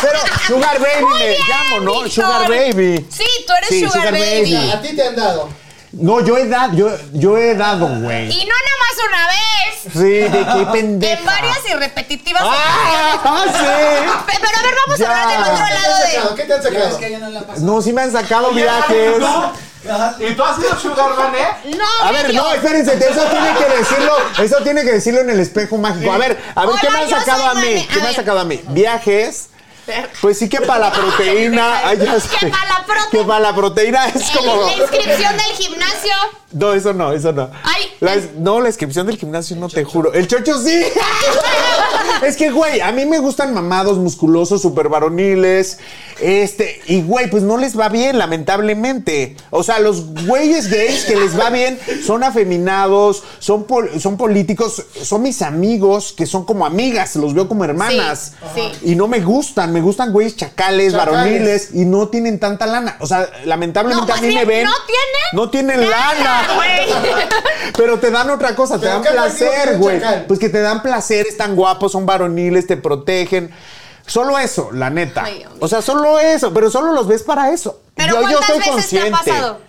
Pero 0.00 0.18
Sugar 0.46 0.78
Baby 0.78 1.04
Muy 1.04 1.18
me 1.18 1.26
bien, 1.28 1.40
llamo, 1.48 1.80
¿no? 1.80 2.02
Víctor. 2.02 2.24
Sugar 2.24 2.48
Baby. 2.48 3.06
Sí, 3.10 3.24
tú 3.46 3.52
eres 3.56 3.68
Sí, 3.68 3.80
sugar, 3.80 3.92
sugar 3.94 4.12
baby. 4.12 4.54
baby. 4.54 4.70
A 4.70 4.82
ti 4.82 4.94
te 4.96 5.02
han 5.08 5.16
dado. 5.16 5.48
No, 5.92 6.20
yo 6.20 6.36
he 6.36 6.46
dado, 6.46 6.74
yo, 6.74 6.90
yo 7.14 7.38
he 7.38 7.54
dado, 7.54 7.86
güey. 7.86 8.30
Y 8.30 8.44
no 8.46 8.54
nada 8.54 8.76
más 8.80 9.08
una 9.08 9.26
vez. 9.28 9.92
Sí, 9.92 9.98
de 9.98 10.30
qué 10.30 10.66
pendeja. 10.72 11.18
En 11.18 11.24
varias 11.26 11.58
y 11.68 11.74
repetitivas 11.74 12.42
¡Ah! 12.44 13.18
ocasiones. 13.20 13.56
¡Sí! 13.56 14.24
Pe- 14.26 14.38
Pero 14.40 14.58
a 14.58 14.62
ver, 14.62 14.74
vamos 14.86 14.98
Ya. 14.98 15.08
a 15.08 15.22
hablar 15.22 15.28
del 15.28 15.52
otro 15.52 15.64
¿Qué 15.64 15.64
te 15.64 15.72
han 15.72 15.82
lado 15.82 15.96
sacado? 15.96 16.28
de... 16.30 16.36
¿Qué 16.36 16.44
te 16.44 16.52
han 16.54 16.62
sacado? 16.62 16.88
Es 16.88 16.94
que 16.96 17.10
ya 17.10 17.18
no 17.18 17.28
la. 17.30 17.40
No, 17.58 17.82
sí 17.82 17.92
me 17.92 18.02
han 18.02 18.12
sacado 18.12 18.50
viajes. 18.50 19.16
¿Y 20.18 20.34
tú 20.34 20.42
has 20.44 20.56
sido 20.56 20.78
Sugar 20.78 21.10
Man, 21.16 21.34
eh? 21.34 21.76
No, 21.76 22.06
A 22.06 22.12
ver, 22.12 22.34
no, 22.34 22.52
espérense, 22.52 22.92
eso 22.94 23.22
tiene 23.30 23.54
que 23.56 23.64
decirlo, 23.78 24.12
eso 24.42 24.56
tiene 24.62 24.82
que 24.84 24.92
decirlo 24.92 25.20
en 25.20 25.30
el 25.30 25.40
espejo 25.40 25.78
mágico. 25.78 26.12
A 26.12 26.18
ver, 26.18 26.36
a 26.54 26.66
ver, 26.66 26.74
¿qué 26.80 26.88
Hola, 26.88 26.98
me 26.98 27.04
han 27.04 27.08
yo 27.10 27.18
sacado 27.18 27.38
soy 27.42 27.48
a 27.50 27.54
mí? 27.54 27.60
Mane. 27.60 27.86
¿Qué 27.86 27.94
me 27.94 28.00
han 28.00 28.06
ver. 28.08 28.16
sacado 28.16 28.38
a 28.40 28.44
mí? 28.44 28.60
Viajes, 28.68 29.48
Pues 30.20 30.38
sí 30.38 30.48
que 30.48 30.60
para 30.60 30.78
la 30.88 30.92
proteína. 30.92 31.80
ay, 31.88 31.98
ya 31.98 32.18
sé. 32.20 32.28
Que 32.38 32.46
para 32.48 32.64
la 32.68 32.86
prote- 32.86 33.10
Que 33.10 33.24
para 33.24 33.40
la 33.40 33.54
proteína 33.54 34.06
es 34.08 34.30
como. 34.30 34.62
La 34.66 34.72
inscripción 34.74 35.36
del 35.36 35.56
gimnasio. 35.56 36.14
No, 36.52 36.72
eso 36.72 36.92
no, 36.94 37.12
eso 37.12 37.32
no. 37.32 37.50
Ay, 37.62 37.87
La- 38.00 38.16
no, 38.38 38.60
la 38.60 38.68
inscripción 38.68 39.06
del 39.06 39.16
gimnasio 39.18 39.56
no 39.56 39.68
te 39.68 39.84
juro. 39.84 40.12
El 40.12 40.28
chocho 40.28 40.56
sí. 40.62 40.82
es 42.26 42.36
que, 42.36 42.50
güey, 42.50 42.80
a 42.80 42.92
mí 42.92 43.04
me 43.06 43.18
gustan 43.18 43.52
mamados, 43.54 43.98
musculosos, 43.98 44.62
súper 44.62 44.88
varoniles. 44.88 45.78
Este, 46.20 46.80
y 46.86 47.02
güey, 47.02 47.30
pues 47.30 47.42
no 47.44 47.56
les 47.56 47.78
va 47.78 47.88
bien, 47.88 48.18
lamentablemente. 48.18 49.36
O 49.50 49.62
sea, 49.62 49.78
los 49.78 50.14
güeyes 50.26 50.68
gays 50.70 51.04
que 51.04 51.14
les 51.16 51.38
va 51.38 51.50
bien 51.50 51.78
son 52.04 52.24
afeminados, 52.24 53.22
son, 53.38 53.64
pol- 53.64 53.90
son 54.00 54.16
políticos, 54.16 54.84
son 55.02 55.22
mis 55.22 55.42
amigos, 55.42 56.12
que 56.16 56.26
son 56.26 56.44
como 56.44 56.66
amigas, 56.66 57.14
los 57.16 57.34
veo 57.34 57.46
como 57.48 57.64
hermanas. 57.64 58.32
Sí, 58.54 58.72
Y 58.82 58.94
no 58.96 59.06
me 59.08 59.20
gustan, 59.20 59.72
me 59.72 59.80
gustan 59.80 60.12
güeyes 60.12 60.36
chacales, 60.36 60.92
Chacales. 60.92 61.14
varoniles, 61.14 61.68
y 61.74 61.84
no 61.84 62.08
tienen 62.08 62.38
tanta 62.40 62.66
lana. 62.66 62.96
O 63.00 63.06
sea, 63.06 63.28
lamentablemente 63.44 64.12
No, 64.12 64.18
a 64.18 64.20
mí 64.20 64.26
me 64.28 64.44
bien, 64.44 64.48
ven. 64.48 64.64
no 64.64 64.72
tienen 64.86 65.06
No 65.32 65.50
tienen 65.50 65.80
nada, 65.90 66.14
lana. 66.14 66.54
güey. 66.56 67.72
Pero 67.88 68.00
te 68.00 68.10
dan 68.10 68.28
otra 68.28 68.54
cosa, 68.54 68.74
te 68.74 68.80
¿Pero 68.80 69.00
dan 69.00 69.14
placer, 69.14 69.78
güey. 69.78 69.98
Pues 70.26 70.38
que 70.38 70.50
te 70.50 70.60
dan 70.60 70.82
placer, 70.82 71.26
están 71.26 71.56
guapos, 71.56 71.92
son 71.92 72.04
varoniles, 72.04 72.66
te 72.66 72.76
protegen. 72.76 73.50
Solo 74.06 74.38
eso, 74.38 74.68
la 74.74 74.90
neta. 74.90 75.24
Ay, 75.24 75.46
o 75.58 75.66
sea, 75.68 75.80
solo 75.80 76.18
eso, 76.18 76.52
pero 76.52 76.70
solo 76.70 76.92
los 76.92 77.08
ves 77.08 77.22
para 77.22 77.50
eso. 77.50 77.80
Pero 77.94 78.16
¿cuántas 78.20 78.58
veces 78.58 78.90
te 78.90 79.00
ha 79.00 79.10
pasado? 79.10 79.60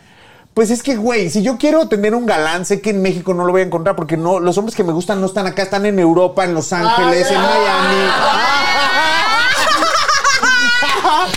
Pues 0.54 0.70
es 0.70 0.84
que, 0.84 0.98
güey, 0.98 1.30
si 1.30 1.44
yo 1.44 1.58
quiero 1.58 1.88
tener 1.88 2.14
un 2.14 2.26
galán, 2.26 2.66
sé 2.66 2.82
que 2.82 2.90
en 2.90 3.02
México 3.02 3.34
no 3.34 3.46
lo 3.46 3.54
voy 3.54 3.62
a 3.62 3.64
encontrar 3.64 3.96
porque 3.96 4.18
no, 4.18 4.42
los 4.42 4.58
hombres 4.58 4.76
que 4.76 4.84
me 4.84 4.92
gustan 4.92 5.22
no 5.22 5.28
están 5.28 5.48
acá, 5.48 5.64
están 5.64 5.86
en 5.86 5.98
Europa, 5.98 6.44
en 6.44 6.54
Los 6.54 6.74
Ángeles, 6.74 7.26
Ay, 7.30 7.36
en 7.36 7.42
ay, 7.42 7.48
Miami. 7.48 8.12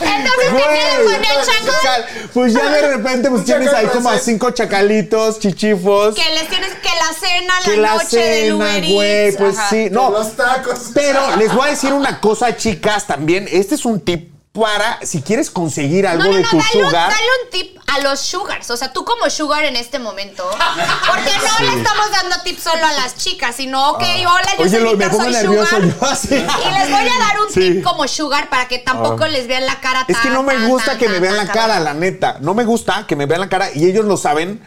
Entonces, 0.01 0.51
¿qué 0.51 0.63
quieres 0.73 0.97
con 1.05 1.15
el 1.15 1.47
chacal? 1.93 2.29
Pues 2.33 2.53
ya 2.53 2.71
de 2.71 2.97
repente 2.97 3.31
pues 3.31 3.45
tienes 3.47 3.73
ahí 3.73 3.87
como 3.87 4.09
a 4.11 4.19
cinco 4.19 4.51
chacalitos, 4.51 5.39
chichifos. 5.39 6.15
Que 6.15 6.35
les 6.35 6.49
tienes 6.49 6.71
que 6.75 6.89
la 6.89 7.29
cena, 7.29 7.55
Que 7.65 7.77
la, 7.77 7.89
la 7.89 7.95
noche 7.95 8.09
cena, 8.09 8.79
güey, 8.89 9.37
pues 9.37 9.59
ajá. 9.59 9.71
sí. 9.71 9.89
No, 9.91 10.11
Los 10.11 10.33
tacos. 10.37 10.91
Pero 10.95 11.37
les 11.37 11.53
voy 11.55 11.69
a 11.69 11.71
decir 11.71 11.93
una 11.93 12.21
cosa, 12.21 12.57
chicas, 12.57 13.07
también. 13.07 13.49
Este 13.51 13.75
es 13.75 13.85
un 13.85 14.01
tip 14.01 14.32
para 14.53 14.99
si 15.03 15.23
quieres 15.23 15.51
conseguir 15.51 16.07
algo 16.07 16.25
No, 16.25 16.31
no, 16.31 16.37
de 16.37 16.43
no, 16.43 16.51
tu 16.51 16.59
dale 16.59 16.69
un, 16.85 16.85
sugar. 16.91 17.11
dale 17.11 17.25
un 17.45 17.51
tip 17.51 17.79
a 17.87 17.99
los 18.01 18.21
sugars. 18.21 18.71
O 18.71 18.77
sea, 18.77 18.93
tú 18.93 19.05
como 19.05 19.31
sugar 19.31 19.65
en 19.65 19.77
este 19.77 19.99
momento. 19.99 20.45
Porque 20.51 21.31
no 21.39 21.67
le 21.67 21.79
estamos 21.79 22.11
dando 22.11 22.37
tips 22.45 22.63
solo 22.63 22.85
a 22.87 22.93
las 22.93 23.17
chicas, 23.17 23.57
sino, 23.57 23.93
ok, 23.93 24.03
hola, 24.27 24.43
yo 24.59 24.63
Oye, 24.65 24.71
soy 24.71 24.81
lo- 24.83 24.97
me 24.97 25.09
pongo 25.09 25.25
soy 25.25 25.33
nervioso 25.33 25.77
sugar. 25.77 25.83
yo 26.01 26.07
así. 26.11 26.35
Y 26.35 26.79
les 26.79 26.91
voy 26.91 27.09
a 27.09 27.19
dar 27.19 27.41
un 27.41 27.53
Sí. 27.53 27.61
Ah. 27.69 27.73
tip 27.73 27.83
como 27.83 28.07
sugar 28.09 28.51
para 28.51 28.69
que 28.69 28.79
tampoco 28.79 29.27
les 29.27 29.47
vean 29.47 29.65
la 29.65 29.81
cara 29.81 30.05
Es 30.07 30.17
que 30.19 30.25
tan, 30.25 30.35
no 30.35 30.43
me 30.43 30.55
tan, 30.55 30.69
gusta 30.69 30.91
tan, 30.93 30.99
que 30.99 31.07
me 31.09 31.15
tan, 31.15 31.23
vean 31.23 31.37
tan, 31.37 31.47
la 31.47 31.53
tan. 31.53 31.63
cara, 31.63 31.81
la 31.81 31.95
neta. 31.95 32.37
No 32.41 32.53
me 32.55 32.65
gusta 32.65 33.07
que 33.07 33.17
me 33.17 33.25
vean 33.27 33.41
la 33.41 33.49
cara 33.49 33.71
y 33.75 33.87
ellos 33.87 34.05
lo 34.05 34.17
saben. 34.19 34.63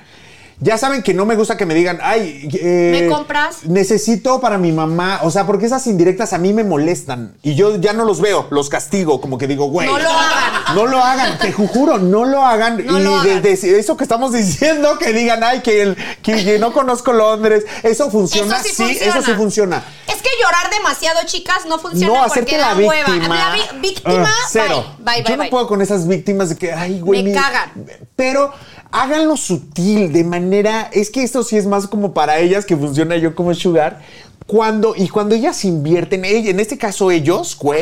Ya 0.60 0.78
saben 0.78 1.04
que 1.04 1.14
no 1.14 1.26
me 1.26 1.36
gusta 1.36 1.58
que 1.58 1.66
me 1.66 1.74
digan, 1.74 2.00
ay, 2.02 2.50
eh, 2.62 3.02
¿Me 3.02 3.08
compras? 3.14 3.66
Necesito 3.66 4.40
para 4.40 4.58
mi 4.58 4.72
mamá. 4.72 5.20
O 5.24 5.30
sea, 5.32 5.46
porque 5.46 5.66
esas 5.66 5.86
indirectas 5.86 6.32
a 6.32 6.38
mí 6.38 6.54
me 6.54 6.64
molestan. 6.64 7.36
Y 7.44 7.56
yo 7.56 7.76
ya 7.76 7.92
no 7.92 8.06
los 8.06 8.22
veo, 8.22 8.48
los 8.52 8.70
castigo. 8.70 9.20
Como 9.20 9.38
que 9.38 9.48
digo, 9.48 9.66
güey. 9.68 9.88
No 9.88 10.00
lo 10.00 10.10
hagan. 10.10 10.76
No 10.76 10.86
lo 10.88 11.04
hagan, 11.04 11.38
te 11.40 11.52
juro, 11.52 11.98
no 11.98 12.24
lo 12.24 12.42
hagan. 12.46 12.86
No 12.86 13.00
y 13.00 13.04
lo 13.04 13.22
de- 13.22 13.32
hagan. 13.32 13.42
de- 13.44 13.54
eso 13.80 13.98
que 13.98 14.04
estamos 14.04 14.32
diciendo, 14.32 14.98
que 14.98 15.12
digan, 15.12 15.44
ay, 15.44 15.62
que, 15.62 15.82
el, 15.82 15.98
que, 16.22 16.44
que 16.46 16.58
no 16.58 16.72
conozco 16.72 17.12
Londres. 17.12 17.66
Eso 17.84 18.10
funciona, 18.10 18.56
Eso 18.56 18.64
sí 18.64 18.70
sí, 18.76 18.84
funciona. 18.84 19.12
eso 19.12 19.22
sí 19.24 19.32
funciona. 19.34 19.84
Es 20.08 20.22
que 20.22 20.30
llorar 20.42 20.70
demasiado, 20.72 21.20
chicas, 21.26 21.66
no 21.68 21.80
funciona 21.80 22.14
No, 22.14 22.24
hacerte 22.24 22.58
la 22.58 22.74
víctima. 22.76 23.28
La 23.36 23.56
víctima, 23.82 24.26
Ah, 24.30 24.48
cero. 24.50 24.86
bye, 25.00 25.06
bye, 25.06 25.18
Yo 25.18 25.24
bye, 25.26 25.38
no 25.38 25.44
bye. 25.44 25.50
puedo 25.52 25.68
con 25.68 25.82
esas 25.82 26.08
víctimas 26.08 26.50
de 26.50 26.56
que, 26.56 26.72
ay, 26.72 27.02
güey. 27.02 27.24
Me 27.24 27.30
mi- 27.32 27.36
cagan. 27.36 27.72
Pero 28.16 28.54
háganlo 28.92 29.38
sutil, 29.38 30.12
de 30.14 30.24
manera. 30.24 30.90
Es 30.94 31.10
que 31.10 31.24
esto 31.24 31.44
sí 31.44 31.58
es 31.58 31.66
más 31.66 31.88
como 31.88 32.14
para 32.14 32.40
ellas 32.40 32.66
que 32.66 32.76
funciona 32.78 33.18
yo 33.18 33.36
como 33.36 33.54
sugar. 33.54 34.02
Cuando, 34.48 34.94
y 34.96 35.10
cuando 35.10 35.36
ellas 35.36 35.66
invierten, 35.66 36.24
ella- 36.26 36.52
en 36.52 36.60
este 36.60 36.78
caso 36.78 37.10
ellos, 37.12 37.58
güey, 37.60 37.82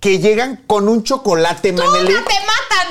que 0.00 0.18
llegan 0.18 0.62
con 0.66 0.88
un 0.88 1.02
chocolate, 1.02 1.72
Maneli. 1.72 2.14
Toma, 2.14 2.24
te 2.26 2.34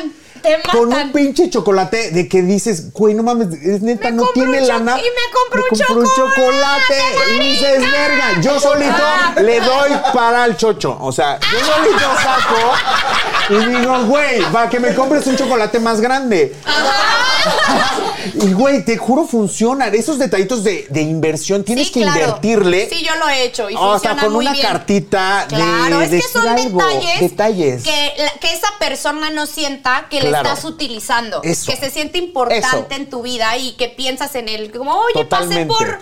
matan. 0.03 0.14
Te 0.41 0.57
matan. 0.57 0.71
Con 0.77 0.93
un 0.93 1.11
pinche 1.11 1.49
chocolate 1.49 2.11
de 2.11 2.27
que 2.27 2.41
dices, 2.41 2.91
güey, 2.93 3.13
no 3.15 3.23
mames, 3.23 3.47
es 3.61 3.81
neta, 3.81 4.09
Me 4.09 4.17
no 4.17 4.23
compro 4.23 4.43
tiene 4.43 4.61
un 4.61 4.67
lana. 4.67 4.97
y 4.99 5.01
me 5.03 5.31
compro 5.33 5.63
un 5.71 5.77
compró 5.77 6.15
chocolate, 6.15 7.01
Y 7.36 7.39
dices, 7.49 7.79
verga, 7.91 8.41
yo 8.41 8.59
solito 8.59 9.41
le 9.41 9.59
doy 9.61 9.89
para 10.13 10.45
el 10.45 10.55
chocho. 10.57 10.97
O 11.01 11.11
sea, 11.11 11.39
yo 11.39 11.59
solito 11.59 11.99
saco 12.21 12.73
y 13.49 13.65
digo, 13.77 14.03
güey, 14.05 14.41
para 14.51 14.69
que 14.69 14.79
me 14.79 14.93
compres 14.93 15.25
un 15.27 15.36
chocolate 15.36 15.79
más 15.79 15.99
grande. 16.01 16.55
Y 18.33 18.53
güey, 18.53 18.83
te 18.83 18.97
juro, 18.97 19.25
funcionan. 19.25 19.93
Esos 19.93 20.17
detallitos 20.17 20.63
de, 20.63 20.88
de 20.89 21.01
inversión 21.01 21.63
tienes 21.63 21.88
Sí, 21.88 21.93
que 21.93 22.01
claro. 22.01 22.19
invertirle. 22.19 22.89
Sí, 22.89 23.03
yo 23.03 23.15
lo 23.15 23.29
he 23.29 23.43
hecho 23.43 23.69
y 23.69 23.75
O 23.77 23.99
sea, 23.99 24.15
con 24.17 24.33
muy 24.33 24.45
una 24.45 24.53
bien. 24.53 24.65
cartita 24.67 25.45
de 25.49 25.55
Claro, 25.55 26.01
es 26.01 26.09
que 26.09 26.21
son 26.21 26.47
algo, 26.47 26.79
detalles, 26.83 27.19
detalles. 27.21 27.83
Que, 27.83 28.13
la- 28.17 28.31
que 28.39 28.51
esa 28.53 28.67
persona 28.79 29.29
no 29.29 29.45
sienta 29.45 30.07
que 30.09 30.19
Claro. 30.19 30.34
Le 30.43 30.49
estás 30.49 30.65
utilizando. 30.65 31.41
Eso. 31.43 31.71
Que 31.71 31.77
se 31.77 31.89
siente 31.89 32.17
importante 32.17 32.65
Eso. 32.67 32.88
en 32.89 33.09
tu 33.09 33.21
vida 33.21 33.57
y 33.57 33.73
que 33.73 33.89
piensas 33.89 34.36
en 34.36 34.49
él. 34.49 34.71
Como, 34.71 34.91
oye, 34.93 35.13
Totalmente. 35.13 35.65
pasé 35.73 35.86
por, 35.86 35.99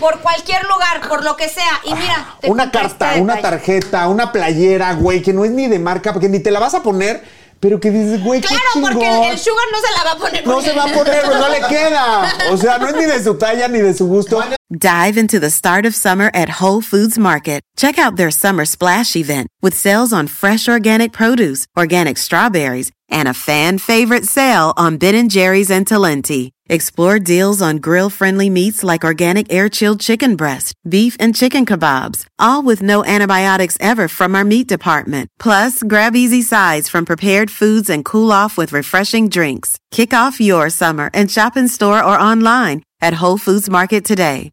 por 0.00 0.20
cualquier 0.20 0.62
lugar, 0.64 1.08
por 1.08 1.24
lo 1.24 1.36
que 1.36 1.48
sea. 1.48 1.80
Y 1.84 1.94
mira, 1.94 2.36
te 2.40 2.50
una 2.50 2.64
compré 2.64 2.82
este 2.86 2.98
carta, 2.98 3.20
una 3.22 3.40
tarjeta, 3.40 4.08
una 4.08 4.32
playera, 4.32 4.92
güey, 4.94 5.22
que 5.22 5.32
no 5.32 5.44
es 5.44 5.50
ni 5.50 5.68
de 5.68 5.78
marca, 5.78 6.12
porque 6.12 6.28
ni 6.28 6.40
te 6.40 6.50
la 6.50 6.58
vas 6.60 6.74
a 6.74 6.82
poner, 6.82 7.22
pero 7.60 7.78
que 7.78 7.90
dices, 7.92 8.22
güey, 8.24 8.40
qué 8.40 8.48
Claro, 8.48 8.62
porque 8.80 8.98
chingón. 9.06 9.24
el, 9.24 9.30
el 9.32 9.38
sugar 9.38 9.64
no 9.70 9.78
se 9.80 9.92
la 9.96 10.04
va 10.04 10.12
a 10.12 10.16
poner. 10.16 10.46
No 10.46 10.54
porque- 10.54 10.68
se 10.70 10.76
va 10.76 10.82
a 10.84 10.88
poner, 10.88 11.22
pues 11.24 11.38
no 11.38 11.48
le 11.48 11.60
queda. 11.68 12.32
O 12.50 12.56
sea, 12.56 12.78
no 12.78 12.88
es 12.88 12.94
ni 12.96 13.04
de 13.04 13.22
su 13.22 13.34
talla 13.36 13.68
ni 13.68 13.78
de 13.78 13.94
su 13.94 14.06
gusto. 14.08 14.42
Dive 14.68 15.20
into 15.20 15.38
the 15.38 15.50
start 15.50 15.84
of 15.86 15.94
summer 15.94 16.30
at 16.34 16.48
Whole 16.60 16.80
Foods 16.82 17.18
Market. 17.18 17.60
Check 17.76 17.98
out 17.98 18.16
their 18.16 18.32
summer 18.32 18.66
splash 18.66 19.14
event 19.16 19.46
with 19.62 19.74
sales 19.74 20.12
on 20.14 20.26
fresh 20.28 20.66
organic 20.66 21.12
produce, 21.12 21.66
organic 21.76 22.16
strawberries, 22.16 22.90
and 23.12 23.28
a 23.28 23.34
fan 23.34 23.78
favorite 23.78 24.24
sale 24.24 24.72
on 24.76 24.96
Ben 24.96 25.28
& 25.28 25.28
Jerry's 25.28 25.70
and 25.70 25.86
Talenti. 25.86 26.50
Explore 26.68 27.18
deals 27.18 27.60
on 27.60 27.76
grill-friendly 27.76 28.48
meats 28.48 28.82
like 28.82 29.04
organic 29.04 29.52
air-chilled 29.52 30.00
chicken 30.00 30.36
breast, 30.36 30.74
beef 30.88 31.16
and 31.20 31.36
chicken 31.36 31.66
kebabs, 31.66 32.24
all 32.38 32.62
with 32.62 32.80
no 32.82 33.04
antibiotics 33.04 33.76
ever 33.78 34.08
from 34.08 34.34
our 34.34 34.44
meat 34.44 34.66
department. 34.66 35.28
Plus, 35.38 35.82
grab 35.82 36.16
easy 36.16 36.42
sides 36.42 36.88
from 36.88 37.04
prepared 37.04 37.50
foods 37.50 37.90
and 37.90 38.04
cool 38.04 38.32
off 38.32 38.56
with 38.56 38.72
refreshing 38.72 39.28
drinks. 39.28 39.78
Kick 39.90 40.14
off 40.14 40.40
your 40.40 40.70
summer 40.70 41.10
and 41.12 41.30
shop 41.30 41.56
in 41.56 41.68
store 41.68 42.02
or 42.02 42.18
online 42.18 42.82
at 43.00 43.14
Whole 43.14 43.38
Foods 43.38 43.68
Market 43.68 44.04
today. 44.04 44.50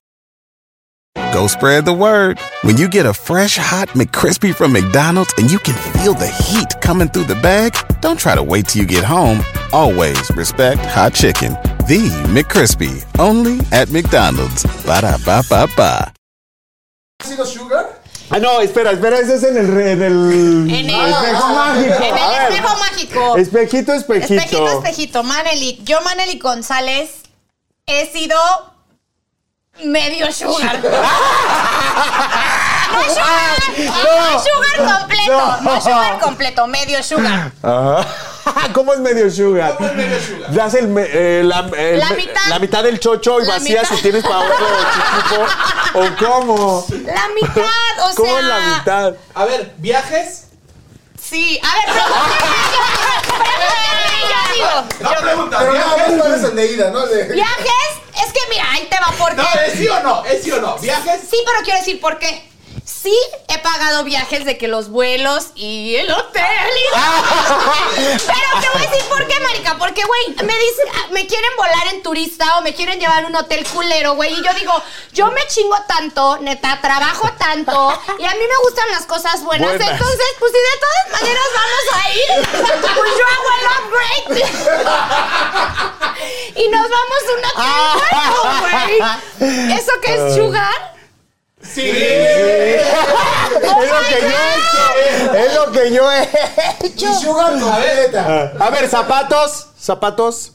Go 1.33 1.47
spread 1.47 1.85
the 1.85 1.93
word. 1.93 2.39
When 2.63 2.77
you 2.77 2.87
get 2.87 3.05
a 3.05 3.13
fresh 3.13 3.57
hot 3.57 3.89
McCrispy 3.89 4.53
from 4.53 4.73
McDonald's 4.73 5.33
and 5.37 5.49
you 5.51 5.59
can 5.59 5.75
feel 6.01 6.13
the 6.13 6.27
heat 6.27 6.79
coming 6.81 7.07
through 7.09 7.25
the 7.25 7.35
bag, 7.35 7.75
don't 8.01 8.19
try 8.19 8.35
to 8.35 8.43
wait 8.43 8.67
till 8.67 8.81
you 8.81 8.87
get 8.87 9.03
home. 9.03 9.41
Always 9.73 10.29
respect 10.35 10.81
hot 10.85 11.13
chicken. 11.13 11.53
The 11.87 12.09
McCrispy, 12.29 13.03
only 13.19 13.59
at 13.71 13.89
McDonald's. 13.91 14.63
Ba 14.85 15.01
da 15.01 15.17
ba 15.25 15.41
ba 15.49 15.67
ba. 15.75 16.13
¿Ha 17.21 17.25
sido 17.27 17.45
sugar? 17.45 17.99
Ah, 18.31 18.37
no, 18.37 18.61
espera, 18.61 18.91
espera, 18.91 19.17
ese 19.19 19.35
es 19.35 19.43
en 19.43 19.57
el, 19.57 19.67
re- 19.67 19.91
en 19.93 20.01
el 20.03 20.69
En 20.69 20.89
el- 20.89 21.09
espejo 21.09 21.47
mágico. 21.49 22.03
En 22.03 22.13
A 22.13 22.25
el 22.25 22.29
ver. 22.29 22.51
espejo 22.53 22.77
mágico. 22.77 23.37
Espejito, 23.37 23.93
espejito. 23.93 24.33
Espejito, 24.35 24.67
espejito, 24.83 25.23
Maneli. 25.23 25.79
Yo, 25.83 25.99
Maneli 26.01 26.37
González, 26.37 27.23
he 27.87 28.05
sido 28.11 28.35
medio 29.85 30.31
sugar. 30.31 30.79
No 32.91 33.03
sugar, 33.03 33.59
no, 33.77 34.39
sugar 34.39 34.99
completo, 34.99 35.57
no. 35.61 35.81
sugar 35.81 36.19
completo, 36.19 36.67
medio 36.67 37.03
sugar. 37.03 37.51
Ajá. 37.61 38.05
¿Cómo 38.73 38.93
es 38.93 38.99
medio 38.99 39.29
sugar? 39.29 39.75
¿Cómo 39.77 39.89
es 39.89 39.95
medio 39.95 40.19
sugar? 40.19 40.51
Das 40.53 40.73
el, 40.73 40.91
eh, 40.97 41.41
la, 41.45 41.69
el 41.77 41.99
La 41.99 42.09
mitad. 42.11 42.41
la 42.47 42.59
mitad 42.59 42.83
del 42.83 42.99
chocho 42.99 43.39
y 43.41 43.45
La 43.45 43.53
vacías 43.53 43.83
mitad. 43.83 43.95
si 43.95 44.01
tienes 44.01 44.23
para 44.23 44.39
otro 44.39 44.67
chiquito. 44.93 45.45
¿O 45.93 46.15
cómo? 46.39 46.85
La 47.05 47.27
mitad, 47.29 48.09
o 48.09 48.15
¿Cómo 48.15 48.27
sea. 48.29 48.39
es 48.39 48.45
la 48.45 48.59
mitad? 48.59 49.13
A 49.35 49.45
ver, 49.45 49.73
viajes. 49.77 50.45
Sí, 51.21 51.61
a 51.63 51.75
ver, 51.75 51.85
pregúntame, 51.93 52.33
pregúntame, 53.27 54.19
yo 54.29 54.53
digo. 54.55 54.69
No 55.01 55.09
pregunta, 55.21 55.63
viajes. 55.63 56.13
cuál 56.19 56.33
es 56.33 56.43
el 56.43 56.55
de 56.55 56.65
ida, 56.73 56.89
¿no? 56.89 57.05
De- 57.05 57.23
Viajes, 57.25 57.89
es 58.25 58.33
que 58.33 58.39
mira, 58.49 58.65
ahí 58.71 58.87
te 58.89 58.97
va, 58.99 59.13
porque. 59.17 59.35
No, 59.35 59.47
es 59.65 59.73
sí 59.73 59.87
o 59.87 59.99
no, 60.01 60.23
es 60.25 60.43
sí 60.43 60.51
o 60.51 60.59
no. 60.61 60.77
Viajes. 60.77 61.21
Sí, 61.29 61.37
pero 61.45 61.59
quiero 61.63 61.79
decir 61.79 61.99
por 61.99 62.19
qué. 62.19 62.47
Sí, 62.85 63.15
he 63.47 63.57
pagado 63.59 64.03
viajes 64.03 64.45
de 64.45 64.57
que 64.57 64.67
los 64.67 64.89
vuelos 64.89 65.47
y 65.55 65.95
el 65.95 66.11
hotel. 66.11 66.43
y- 66.43 66.95
Pero 68.25 68.61
te 68.61 68.69
voy 68.73 68.83
a 68.85 68.89
decir 68.89 69.05
por 69.07 69.27
qué, 69.27 69.39
marica. 69.41 69.77
Porque, 69.77 70.03
güey, 70.03 70.29
me 70.43 70.53
dicen, 70.57 70.85
ah, 70.95 71.07
me 71.11 71.25
quieren 71.27 71.51
volar 71.55 71.87
en 71.93 72.01
turista 72.01 72.57
o 72.57 72.61
me 72.61 72.73
quieren 72.73 72.99
llevar 72.99 73.23
a 73.23 73.27
un 73.27 73.35
hotel 73.35 73.65
culero, 73.67 74.15
güey. 74.15 74.33
Y 74.33 74.43
yo 74.43 74.53
digo, 74.55 74.73
yo 75.13 75.27
me 75.31 75.45
chingo 75.47 75.77
tanto, 75.87 76.39
neta, 76.41 76.79
trabajo 76.81 77.29
tanto. 77.37 78.01
Y 78.17 78.25
a 78.25 78.31
mí 78.31 78.39
me 78.49 78.57
gustan 78.67 78.89
las 78.91 79.05
cosas 79.05 79.43
buenas. 79.43 79.69
Buenas. 79.77 79.91
Entonces, 79.91 80.25
pues 80.39 80.51
si 80.51 80.57
de 80.57 80.79
todas 80.81 81.21
maneras 81.21 81.45
vamos 81.55 81.85
a 81.93 82.09
ir, 82.09 82.49
pues 82.95 83.11
yo 83.17 83.25
hago 83.35 83.49
el 83.59 83.65
upgrade. 84.35 85.89
y 86.55 86.67
nos 86.69 86.81
vamos 86.89 87.21
a 87.27 87.31
un 87.37 87.45
hotel 87.45 88.61
bueno, 88.61 89.19
güey. 89.39 89.73
¿Eso 89.77 89.91
qué 90.01 90.13
es 90.15 90.35
sugar? 90.35 90.93
Sí. 91.61 91.91
Es 93.59 93.89
lo 93.91 93.99
que 94.07 94.21
yo 94.21 94.27
he 94.29 94.53
hecho. 94.55 95.33
Es 95.35 95.53
lo 95.53 95.71
que 95.71 95.91
yo 95.91 96.11
he 96.11 96.23
hecho. 96.85 97.05
Y 97.11 97.23
sugar 97.23 97.59
completa. 97.59 98.51
A 98.59 98.69
ver, 98.69 98.89
zapatos. 98.89 99.67
Zapatos. 99.79 100.51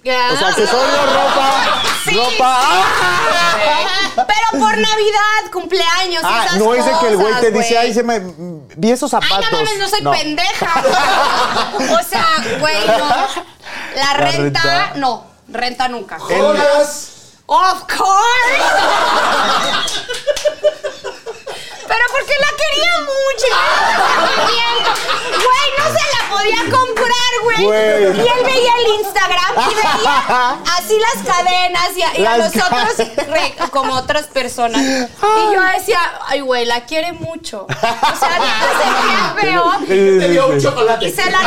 O 0.00 0.02
sea, 0.02 0.48
accesorios, 0.48 1.12
ropa. 1.12 1.82
Sí, 2.04 2.14
ropa. 2.16 2.60
¡Ah! 2.62 4.12
Pero 4.16 4.64
por 4.64 4.76
Navidad, 4.78 5.50
cumpleaños, 5.52 6.22
Ah, 6.24 6.44
esas 6.46 6.58
no 6.58 6.74
es 6.74 6.84
de 6.86 6.92
que 7.00 7.08
el 7.08 7.16
güey 7.16 7.34
te 7.40 7.50
dice, 7.50 7.76
ay, 7.78 7.92
se 7.92 8.02
me. 8.02 8.20
Vi 8.76 8.90
esos 8.92 9.12
Ay, 9.12 9.20
zapatos. 9.22 9.50
no 9.52 9.56
mames, 9.58 9.78
no 9.78 9.88
soy 9.88 10.02
pendeja. 10.02 10.84
O 12.00 12.02
sea, 12.08 12.26
güey, 12.58 12.86
no. 12.86 13.26
La 14.00 14.12
renta, 14.14 14.60
renta. 14.62 14.92
no. 14.96 15.26
Renta 15.48 15.88
nunca. 15.88 16.18
Jodas. 16.18 17.06
Of 17.46 17.82
course. 17.84 18.64
Pero 21.88 22.04
porque 22.12 22.34
la 22.38 22.50
quería 22.56 22.94
mucho. 23.00 23.48
Güey, 25.34 25.66
no 25.78 25.84
se 25.98 26.04
la 26.14 26.20
podía 26.30 26.62
comprar, 26.78 27.19
güey. 27.64 28.02
Y 28.04 28.20
él 28.20 28.44
veía 28.44 28.72
el 28.84 29.00
Instagram 29.00 29.70
y 29.70 29.74
veía 29.74 30.58
así 30.78 30.96
las 30.98 31.22
cadenas 31.36 31.88
y 31.96 32.02
a, 32.02 32.18
y 32.20 32.24
a 32.26 32.36
Las 32.38 32.54
los 32.54 32.64
otros 32.64 33.08
re- 33.28 33.54
como 33.70 33.94
otras 33.94 34.26
personas. 34.26 34.82
Y 34.82 35.54
yo 35.54 35.62
decía, 35.76 35.98
ay, 36.26 36.40
güey, 36.40 36.66
la 36.66 36.84
quiere 36.84 37.12
mucho. 37.12 37.66
O 37.68 37.72
sea, 38.18 38.38
neta 38.38 38.70
se 38.80 38.90
veía 38.90 39.34
feo. 39.40 39.72
Te 39.86 40.28
dio 40.30 40.46
un 40.48 40.60
chocolate. 40.60 41.08
Y 41.08 41.12
se 41.12 41.30
la... 41.30 41.38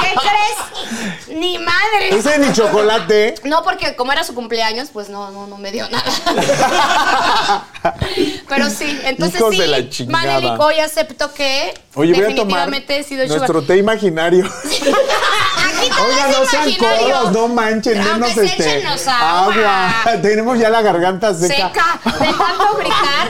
¿Qué 0.00 0.14
crees? 0.20 1.38
Ni 1.38 1.58
madre. 1.58 2.08
Ese 2.10 2.38
ni 2.38 2.52
chocolate. 2.52 3.34
No, 3.44 3.62
porque 3.62 3.94
como 3.96 4.12
era 4.12 4.24
su 4.24 4.34
cumpleaños, 4.34 4.88
pues 4.92 5.08
no, 5.08 5.30
no, 5.30 5.46
no 5.46 5.56
me 5.58 5.70
dio 5.70 5.88
nada. 5.90 6.04
Pero 8.48 8.70
sí, 8.70 8.98
entonces 9.04 9.40
Hijos 9.40 9.54
sí, 9.54 9.60
de 9.60 9.66
la 9.66 9.88
chingada. 9.88 10.24
Manelik, 10.40 10.60
hoy 10.60 10.78
acepto 10.80 11.32
que 11.32 11.74
Oye, 11.94 12.12
voy 12.12 12.20
a 12.22 12.26
tomar 12.26 12.34
definitivamente 12.34 12.98
he 12.98 13.04
sido 13.04 13.26
nuestro 13.26 13.46
sugar. 13.60 13.66
té 13.66 13.76
imaginario. 13.78 14.44
Es 14.98 16.38
no 16.38 16.46
sean 16.46 16.74
codos, 16.74 17.32
no 17.32 17.48
manchen, 17.48 18.02
denos 18.02 18.32
sí, 18.32 18.40
este 18.40 18.78
échenos 18.78 19.06
agua. 19.06 19.94
Tenemos 20.22 20.58
ya 20.58 20.70
la 20.70 20.82
garganta 20.82 21.34
seca. 21.34 21.54
Seca, 21.56 22.00
de 22.04 22.32
tanto 22.32 22.74
gritar. 22.78 23.28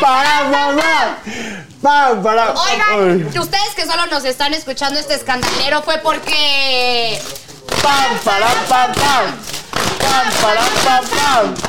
Para 0.00 0.44
mamá. 0.44 1.18
Pam, 1.82 2.22
para. 2.22 2.54
Oigan, 2.54 3.38
ustedes 3.38 3.74
que 3.76 3.86
solo 3.86 4.06
nos 4.06 4.24
están 4.24 4.52
escuchando 4.52 4.98
este 4.98 5.14
escandalero 5.14 5.82
fue 5.82 5.98
porque... 5.98 7.20
Pam, 7.82 8.18
para, 8.24 8.46
pam, 8.68 8.92
pam. 8.94 9.36
Pam, 9.98 10.32
para, 10.42 10.60
pam, 10.84 11.04
pam. 11.06 11.67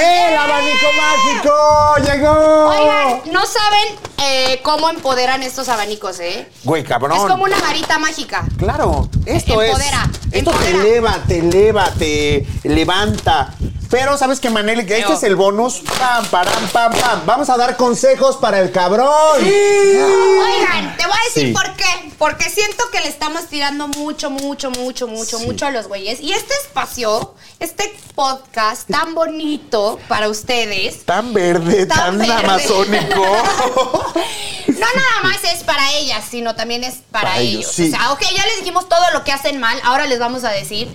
El 0.00 0.36
abanico 0.36 0.86
mágico! 0.96 2.10
¡Llegó! 2.10 2.68
Oigan, 2.68 3.32
no 3.32 3.44
saben 3.46 3.98
eh, 4.24 4.60
cómo 4.62 4.88
empoderan 4.90 5.42
estos 5.42 5.68
abanicos, 5.68 6.20
¿eh? 6.20 6.48
Güey, 6.64 6.84
cabrón. 6.84 7.16
Es 7.18 7.24
como 7.24 7.44
una 7.44 7.58
varita 7.60 7.98
mágica. 7.98 8.44
Claro, 8.56 9.08
esto 9.26 9.60
Empodera, 9.62 10.08
es. 10.30 10.38
Esto 10.38 10.50
te 10.52 10.70
empodera. 10.70 10.78
eleva, 10.80 11.18
te 11.26 11.38
eleva, 11.38 11.90
te 11.90 12.46
levanta. 12.64 13.54
Pero, 13.92 14.16
¿sabes 14.16 14.40
qué, 14.40 14.48
Manel? 14.48 14.86
Que 14.86 15.00
este 15.00 15.12
es 15.12 15.22
el 15.22 15.36
bonus. 15.36 15.80
Pam, 15.98 16.24
param, 16.28 16.66
pam, 16.72 16.92
pam. 16.98 17.26
Vamos 17.26 17.50
a 17.50 17.58
dar 17.58 17.76
consejos 17.76 18.38
para 18.38 18.58
el 18.60 18.72
cabrón. 18.72 19.06
Oigan, 19.44 20.96
te 20.96 21.04
voy 21.06 21.14
a 21.14 21.24
decir 21.26 21.48
Sí. 21.48 21.52
por 21.52 21.76
qué. 21.76 21.84
Porque 22.16 22.48
siento 22.48 22.84
que 22.90 23.00
le 23.00 23.08
estamos 23.08 23.48
tirando 23.48 23.88
mucho, 23.88 24.30
mucho, 24.30 24.70
mucho, 24.70 25.06
mucho, 25.08 25.38
Sí. 25.38 25.44
mucho 25.46 25.66
a 25.66 25.70
los 25.70 25.88
güeyes. 25.88 26.20
Y 26.20 26.32
este 26.32 26.54
espacio, 26.64 27.34
este 27.60 27.94
podcast 28.14 28.88
tan 28.90 29.14
bonito 29.14 29.98
para 30.08 30.28
ustedes. 30.30 31.04
Tan 31.04 31.34
verde, 31.34 31.84
tan, 31.84 31.98
Tan 31.98 32.18
verde. 32.18 32.32
amazónico. 32.32 33.26
No 34.68 34.86
nada 34.96 35.20
más 35.22 35.44
es 35.52 35.62
para 35.64 35.92
ellas, 35.94 36.24
sino 36.28 36.54
también 36.56 36.82
es 36.82 36.94
para, 37.10 37.28
Para 37.30 37.40
ellos, 37.40 37.60
ellos. 37.60 37.72
sí. 37.72 37.88
O 37.92 37.96
sea, 37.96 38.12
ok, 38.12 38.20
ya 38.34 38.44
les 38.46 38.56
dijimos 38.58 38.88
todo 38.88 39.10
lo 39.12 39.22
que 39.22 39.30
hacen 39.30 39.60
mal, 39.60 39.78
ahora 39.84 40.06
les 40.06 40.18
vamos 40.18 40.44
a 40.44 40.50
decir 40.50 40.88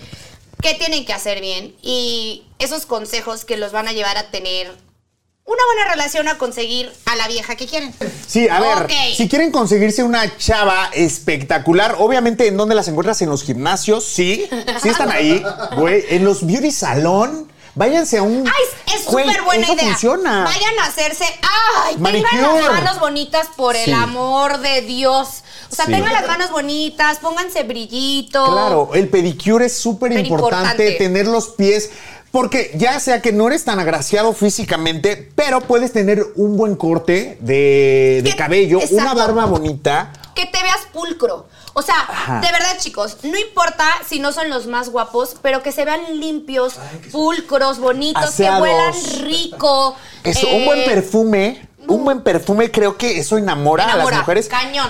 qué 0.62 0.74
tienen 0.76 1.06
que 1.06 1.14
hacer 1.14 1.42
bien 1.42 1.76
y 1.82 2.44
esos 2.60 2.86
consejos 2.86 3.46
que 3.46 3.58
los 3.58 3.72
van 3.72 3.88
a 3.88 3.92
llevar 3.94 4.18
a 4.18 4.30
tener 4.32 4.68
una 5.46 5.64
buena 5.74 5.90
relación 5.92 6.28
a 6.28 6.38
conseguir 6.38 6.92
a 7.06 7.16
la 7.16 7.28
vieja 7.30 7.56
que 7.56 7.68
quieren. 7.68 7.94
Sí, 8.28 8.50
a 8.50 8.60
ver, 8.60 8.88
si 9.16 9.30
quieren 9.30 9.50
conseguirse 9.52 10.04
una 10.04 10.36
chava 10.38 10.90
espectacular, 10.94 11.96
obviamente, 12.00 12.48
¿en 12.48 12.58
dónde 12.58 12.76
las 12.76 12.88
encuentras? 12.90 13.22
¿En 13.22 13.30
los 13.30 13.44
gimnasios? 13.44 14.04
Sí, 14.04 14.50
sí 14.82 14.90
están 14.90 15.10
ahí, 15.12 15.42
güey. 15.78 16.04
¿En 16.10 16.26
los 16.26 16.46
beauty 16.46 16.72
salón? 16.72 17.50
Váyanse 17.76 18.18
a 18.18 18.24
un... 18.24 18.46
Ay, 18.46 18.94
es 18.96 19.04
súper 19.06 19.44
buena 19.44 19.64
eso 19.66 19.74
idea. 19.76 19.86
funciona. 19.86 20.44
Vayan 20.46 20.80
a 20.80 20.86
hacerse. 20.88 21.26
¡Ay! 21.44 21.94
Tengan 21.96 22.02
Manicure. 22.02 22.64
las 22.64 22.72
manos 22.84 23.00
bonitas 23.00 23.48
por 23.56 23.76
Sí. 23.76 23.84
el 23.86 23.94
amor 23.94 24.58
de 24.62 24.82
Dios. 24.82 25.44
O 25.72 25.76
sea, 25.76 25.86
Sí. 25.86 25.92
tengan 25.92 26.14
las 26.14 26.28
manos 26.28 26.52
bonitas, 26.52 27.20
pónganse 27.20 27.64
brillito. 27.64 28.44
Claro, 28.52 28.90
el 28.94 29.10
pedicure 29.10 29.66
es 29.66 29.78
súper 29.78 30.12
importante, 30.14 30.92
tener 30.94 31.28
los 31.28 31.50
pies. 31.50 31.90
Porque 32.32 32.72
ya 32.76 33.00
sea 33.00 33.22
que 33.22 33.32
no 33.32 33.48
eres 33.48 33.64
tan 33.64 33.80
agraciado 33.80 34.34
físicamente, 34.34 35.32
pero 35.36 35.62
puedes 35.62 35.94
tener 35.94 36.24
un 36.36 36.58
buen 36.58 36.76
corte 36.76 37.38
de, 37.40 38.20
de 38.24 38.36
cabello, 38.36 38.80
una 38.92 39.14
barba 39.14 39.46
bonita. 39.46 40.12
que 40.36 40.46
te 40.46 40.62
veas 40.62 40.80
pulcro. 40.94 41.48
O 41.74 41.82
sea, 41.82 41.96
Ajá. 42.08 42.40
de 42.42 42.52
verdad, 42.52 42.78
chicos, 42.80 43.18
no 43.24 43.38
importa 43.40 43.86
si 44.08 44.20
no 44.20 44.34
son 44.34 44.50
los 44.50 44.68
más 44.68 44.90
guapos, 44.90 45.36
pero 45.42 45.64
que 45.64 45.72
se 45.72 45.84
vean 45.86 46.20
limpios, 46.20 46.76
pulcros, 47.12 47.80
bonitos, 47.80 48.24
Aseados. 48.24 48.58
que 48.68 48.72
huelan 48.74 48.94
rico. 49.30 49.96
Eso, 50.24 50.48
eh, 50.48 50.58
un 50.58 50.66
buen 50.66 50.86
perfume, 50.86 51.68
un 51.88 52.04
buen 52.04 52.22
perfume 52.22 52.70
creo 52.70 52.98
que 52.98 53.18
eso 53.20 53.38
enamora, 53.38 53.86
a 53.86 53.94
enamora, 53.94 54.18
las 54.18 54.20
mujeres. 54.26 54.48
Cañón. 54.48 54.90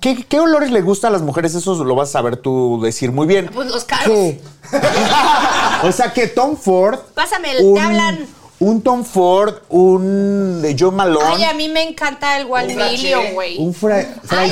¿Qué, 0.00 0.24
qué 0.24 0.40
olores 0.40 0.70
le 0.70 0.80
gusta 0.82 1.08
a 1.08 1.10
las 1.10 1.22
mujeres? 1.22 1.54
Eso 1.54 1.82
lo 1.84 1.94
vas 1.94 2.08
a 2.10 2.12
saber 2.12 2.36
tú 2.36 2.80
decir 2.82 3.12
muy 3.12 3.26
bien. 3.26 3.50
Pues 3.52 3.68
los 3.68 3.84
caros. 3.84 4.06
¿Qué? 4.06 4.40
o 5.82 5.92
sea 5.92 6.12
que 6.12 6.26
Tom 6.28 6.56
Ford. 6.56 6.98
Pásame 7.14 7.52
el- 7.52 7.74
te 7.74 7.80
hablan. 7.80 8.26
Un 8.60 8.82
Tom 8.82 9.04
Ford, 9.04 9.56
un 9.68 10.62
de 10.62 10.76
Joe 10.78 10.92
Malone. 10.92 11.26
Ay, 11.26 11.44
a 11.44 11.54
mí 11.54 11.68
me 11.68 11.82
encanta 11.82 12.38
el. 12.38 12.46
Million, 12.48 13.34
güey. 13.34 13.58
Un 13.58 13.74
fra 13.74 13.96
un. 13.98 14.50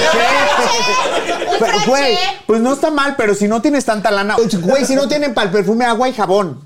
Güey, 1.86 2.18
pues 2.46 2.60
no 2.60 2.72
está 2.74 2.90
mal, 2.90 3.14
pero 3.16 3.34
si 3.34 3.46
no 3.48 3.62
tienes 3.62 3.84
tanta 3.84 4.10
lana. 4.10 4.36
Güey, 4.60 4.84
si 4.84 4.96
no 4.96 5.08
tienen 5.08 5.32
para 5.34 5.46
el 5.46 5.52
perfume, 5.52 5.84
agua 5.84 6.08
y 6.08 6.12
jabón. 6.14 6.60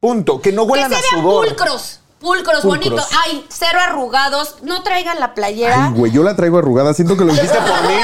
Punto. 0.00 0.40
Que 0.40 0.50
no 0.52 0.66
Que 0.66 0.72
huelan 0.72 0.90
se 0.90 0.96
a 0.96 1.02
sudor. 1.20 1.46
pulcros. 1.46 1.99
Pulcros, 2.20 2.60
Pulcros. 2.60 2.90
bonitos. 2.90 3.08
Ay, 3.24 3.46
cero 3.48 3.78
arrugados. 3.82 4.56
No 4.62 4.82
traigan 4.82 5.18
la 5.18 5.34
playera. 5.34 5.86
Ay, 5.86 5.92
güey, 5.94 6.12
yo 6.12 6.22
la 6.22 6.36
traigo 6.36 6.58
arrugada. 6.58 6.92
Siento 6.92 7.16
que 7.16 7.24
lo 7.24 7.32
dijiste 7.32 7.58
por 7.58 7.82
mí. 7.88 7.94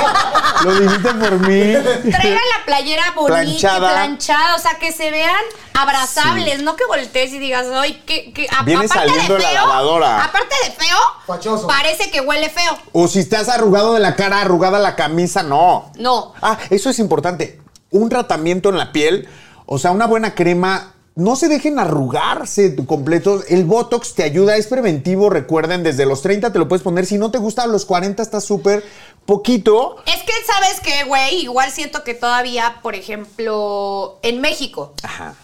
Lo 0.65 0.81
dijiste 0.81 1.15
por 1.15 1.33
mí. 1.41 2.11
Traigan 2.11 2.35
la 2.59 2.65
playera 2.65 3.03
bonita, 3.15 3.35
Planchada. 3.43 3.93
planchada. 3.93 4.57
o 4.57 4.59
sea, 4.59 4.79
que 4.79 4.91
se 4.93 5.11
vean 5.11 5.35
abrazables, 5.75 6.63
no 6.63 6.77
que 6.77 6.85
voltees 6.87 7.33
y 7.33 7.39
digas, 7.39 7.67
ay, 7.75 8.03
que, 8.07 8.33
que 8.33 8.49
a- 8.51 8.63
Viene 8.63 8.87
aparte 8.87 9.09
saliendo 9.11 9.35
de 9.35 9.41
de 9.41 9.45
la 9.45 9.51
feo, 9.51 9.67
lavadora. 9.69 10.25
Aparte 10.25 10.55
de 10.65 10.71
feo, 10.73 10.99
Fachoso. 11.27 11.67
parece 11.67 12.11
que 12.11 12.21
huele 12.23 12.49
feo. 12.51 12.79
O 12.93 13.09
si 13.09 13.19
estás 13.21 13.49
arrugado 13.49 13.95
de 13.95 14.01
la 14.01 14.17
cara, 14.17 14.41
arrugada 14.41 14.79
la 14.79 14.97
camisa, 14.97 15.43
no. 15.43 15.93
No. 15.99 16.33
Ah, 16.43 16.59
eso 16.71 16.91
es 16.91 16.99
importante. 16.99 17.61
Un 17.91 18.09
tratamiento 18.09 18.69
en 18.71 18.79
la 18.79 18.93
piel, 18.93 19.29
o 19.67 19.79
sea, 19.79 19.91
una 19.91 20.07
buena 20.07 20.35
crema. 20.35 20.93
No 21.17 21.35
se 21.35 21.49
dejen 21.49 21.79
arrugarse 21.79 22.77
completo. 22.85 23.43
El 23.49 23.65
Botox 23.65 24.13
te 24.15 24.23
ayuda, 24.23 24.57
es 24.57 24.67
preventivo. 24.67 25.31
Recuerden, 25.31 25.83
desde 25.83 26.05
los 26.05 26.21
30 26.21 26.53
te 26.53 26.59
lo 26.59 26.69
puedes 26.69 26.83
poner. 26.83 27.07
Si 27.07 27.17
no 27.17 27.31
te 27.31 27.39
gusta, 27.39 27.63
a 27.63 27.67
los 27.67 27.87
40 27.87 28.23
está 28.23 28.39
súper 28.39 28.85
poquito. 29.25 29.97
Es 30.05 30.23
que, 30.25 30.33
¿sabes 30.47 30.79
qué, 30.85 31.05
güey? 31.05 31.41
Igual 31.41 31.73
siento 31.73 32.05
que 32.05 32.13
todavía, 32.13 32.81
por 32.83 32.95
ejemplo, 32.95 34.19
en 34.23 34.43
México, 34.43 34.93
Ajá. 35.03 35.35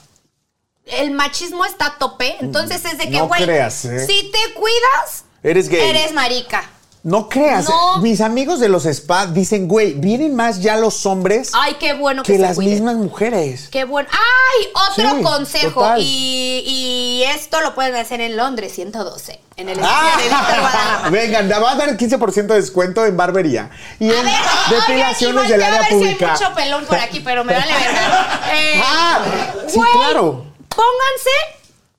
el 0.84 1.10
machismo 1.12 1.64
está 1.64 1.86
a 1.86 1.98
tope. 1.98 2.36
Entonces 2.40 2.84
es 2.84 2.98
de 2.98 3.08
que, 3.08 3.22
güey, 3.22 3.42
creas, 3.42 3.86
¿eh? 3.86 4.06
si 4.06 4.30
te 4.30 4.52
cuidas, 4.52 5.24
Eres 5.42 5.70
gay. 5.70 5.88
eres 5.88 6.12
marica. 6.12 6.68
No 7.04 7.28
creas, 7.28 7.68
No. 7.68 7.98
mis 7.98 8.20
amigos 8.20 8.60
de 8.60 8.68
los 8.68 8.86
spa 8.86 9.26
dicen, 9.26 9.66
güey, 9.66 9.94
vienen 9.94 10.36
más 10.36 10.60
ya 10.60 10.76
los 10.76 11.04
hombres 11.04 11.50
Ay, 11.52 11.74
qué 11.80 11.94
bueno 11.94 12.22
que, 12.22 12.32
que 12.34 12.38
se 12.38 12.42
las 12.42 12.54
cuiden. 12.54 12.74
mismas 12.74 12.94
mujeres. 12.94 13.68
Qué 13.72 13.82
bueno. 13.82 14.08
¡Ay! 14.12 14.68
Otro 14.92 15.16
Sí, 15.18 15.22
consejo. 15.24 15.84
Y, 15.98 16.62
y 16.64 17.24
esto 17.24 17.60
lo 17.60 17.74
pueden 17.74 17.96
hacer 17.96 18.20
en 18.20 18.36
Londres 18.36 18.72
112. 18.74 19.40
En 19.56 19.68
el 19.68 19.80
Ah, 19.82 20.12
de 20.16 20.28
Guadarrama. 20.28 21.08
Vengan, 21.10 21.48
te 21.48 21.58
va 21.58 21.72
a 21.72 21.74
dar 21.74 21.96
15% 21.96 22.46
de 22.46 22.54
descuento 22.54 23.04
en 23.04 23.16
barbería. 23.16 23.70
Y 23.98 24.08
A 24.10 24.20
en 24.20 24.24
ver, 24.24 24.34
depilaciones 24.70 25.48
del 25.48 25.60
área 25.62 25.78
a 25.78 25.82
ver 25.82 25.90
pública. 25.90 26.36
Si 26.36 26.44
hay 26.44 26.48
mucho 26.50 26.54
pelón 26.54 26.84
por 26.86 26.98
aquí, 27.00 27.18
pero 27.18 27.42
me 27.42 27.52
vale 27.52 27.72
verga. 27.72 28.40
Eh, 28.54 28.80
Ah, 28.84 29.20
sí, 29.66 29.74
güey, 29.76 29.90
claro. 29.92 30.46
Pónganse 30.68 31.30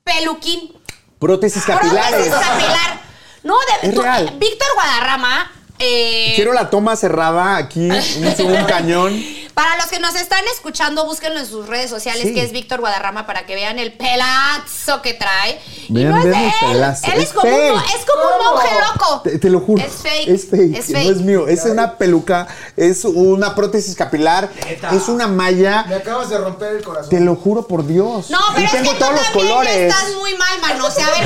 peluquín. 0.02 0.72
Prótesis 1.18 1.62
capilares. 1.64 2.28
Prótesis 2.28 2.34
capilar. 2.48 3.03
No, 3.44 3.54
de 3.82 3.88
Es 3.88 3.94
tú- 3.94 4.02
real. 4.02 4.32
Víctor 4.38 4.68
Guadarrama. 4.74 5.50
eh, 5.78 6.32
Quiero 6.36 6.52
la 6.52 6.70
toma 6.70 6.96
cerrada 6.96 7.56
aquí, 7.56 7.88
un, 7.90 8.52
un 8.52 8.64
cañón. 8.66 9.24
Para 9.54 9.76
los 9.76 9.86
que 9.86 10.00
nos 10.00 10.14
están 10.16 10.42
escuchando, 10.52 11.04
búsquenlo 11.06 11.38
en 11.38 11.46
sus 11.46 11.68
redes 11.68 11.88
sociales, 11.88 12.22
Sí. 12.24 12.34
que 12.34 12.42
es 12.42 12.50
Víctor 12.50 12.80
Guadarrama, 12.80 13.24
para 13.24 13.46
que 13.46 13.54
vean 13.54 13.78
el 13.78 13.92
pelazo 13.92 15.00
que 15.00 15.14
trae. 15.14 15.60
y 15.88 15.92
Vean, 15.92 16.10
no 16.10 16.18
es 16.18 16.24
de 16.24 16.30
el 16.30 16.36
él. 16.44 16.52
pelazo. 16.60 17.06
Él 17.06 17.12
es, 17.20 17.24
Es 17.28 17.32
como, 17.32 17.48
un, 17.56 17.78
es 17.78 18.04
como 18.04 18.24
un 18.36 18.44
monje 18.54 18.68
loco. 18.80 19.20
Te, 19.22 19.38
te 19.38 19.50
lo 19.50 19.60
juro. 19.60 19.82
Es 19.84 19.92
fake. 20.02 20.28
Es 20.28 20.50
fake. 20.50 20.76
Es 20.76 20.86
fake. 20.86 21.04
No 21.06 21.10
es 21.12 21.16
mío. 21.20 21.48
Es 21.48 21.64
una 21.66 21.96
peluca. 21.96 22.48
Es 22.76 23.04
una 23.04 23.54
prótesis 23.54 23.94
capilar. 23.94 24.48
Neta. 24.64 24.90
Es 24.90 25.08
una 25.08 25.28
malla. 25.28 25.84
Me 25.88 25.94
acabas 25.96 26.30
de 26.30 26.38
romper 26.38 26.76
el 26.76 26.82
corazón. 26.82 27.10
Te 27.10 27.20
lo 27.20 27.36
juro 27.36 27.68
por 27.68 27.86
Dios. 27.86 28.30
No, 28.30 28.40
pero 28.54 28.62
y 28.62 28.64
es 28.64 28.72
tengo 28.72 28.90
que 28.90 28.98
tú 28.98 29.04
todos 29.04 29.12
los 29.12 29.22
también 29.22 29.46
ya 29.46 29.52
colores. 29.54 29.94
estás 29.94 30.14
muy 30.16 30.34
mal, 30.34 30.60
mano. 30.60 30.86
O 30.86 30.90
sea, 30.90 31.06
a 31.06 31.10
ver, 31.10 31.24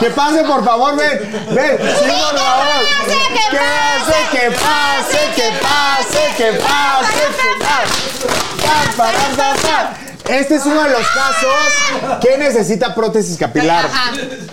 ¿qué 0.00 0.04
que 0.06 0.10
pase, 0.10 0.42
por 0.44 0.64
favor, 0.64 0.96
ven. 0.96 1.18
Ven, 1.54 1.78
sí, 1.78 2.10
por 2.10 2.38
favor. 2.38 2.64
que 3.06 3.10
pase, 3.12 3.18
Que 3.50 3.58
pase, 3.58 4.16
que 4.32 4.50
pase, 4.50 5.18
que 5.36 5.50
pase, 5.62 6.34
que 6.36 6.52
pase. 6.58 6.63
Pam. 6.64 7.04
Este 10.28 10.54
es 10.54 10.64
uno 10.64 10.82
de 10.82 10.90
los 10.90 11.06
casos 11.08 12.20
que 12.22 12.38
necesita 12.38 12.94
prótesis 12.94 13.36
capilar. 13.36 13.86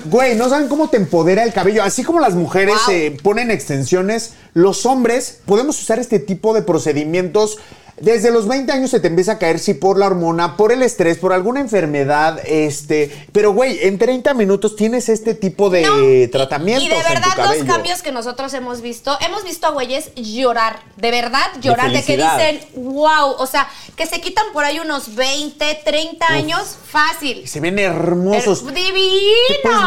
Güey, 0.05 0.35
no 0.35 0.49
saben 0.49 0.67
cómo 0.67 0.89
te 0.89 0.97
empodera 0.97 1.43
el 1.43 1.53
cabello. 1.53 1.81
Así 1.83 2.03
como 2.03 2.19
las 2.19 2.33
mujeres 2.35 2.75
Wow. 2.87 2.93
eh, 2.95 3.17
ponen 3.23 3.51
extensiones, 3.51 4.33
los 4.53 4.85
hombres 4.85 5.39
podemos 5.45 5.81
usar 5.81 5.99
este 5.99 6.19
tipo 6.19 6.53
de 6.53 6.61
procedimientos. 6.61 7.57
Desde 8.01 8.31
los 8.31 8.47
20 8.47 8.71
años 8.71 8.89
se 8.89 8.99
te 8.99 9.07
empieza 9.07 9.33
a 9.33 9.37
caer, 9.39 9.59
si 9.59 9.73
por 9.73 9.97
la 9.97 10.07
hormona, 10.07 10.57
por 10.57 10.71
el 10.71 10.81
estrés, 10.83 11.17
por 11.17 11.33
alguna 11.33 11.59
enfermedad, 11.59 12.39
este. 12.45 13.27
Pero, 13.31 13.53
güey, 13.53 13.79
en 13.85 13.97
30 13.97 14.33
minutos 14.33 14.75
tienes 14.75 15.07
este 15.09 15.33
tipo 15.35 15.69
de 15.69 15.81
No, 15.83 15.99
y- 16.09 16.27
tratamientos 16.27 16.83
Y 16.85 16.89
de 16.89 16.95
en 16.95 17.01
tu 17.03 17.09
verdad, 17.13 17.55
los 17.55 17.63
cambios 17.65 18.01
que 18.01 18.11
nosotros 18.11 18.53
hemos 18.53 18.81
visto, 18.81 19.17
hemos 19.21 19.43
visto 19.43 19.67
a 19.67 19.71
güeyes 19.71 20.11
llorar, 20.15 20.79
de 20.97 21.11
verdad 21.11 21.45
llorar, 21.61 21.91
de, 21.91 22.03
que 22.03 22.17
dicen, 22.17 22.59
wow, 22.75 23.35
o 23.37 23.45
sea, 23.47 23.67
que 23.95 24.05
se 24.07 24.19
quitan 24.19 24.45
por 24.53 24.65
ahí 24.65 24.79
unos 24.79 25.15
20, 25.15 25.81
30 25.85 26.25
años, 26.27 26.77
fácil. 26.87 27.47
Se 27.47 27.59
ven 27.59 27.77
hermosos. 27.79 28.61
Eh, 28.61 28.65
Te 28.65 28.71
puedes 28.71 28.93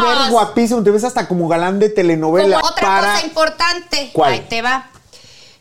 ver 0.01 0.03
Divinos. 0.09 0.29
guapísimo, 0.29 0.83
te 0.83 0.91
ves 0.91 1.03
hasta 1.03 1.27
como 1.27 1.47
galán 1.47 1.79
de 1.79 1.89
telenovela. 1.89 2.59
Como 2.61 2.71
otra 2.71 2.87
para... 2.87 3.13
cosa 3.15 3.25
importante, 3.25 4.09
¿Cuál? 4.13 4.33
ahí 4.33 4.45
te 4.49 4.61
va. 4.61 4.89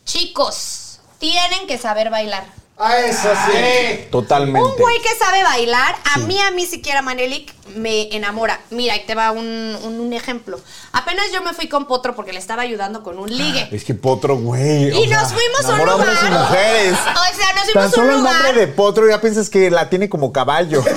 Chicos, 0.05 0.84
tienen 1.25 1.67
que 1.67 1.79
saber 1.79 2.11
bailar. 2.11 2.45
Ah, 2.77 2.99
eso 2.99 3.29
sí. 3.47 4.07
Totalmente. 4.11 4.69
Un 4.69 4.77
güey 4.77 5.01
que 5.01 5.15
sabe 5.17 5.45
bailar, 5.45 5.95
a 6.13 6.19
mí, 6.19 6.41
a 6.41 6.51
mí 6.51 6.67
siquiera 6.67 7.03
Manelik 7.03 7.53
me 7.77 8.15
enamora. 8.15 8.59
Mira, 8.71 8.95
ahí 8.95 9.05
te 9.07 9.15
va 9.15 9.31
un, 9.31 9.47
un- 9.83 10.01
un 10.01 10.13
ejemplo. 10.13 10.59
Apenas 10.93 11.27
yo 11.33 11.41
me 11.43 11.53
fui 11.55 11.69
con 11.69 11.87
Potro 11.87 12.17
porque 12.17 12.33
le 12.33 12.41
estaba 12.41 12.63
ayudando 12.63 13.05
con 13.05 13.19
un 13.21 13.31
ligue. 13.35 13.69
Es 13.71 13.85
que 13.85 13.95
Potro, 13.95 14.37
güey. 14.37 14.89
Y 14.89 15.05
o 15.05 15.09
sea, 15.09 15.21
nos 15.23 15.33
fuimos 15.33 15.65
a 15.65 15.71
un 15.71 15.79
lugar. 15.79 15.95
hombres 15.95 16.19
y 16.21 16.31
mujeres. 16.33 16.99
O 17.35 17.37
sea, 17.37 17.53
nos 17.55 17.73
Tan 17.73 17.91
fuimos 17.93 17.99
a 17.99 18.01
un 18.01 18.09
el 18.11 18.17
lugar. 18.19 18.35
nombre 18.43 18.53
de 18.67 18.67
Potro 18.73 19.09
ya 19.09 19.21
piensas 19.21 19.49
que 19.49 19.71
la 19.71 19.89
tiene 19.89 20.09
como 20.09 20.33
caballo. 20.33 20.83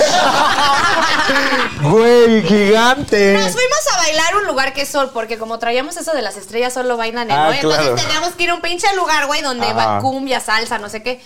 Güey, 1.83 2.41
gigante. 2.43 3.33
Nos 3.33 3.51
fuimos 3.53 3.79
a 3.93 3.97
bailar 3.97 4.33
a 4.33 4.37
un 4.37 4.45
lugar 4.47 4.73
que 4.73 4.81
es 4.81 4.89
sol, 4.89 5.11
porque 5.13 5.37
como 5.37 5.59
traíamos 5.59 5.95
eso 5.97 6.11
de 6.13 6.21
las 6.21 6.37
estrellas, 6.37 6.73
solo 6.73 6.97
bailan 6.97 7.29
en 7.29 7.37
Ah, 7.37 7.45
¿no? 7.47 7.53
Entonces 7.53 7.79
claro. 7.81 7.95
teníamos 7.95 8.29
que 8.33 8.43
ir 8.43 8.49
a 8.49 8.55
un 8.55 8.61
pinche 8.61 8.87
lugar, 8.95 9.27
güey, 9.27 9.41
donde 9.41 9.67
Ajá. 9.67 9.73
va 9.95 9.99
cumbia, 10.01 10.39
salsa, 10.39 10.79
no 10.79 10.89
sé 10.89 11.03
qué. 11.03 11.21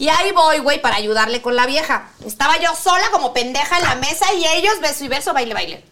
Y 0.00 0.08
ahí 0.08 0.32
voy, 0.32 0.60
güey, 0.60 0.80
para 0.80 0.96
ayudarle 0.96 1.42
con 1.42 1.54
la 1.54 1.66
vieja. 1.66 2.08
Estaba 2.24 2.56
yo 2.58 2.74
sola 2.74 3.10
como 3.10 3.34
pendeja 3.34 3.76
en 3.76 3.84
la 3.84 3.96
mesa 3.96 4.32
y 4.32 4.46
ellos 4.46 4.80
beso 4.80 5.04
y 5.04 5.08
beso, 5.08 5.34
baile, 5.34 5.52
baile. 5.52 5.84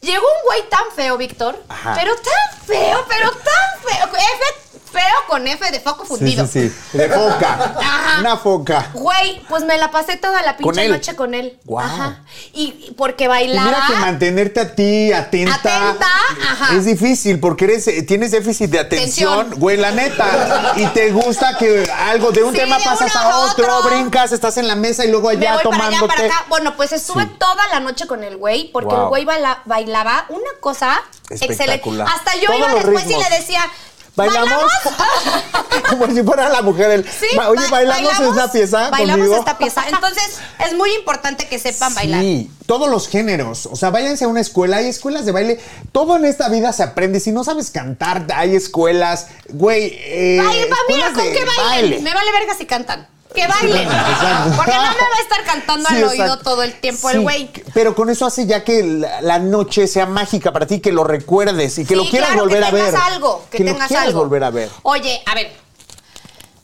Llegó 0.00 0.24
un 0.26 0.42
güey 0.46 0.66
tan 0.70 0.90
feo, 0.96 1.18
Víctor. 1.18 1.62
Pero 1.94 2.16
tan 2.16 2.60
feo, 2.66 3.04
pero 3.06 3.30
tan 3.30 3.82
feo. 3.82 4.06
F, 4.06 4.65
feo 4.90 5.02
con 5.28 5.46
F 5.46 5.70
de 5.70 5.80
foco 5.80 6.04
Sí, 6.04 6.08
fundido. 6.08 6.46
sí, 6.46 6.70
sí. 6.92 6.96
De 6.98 7.08
foca. 7.08 7.74
Ajá. 7.78 8.20
Una 8.20 8.36
foca. 8.36 8.90
Güey, 8.94 9.42
pues 9.48 9.64
me 9.64 9.76
la 9.78 9.90
pasé 9.90 10.16
toda 10.16 10.40
la 10.42 10.56
¿Con 10.56 10.72
pinche 10.74 10.88
noche 10.88 11.16
con 11.16 11.34
él. 11.34 11.58
Guau. 11.64 11.84
Ajá. 11.84 12.22
Y 12.52 12.92
porque 12.96 13.24
Y 13.24 13.26
bailaba. 13.26 13.66
mira 13.66 13.84
que 13.88 13.94
mantenerte 13.96 14.60
a 14.60 14.74
ti 14.74 15.12
atenta, 15.12 15.54
Atenta, 15.56 16.06
ajá. 16.50 16.76
es 16.76 16.84
difícil 16.84 17.40
porque 17.40 17.64
eres, 17.64 17.86
eh, 17.88 18.02
tienes 18.02 18.30
déficit 18.30 18.70
de 18.70 18.78
atención, 18.80 19.50
güey, 19.56 19.76
la 19.76 19.90
neta. 19.90 20.72
Y 20.76 20.86
te 20.88 21.10
gusta 21.10 21.56
que 21.58 21.90
algo 22.08 22.30
de 22.32 22.42
un 22.44 22.52
Sí, 22.52 22.58
tema 22.60 22.78
de 22.78 22.84
pasas 22.84 23.14
a 23.16 23.38
otro, 23.40 23.76
otro. 23.78 23.90
brincas, 23.90 24.32
estás 24.32 24.56
en 24.56 24.68
la 24.68 24.76
mesa 24.76 25.04
y 25.04 25.10
luego 25.10 25.28
me 25.28 25.34
allá 25.46 25.60
voy 25.62 25.72
para 25.72 25.86
allá, 25.88 26.00
para 26.06 26.24
acá. 26.26 26.44
Bueno, 26.48 26.76
pues 26.76 26.92
estuve 26.92 27.24
Sí. 27.24 27.30
toda 27.38 27.66
la 27.68 27.80
noche 27.80 28.06
con 28.06 28.22
el 28.24 28.36
güey, 28.36 28.70
porque 28.72 28.94
Wow. 28.94 29.02
el 29.04 29.08
güey 29.08 29.24
baila- 29.24 29.62
bailaba 29.64 30.26
una 30.28 30.50
cosa 30.60 31.02
excelente. 31.30 31.90
Hasta 32.06 32.34
yo 32.36 32.46
Todos 32.46 32.58
iba 32.58 32.74
después 32.74 33.04
ritmos. 33.04 33.26
y 33.26 33.30
le 33.30 33.36
decía, 33.36 33.60
¿Bailamos? 34.16 34.64
Como 35.90 36.06
si 36.06 36.22
fuera 36.22 36.48
la 36.48 36.62
mujer. 36.62 36.90
El, 36.90 37.04
Sí, 37.08 37.26
ba- 37.36 37.50
Oye, 37.50 37.62
ba- 37.70 37.84
¿bailamos, 37.84 38.12
esta 38.36 38.50
pieza 38.50 38.90
Bailamos 38.90 39.16
conmigo? 39.26 39.36
esta 39.38 39.58
pieza. 39.58 39.84
Entonces, 39.88 40.38
es 40.66 40.74
muy 40.74 40.90
importante 40.94 41.46
que 41.46 41.58
sepan 41.58 41.94
bailar. 41.94 42.22
Sí, 42.22 42.50
todos 42.66 42.88
los 42.88 43.08
géneros. 43.08 43.66
O 43.66 43.76
sea, 43.76 43.90
váyanse 43.90 44.24
a 44.24 44.28
una 44.28 44.40
escuela. 44.40 44.78
Hay 44.78 44.86
escuelas 44.88 45.26
de 45.26 45.32
baile. 45.32 45.60
Todo 45.92 46.16
en 46.16 46.24
esta 46.24 46.48
vida 46.48 46.72
se 46.72 46.82
aprende. 46.82 47.20
Si 47.20 47.30
no 47.30 47.44
sabes 47.44 47.70
cantar, 47.70 48.26
hay 48.34 48.56
escuelas. 48.56 49.28
Güey, 49.50 49.92
eh, 49.94 50.40
Ay, 50.40 50.64
mira, 50.88 51.12
con 51.12 51.24
de 51.24 51.32
bailen. 51.44 51.46
baile. 51.68 51.98
Me 52.00 52.14
vale 52.14 52.32
verga 52.32 52.54
si 52.56 52.66
cantan. 52.66 53.06
Que 53.36 53.46
bailen. 53.46 53.82
Exacto. 53.82 54.56
Porque 54.56 54.72
no 54.72 54.80
me 54.80 54.88
va 54.88 55.16
a 55.18 55.22
estar 55.22 55.44
cantando 55.44 55.88
Sí, 55.88 55.94
al 55.96 56.04
oído 56.04 56.38
todo 56.38 56.62
el 56.62 56.80
tiempo 56.80 57.08
Sí, 57.10 57.16
el 57.16 57.22
güey. 57.22 57.50
Pero 57.74 57.94
con 57.94 58.10
eso 58.10 58.26
hace 58.26 58.46
ya 58.46 58.64
que 58.64 58.82
la, 58.82 59.20
la 59.20 59.38
noche 59.38 59.86
sea 59.86 60.06
mágica 60.06 60.52
para 60.52 60.66
ti, 60.66 60.80
que 60.80 60.90
lo 60.90 61.04
recuerdes 61.04 61.78
y 61.78 61.82
que 61.84 61.88
Sí, 61.90 61.94
lo 61.94 62.08
quieras 62.08 62.30
claro, 62.30 62.44
volver 62.44 62.60
que 62.62 62.66
a 62.66 62.70
ver. 62.72 62.96
algo, 62.96 63.44
que, 63.50 63.58
lo 63.60 63.64
tengas 63.72 63.88
quieras 63.88 64.06
algo. 64.08 64.20
volver 64.20 64.42
a 64.44 64.50
ver. 64.50 64.70
Oye, 64.82 65.22
a 65.26 65.34
ver. 65.34 65.54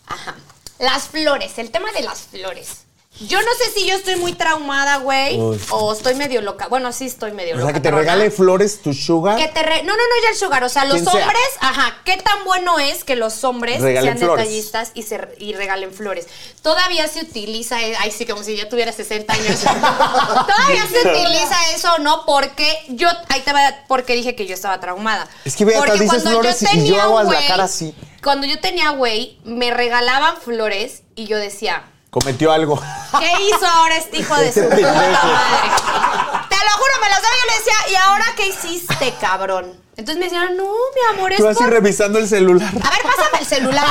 Ajá. 0.07 0.35
Las 0.79 1.05
flores, 1.05 1.59
el 1.59 1.71
tema 1.71 1.93
de 1.93 2.03
las 2.03 2.21
flores. 2.23 2.79
Yo 3.21 3.39
no 3.41 3.49
sé 3.59 3.71
si 3.73 3.87
yo 3.87 3.95
estoy 3.95 4.17
muy 4.17 4.33
traumada, 4.33 4.97
güey, 4.97 5.39
o 5.71 5.93
estoy 5.93 6.15
medio 6.15 6.41
loca. 6.41 6.67
Bueno, 6.69 6.93
sí 6.93 7.05
estoy 7.07 7.33
medio 7.33 7.55
O 7.55 7.59
loca. 7.59 7.67
sea, 7.67 7.75
que 7.75 7.81
te 7.81 7.91
regale 7.91 8.25
no. 8.25 8.31
flores 8.31 8.81
tu 8.81 8.95
sugar. 8.95 9.37
Que 9.37 9.49
te 9.49 9.63
re- 9.63 9.83
No, 9.83 9.93
no, 9.93 10.03
no, 10.03 10.23
ya 10.25 10.31
el 10.31 10.37
sugar. 10.37 10.65
O 10.65 10.69
sea, 10.71 10.87
los 10.87 11.03
sea. 11.03 11.13
hombres, 11.13 11.43
ajá, 11.61 11.99
qué 12.05 12.17
tan 12.17 12.43
bueno 12.45 12.79
es 12.79 13.05
que 13.05 13.15
los 13.15 13.45
hombres 13.45 13.81
Regalen 13.83 14.17
sean 14.17 14.27
flores. 14.27 14.45
detallistas 14.47 14.91
y, 14.95 15.03
se, 15.03 15.21
y 15.39 15.53
regalen 15.53 15.93
flores. 15.93 16.27
Todavía 16.63 17.07
se 17.07 17.21
utiliza, 17.21 17.83
eh, 17.83 17.95
ay, 18.01 18.11
sí, 18.11 18.25
como 18.25 18.43
si 18.43 18.57
ya 18.57 18.69
tuviera 18.69 18.91
60 18.93 19.33
años. 19.33 19.61
Todavía 19.61 20.87
se 20.91 21.09
utiliza 21.09 21.57
eso, 21.75 21.99
¿no? 21.99 22.25
Porque 22.25 22.79
yo, 22.89 23.09
ahí 23.29 23.41
te 23.43 23.53
va, 23.53 23.61
porque 23.89 24.15
dije 24.15 24.35
que 24.35 24.47
yo 24.47 24.55
estaba 24.55 24.81
traumada. 24.81 25.29
Es 25.45 25.55
que 25.55 25.65
ve, 25.67 25.75
hasta 25.75 25.87
Porque 25.87 26.03
dices 26.03 26.23
cuando 26.23 26.41
flores 26.41 26.63
y 26.63 26.65
yo 26.65 26.71
tenía 26.73 27.07
la 27.07 27.47
cara 27.47 27.65
así. 27.65 27.95
Cuando 28.23 28.47
yo 28.47 28.59
tenía 28.59 28.91
güey, 28.91 29.39
me 29.45 29.71
regalaban 29.71 30.37
flores 30.39 31.03
y 31.15 31.27
yo 31.27 31.37
decía, 31.37 31.85
Cometió 32.13 32.53
algo. 32.53 32.79
¿Qué 33.19 33.31
hizo 33.49 33.67
ahora 33.67 33.97
este 33.97 34.19
hijo 34.19 34.37
de 34.37 34.53
su 34.53 34.61
puta 34.65 34.77
madre? 34.93 35.17
Te 36.51 36.57
lo 36.57 36.73
juro, 36.77 36.95
me 37.01 37.09
los 37.09 37.23
daba 37.23 37.35
y 37.35 37.41
yo 37.41 37.47
le 37.47 37.59
decía, 37.59 37.75
¿y 37.91 37.95
ahora 37.95 38.25
qué 38.37 38.49
hiciste, 38.49 39.15
cabrón? 39.19 39.73
Entonces 39.97 40.19
me 40.19 40.25
decían, 40.25 40.55
no, 40.55 40.65
mi 40.65 41.17
amor, 41.17 41.33
es 41.33 41.39
Tú 41.39 41.49
así 41.49 41.61
por- 41.65 41.71
revisando 41.71 42.19
el 42.19 42.29
celular. 42.29 42.69
A 42.69 42.91
ver, 42.91 43.01
pásame 43.03 43.39
el 43.41 43.47
celular. 43.47 43.87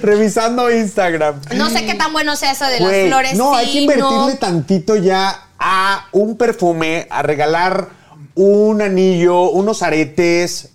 revisando 0.02 0.70
Instagram. 0.70 1.38
No 1.54 1.68
sé 1.68 1.84
qué 1.84 1.94
tan 1.94 2.14
bueno 2.14 2.34
sea 2.34 2.52
eso 2.52 2.64
de 2.64 2.78
Güey, 2.78 3.02
las 3.02 3.08
flores. 3.10 3.34
No, 3.36 3.54
hay 3.54 3.70
que 3.70 3.80
invertirle 3.82 4.08
no. 4.08 4.38
tantito 4.38 4.96
ya 4.96 5.48
a 5.58 6.06
un 6.12 6.38
perfume, 6.38 7.08
a 7.10 7.20
regalar 7.22 7.90
un 8.34 8.80
anillo, 8.80 9.50
unos 9.50 9.82
aretes. 9.82 10.70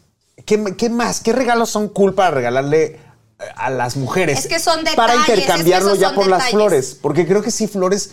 ¿Qué, 0.45 0.75
qué 0.77 0.89
más? 0.91 1.19
¿Qué 1.21 1.33
regalos 1.33 1.71
son 1.71 1.89
cool 1.89 2.13
para 2.13 2.29
regalarle 2.29 2.99
a 3.55 3.69
las 3.69 3.95
mujeres? 3.97 4.39
Es 4.39 4.47
que 4.47 4.59
son 4.59 4.83
Para 4.95 5.13
detalles, 5.13 5.39
intercambiarlo 5.39 5.89
es 5.89 5.95
que 5.95 6.01
ya 6.01 6.13
por 6.13 6.27
las 6.27 6.49
flores. 6.49 6.97
Porque 7.01 7.25
creo 7.27 7.41
que 7.41 7.51
sí, 7.51 7.67
flores 7.67 8.11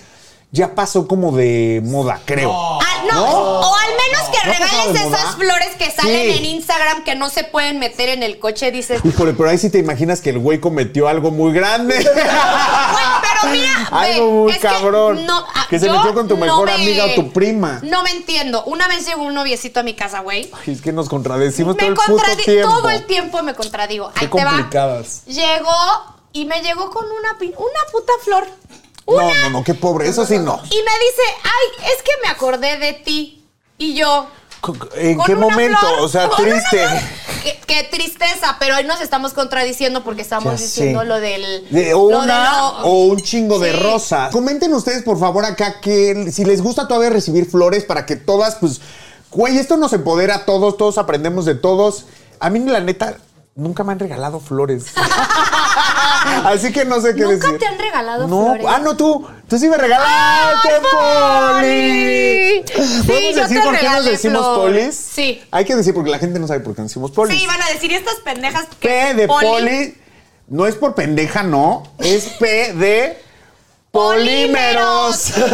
ya 0.52 0.74
pasó 0.74 1.06
como 1.06 1.30
de 1.36 1.80
moda, 1.84 2.20
creo. 2.24 2.52
Ah, 2.52 3.04
no, 3.08 3.14
¿No? 3.14 3.30
o 3.60 3.74
al 3.76 3.90
menos 3.90 4.28
que 4.30 4.46
¿No 4.48 4.52
ha 4.52 4.58
pasado 4.58 4.92
regales 4.92 5.18
esas 5.18 5.36
flores 5.36 5.68
que 5.78 5.90
salen 5.92 6.32
Sí. 6.32 6.38
en 6.38 6.44
Instagram 6.46 7.04
que 7.04 7.14
no 7.14 7.30
se 7.30 7.44
pueden 7.44 7.78
meter 7.78 8.08
en 8.08 8.22
el 8.24 8.38
coche, 8.40 8.72
dices. 8.72 9.00
Híjole, 9.04 9.32
pero 9.34 9.48
ahí 9.48 9.58
sí 9.58 9.70
te 9.70 9.78
imaginas 9.78 10.20
que 10.20 10.30
el 10.30 10.38
güey 10.40 10.58
cometió 10.58 11.06
algo 11.08 11.30
muy 11.30 11.52
grande. 11.52 11.94
Güey, 12.04 12.24
pero 13.43 13.53
mira, 13.53 13.88
Algo 13.91 14.30
muy 14.45 14.53
es 14.53 14.59
que 14.59 14.62
cabrón. 14.68 15.26
no, 15.26 15.45
ah, 15.55 15.66
que 15.68 15.78
se 15.78 15.91
metió 15.91 16.14
con 16.14 16.28
tu 16.28 16.36
no 16.36 16.45
mejor 16.45 16.66
me- 16.66 16.72
amiga 16.74 17.05
o 17.07 17.14
tu 17.14 17.32
prima. 17.32 17.80
No 17.82 18.03
me 18.03 18.11
entiendo. 18.11 18.64
Una 18.64 18.88
vez 18.88 19.07
llegó 19.07 19.22
un 19.22 19.34
noviecito 19.34 19.80
a 19.80 19.82
mi 19.82 19.95
casa, 19.95 20.20
güey. 20.20 20.51
Es 20.66 20.80
que 20.82 20.93
nos 20.93 21.09
contradecimos 21.09 21.76
todo 21.76 21.86
Me 21.86 21.93
el 21.93 21.95
puto 21.95 22.18
contradi- 22.22 22.45
tiempo. 22.45 22.68
todo 22.72 22.88
el 22.91 23.07
tiempo 23.07 23.43
me 23.43 23.55
contradigo. 23.55 24.11
Qué 24.14 24.24
Ahí 24.24 24.30
te 24.30 24.45
va. 24.45 24.51
complicadas. 24.51 25.24
Llegó 25.26 25.74
y 26.32 26.45
me 26.45 26.61
llegó 26.62 26.91
con 26.91 27.05
una, 27.07 27.32
una 27.32 27.80
puta 27.93 28.12
flor. 28.24 28.47
No, 29.07 29.16
no, 29.34 29.51
no, 29.51 29.64
qué 29.64 29.74
pobre. 29.74 30.09
Eso 30.09 30.24
sí, 30.24 30.38
no. 30.38 30.61
Y 30.64 30.76
me 30.76 30.99
dice, 31.07 31.22
ay, 31.43 31.93
es 31.97 32.03
que 32.03 32.12
me 32.22 32.28
acordé 32.28 32.78
de 32.78 32.93
ti. 32.93 33.45
Y 33.78 33.95
yo. 33.95 34.28
¿En 34.94 35.18
qué 35.22 35.34
momento? 35.36 35.78
flor, 35.78 36.00
o 36.00 36.08
sea, 36.08 36.28
triste. 36.36 36.84
Qué, 37.42 37.58
qué 37.66 37.88
tristeza, 37.90 38.56
pero 38.61 38.76
hoy 38.76 38.84
nos 38.84 39.00
estamos 39.00 39.32
contradiciendo 39.32 40.04
porque 40.04 40.20
estamos 40.22 40.52
Ya 40.61 40.62
diciendo 40.62 41.00
sé. 41.00 41.06
lo 41.06 41.20
del. 41.20 41.68
De- 41.70 41.94
o 41.94 42.11
lo 42.11 42.18
de 42.20 42.24
una 42.26 42.52
lo- 42.61 42.68
o 42.82 43.04
un 43.06 43.20
chingo 43.22 43.58
de 43.58 43.72
rosas. 43.72 44.30
Comenten 44.30 44.72
ustedes, 44.74 45.02
por 45.02 45.18
favor, 45.18 45.44
acá 45.46 45.80
que 45.80 46.30
si 46.30 46.44
les 46.44 46.61
gusta 46.62 46.86
todavía 46.86 47.08
recibir 47.11 47.48
flores 47.48 47.84
para 47.84 48.04
que 48.04 48.16
todas, 48.16 48.56
pues, 48.56 48.80
güey, 49.30 49.56
esto 49.58 49.76
nos 49.78 49.92
empodera 49.94 50.34
a 50.36 50.44
todos, 50.44 50.76
todos 50.76 50.98
aprendemos 50.98 51.46
de 51.46 51.54
todos. 51.54 52.04
A 52.38 52.50
mí, 52.50 52.58
la 52.61 52.80
neta, 52.80 53.16
nunca 53.61 53.84
me 53.84 53.92
han 53.92 53.98
regalado 53.98 54.40
flores. 54.40 54.86
Así 56.44 56.72
que 56.72 56.84
no 56.84 57.00
sé 57.00 57.14
qué 57.14 57.22
¿Nunca 57.22 57.46
decir. 57.46 57.58
te 57.58 57.66
han 57.66 57.78
regalado 57.78 58.26
no, 58.26 58.44
flores? 58.44 58.66
Ah, 58.68 58.80
no, 58.82 58.96
tú. 58.96 59.26
Tú 59.48 59.58
sí 59.58 59.68
me 59.68 59.76
regalaste, 59.76 60.68
Poli. 60.90 62.64
¿Podemos 63.06 63.34
yo 63.34 63.42
decir 63.42 63.61
te 63.61 63.64
por 63.64 63.78
qué 63.78 63.88
nos 63.88 64.04
decimos 64.04 64.58
polis? 64.58 64.94
Sí. 64.94 65.42
Hay 65.50 65.64
que 65.64 65.76
decir 65.76 65.94
porque 65.94 66.11
la 66.11 66.18
gente 66.18 66.38
no 66.38 66.46
sabe 66.46 66.61
por 66.61 66.74
qué 66.74 66.82
nos 66.82 66.90
decimos 66.90 67.11
polis. 67.11 67.38
Sí, 67.38 67.46
van 67.46 67.62
a 67.62 67.68
decir, 67.68 67.90
¿y 67.90 67.94
estas 67.94 68.16
pendejas 68.16 68.66
que 68.78 68.88
P 68.88 69.14
de 69.14 69.26
poli. 69.26 69.96
No 70.48 70.66
es 70.66 70.74
por 70.74 70.94
pendeja, 70.94 71.42
no. 71.42 71.84
Es 71.98 72.24
P 72.38 72.72
de 72.74 73.22
polímeros. 73.91 75.30
Porque 75.34 75.51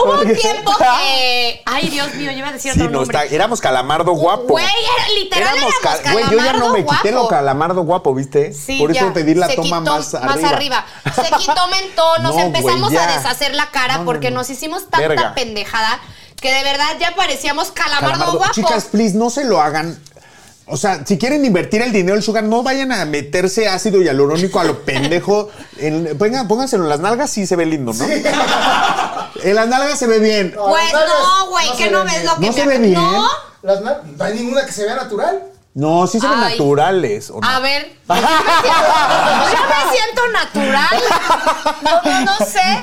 hubo, 0.00 0.04
hubo 0.04 0.20
un 0.22 0.34
tiempo 0.36 0.72
que. 0.76 1.62
Ay, 1.66 1.88
Dios 1.88 2.14
mío, 2.14 2.30
yo 2.32 2.38
iba 2.38 2.48
a 2.48 2.52
decir 2.52 2.72
Sí, 2.72 2.80
otro 2.80 2.92
no, 2.92 3.02
está, 3.02 3.24
éramos 3.24 3.60
calamardo 3.60 4.12
guapo. 4.12 4.44
Güey, 4.48 4.64
era- 4.64 5.08
literal 5.18 5.56
éramos, 5.56 5.74
cal- 5.82 6.00
Güey, 6.12 6.24
yo 6.30 6.38
ya 6.38 6.52
no 6.54 6.70
me 6.70 6.84
quité 6.84 7.10
lo 7.10 7.18
guapo. 7.20 7.28
calamardo 7.28 7.82
guapo, 7.82 8.14
¿viste? 8.14 8.52
Sí, 8.52 8.78
Por 8.78 8.90
eso 8.90 9.06
ya. 9.06 9.12
pedí 9.12 9.34
la 9.34 9.48
Se 9.48 9.56
toma 9.56 9.80
quitó 9.80 9.94
más 10.20 10.44
arriba. 10.44 10.84
Se 11.14 11.22
quitó 11.36 11.66
mentón, 11.68 12.22
nos 12.22 12.34
No, 12.36 12.42
empezamos 12.42 12.90
güey, 12.90 13.02
a 13.02 13.16
deshacer 13.18 13.54
la 13.54 13.70
cara 13.70 13.98
No, 13.98 14.04
porque 14.04 14.30
no. 14.30 14.38
nos 14.38 14.50
hicimos 14.50 14.82
tanta 14.90 15.08
Verga. 15.08 15.34
pendejada 15.34 16.00
que 16.40 16.52
de 16.52 16.64
verdad 16.64 16.96
ya 16.98 17.14
parecíamos 17.14 17.70
calamardo, 17.70 18.06
Calamardo. 18.10 18.38
guapos. 18.38 18.56
Chicas, 18.56 18.84
please, 18.86 19.16
no 19.16 19.30
se 19.30 19.44
lo 19.44 19.60
hagan. 19.60 19.96
O 20.66 20.76
sea, 20.76 21.04
si 21.04 21.18
quieren 21.18 21.44
invertir 21.44 21.82
el 21.82 21.92
dinero 21.92 22.16
en 22.16 22.22
sugar, 22.22 22.44
no 22.44 22.62
vayan 22.62 22.92
a 22.92 23.04
meterse 23.04 23.68
ácido 23.68 24.00
hialurónico 24.00 24.60
a 24.60 24.64
lo 24.64 24.78
pendejo. 24.84 25.50
En, 25.78 26.16
pongan- 26.18 26.46
pónganselo 26.46 26.84
en 26.84 26.88
las 26.90 27.00
nalgas, 27.00 27.30
sí 27.30 27.46
se 27.46 27.56
ve 27.56 27.66
lindo, 27.66 27.92
¿no? 27.92 28.06
En 29.42 29.54
las 29.56 29.66
nalgas 29.66 29.98
se 29.98 30.06
ve 30.06 30.18
bien. 30.20 30.52
Pues 30.54 30.92
no, 30.92 31.50
güey, 31.50 31.66
no 31.68 31.76
que 31.76 31.84
se 31.84 31.90
no 31.90 32.04
ves 32.04 32.24
lo 32.24 32.36
que 32.36 32.46
No 32.46 32.52
se 32.52 32.66
ve 32.66 32.78
bien. 32.78 32.94
No, 32.94 33.26
Las 33.62 33.80
no 33.80 33.90
hay 34.24 34.34
ninguna 34.34 34.64
que 34.66 34.72
se 34.72 34.84
vea 34.84 34.94
natural. 34.94 35.42
No, 35.74 36.06
sí 36.06 36.20
se 36.20 36.28
ven 36.28 36.38
Ay. 36.38 36.52
naturales. 36.52 37.30
¿o 37.30 37.40
no? 37.40 37.48
a 37.48 37.58
ver. 37.60 37.92
Yo 38.12 38.14
me 38.14 38.20
siento, 38.20 39.52
yo 39.52 39.62
me 39.68 39.96
siento 39.96 40.28
natural. 40.32 41.02
No, 41.82 42.02
no, 42.02 42.20
no 42.26 42.36
sé. 42.46 42.82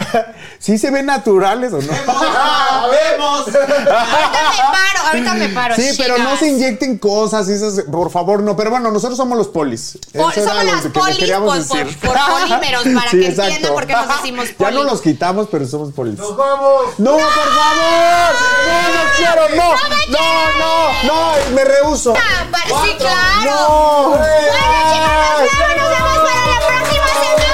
¿Sí 0.58 0.78
se 0.80 0.90
ven 0.90 1.06
naturales 1.06 1.72
o 1.72 1.82
no? 1.82 1.94
¡Ah, 2.08 2.88
vemos! 2.90 3.46
Ahorita 3.48 3.68
me 3.68 3.86
paro, 3.86 5.06
ahorita 5.08 5.34
me 5.36 5.50
paro. 5.50 5.76
Sí, 5.76 5.90
pero 5.98 6.18
no 6.18 6.36
se 6.36 6.48
inyecten 6.48 6.98
cosas, 6.98 7.48
esas, 7.48 7.84
por 7.92 8.10
favor, 8.10 8.42
no. 8.42 8.56
Pero 8.58 8.72
bueno, 8.72 8.90
nosotros 8.92 9.18
somos 9.18 9.38
los 9.38 9.50
polis. 9.50 10.00
Por- 10.14 10.32
Eso 10.32 10.42
era 10.42 10.50
somos 10.52 10.66
las 10.66 10.82
polis 10.92 11.30
por- 11.32 11.46
por- 11.46 11.58
decir. 11.58 12.00
por 12.00 12.18
polímeros, 12.18 12.84
para 12.84 13.12
que 13.12 13.28
entiendan 13.28 13.72
por 13.74 13.86
qué 13.86 13.94
nos 13.94 14.08
decimos 14.08 14.46
Ya 14.58 14.72
no 14.72 14.78
polis. 14.78 14.92
los 14.92 15.02
quitamos, 15.02 15.48
pero 15.52 15.68
somos 15.68 15.94
polis. 15.94 16.18
¡Nos 16.18 16.36
vamos! 16.36 16.86
¡No, 16.98 17.12
por 17.12 17.30
favor! 17.30 18.36
¡No, 18.68 18.94
no 18.96 19.02
quiero! 19.18 19.50
¡No! 19.56 19.72
¡No, 20.10 20.58
no! 20.58 21.04
¡No! 21.04 21.56
¡Me 21.56 21.64
rehuso! 21.66 22.14
Ah, 22.18 22.46
pa- 22.52 22.64
Sí, 22.84 22.96
claro. 22.98 23.44
¡No! 23.46 24.10
Bueno, 24.10 24.28
chicos, 24.92 25.14
nos 25.20 25.50
vemos, 25.60 25.78
nos 25.78 25.90
vemos 25.90 26.18
para 26.26 26.44
la 26.48 26.60
próxima 26.68 27.10
semana. 27.24 27.52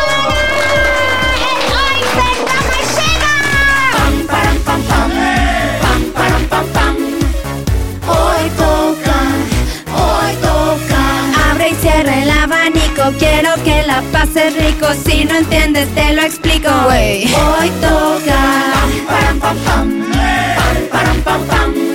El 1.45 1.59
Hoy 1.76 1.99
Ventaja 2.19 2.78
llega. 2.95 3.34
Pam, 3.93 4.13
param, 4.28 4.57
pam, 4.59 4.82
pam. 4.84 5.11
Pam, 5.82 6.01
param, 6.13 6.43
pam, 6.51 6.65
pam. 6.76 6.95
Hoy 8.07 8.43
toca, 8.57 9.19
hoy 9.93 10.32
toca. 10.41 11.01
Abre 11.51 11.69
y 11.69 11.76
cierra 11.76 12.15
el 12.23 12.30
abanico. 12.30 13.03
Quiero 13.17 13.51
que 13.63 13.84
la 13.84 14.01
pases 14.11 14.55
rico. 14.55 14.88
Si 15.05 15.26
no 15.26 15.36
entiendes, 15.38 15.88
te 15.95 16.13
lo 16.13 16.21
explico. 16.21 16.69
Hoy 16.69 17.69
toca. 17.82 18.39
Pam, 18.73 18.91
param, 19.07 19.39
pam, 19.39 19.57
pam. 19.65 19.88
Pam, 20.57 20.78
param, 20.91 21.21
pam, 21.21 21.41
pam. 21.47 21.94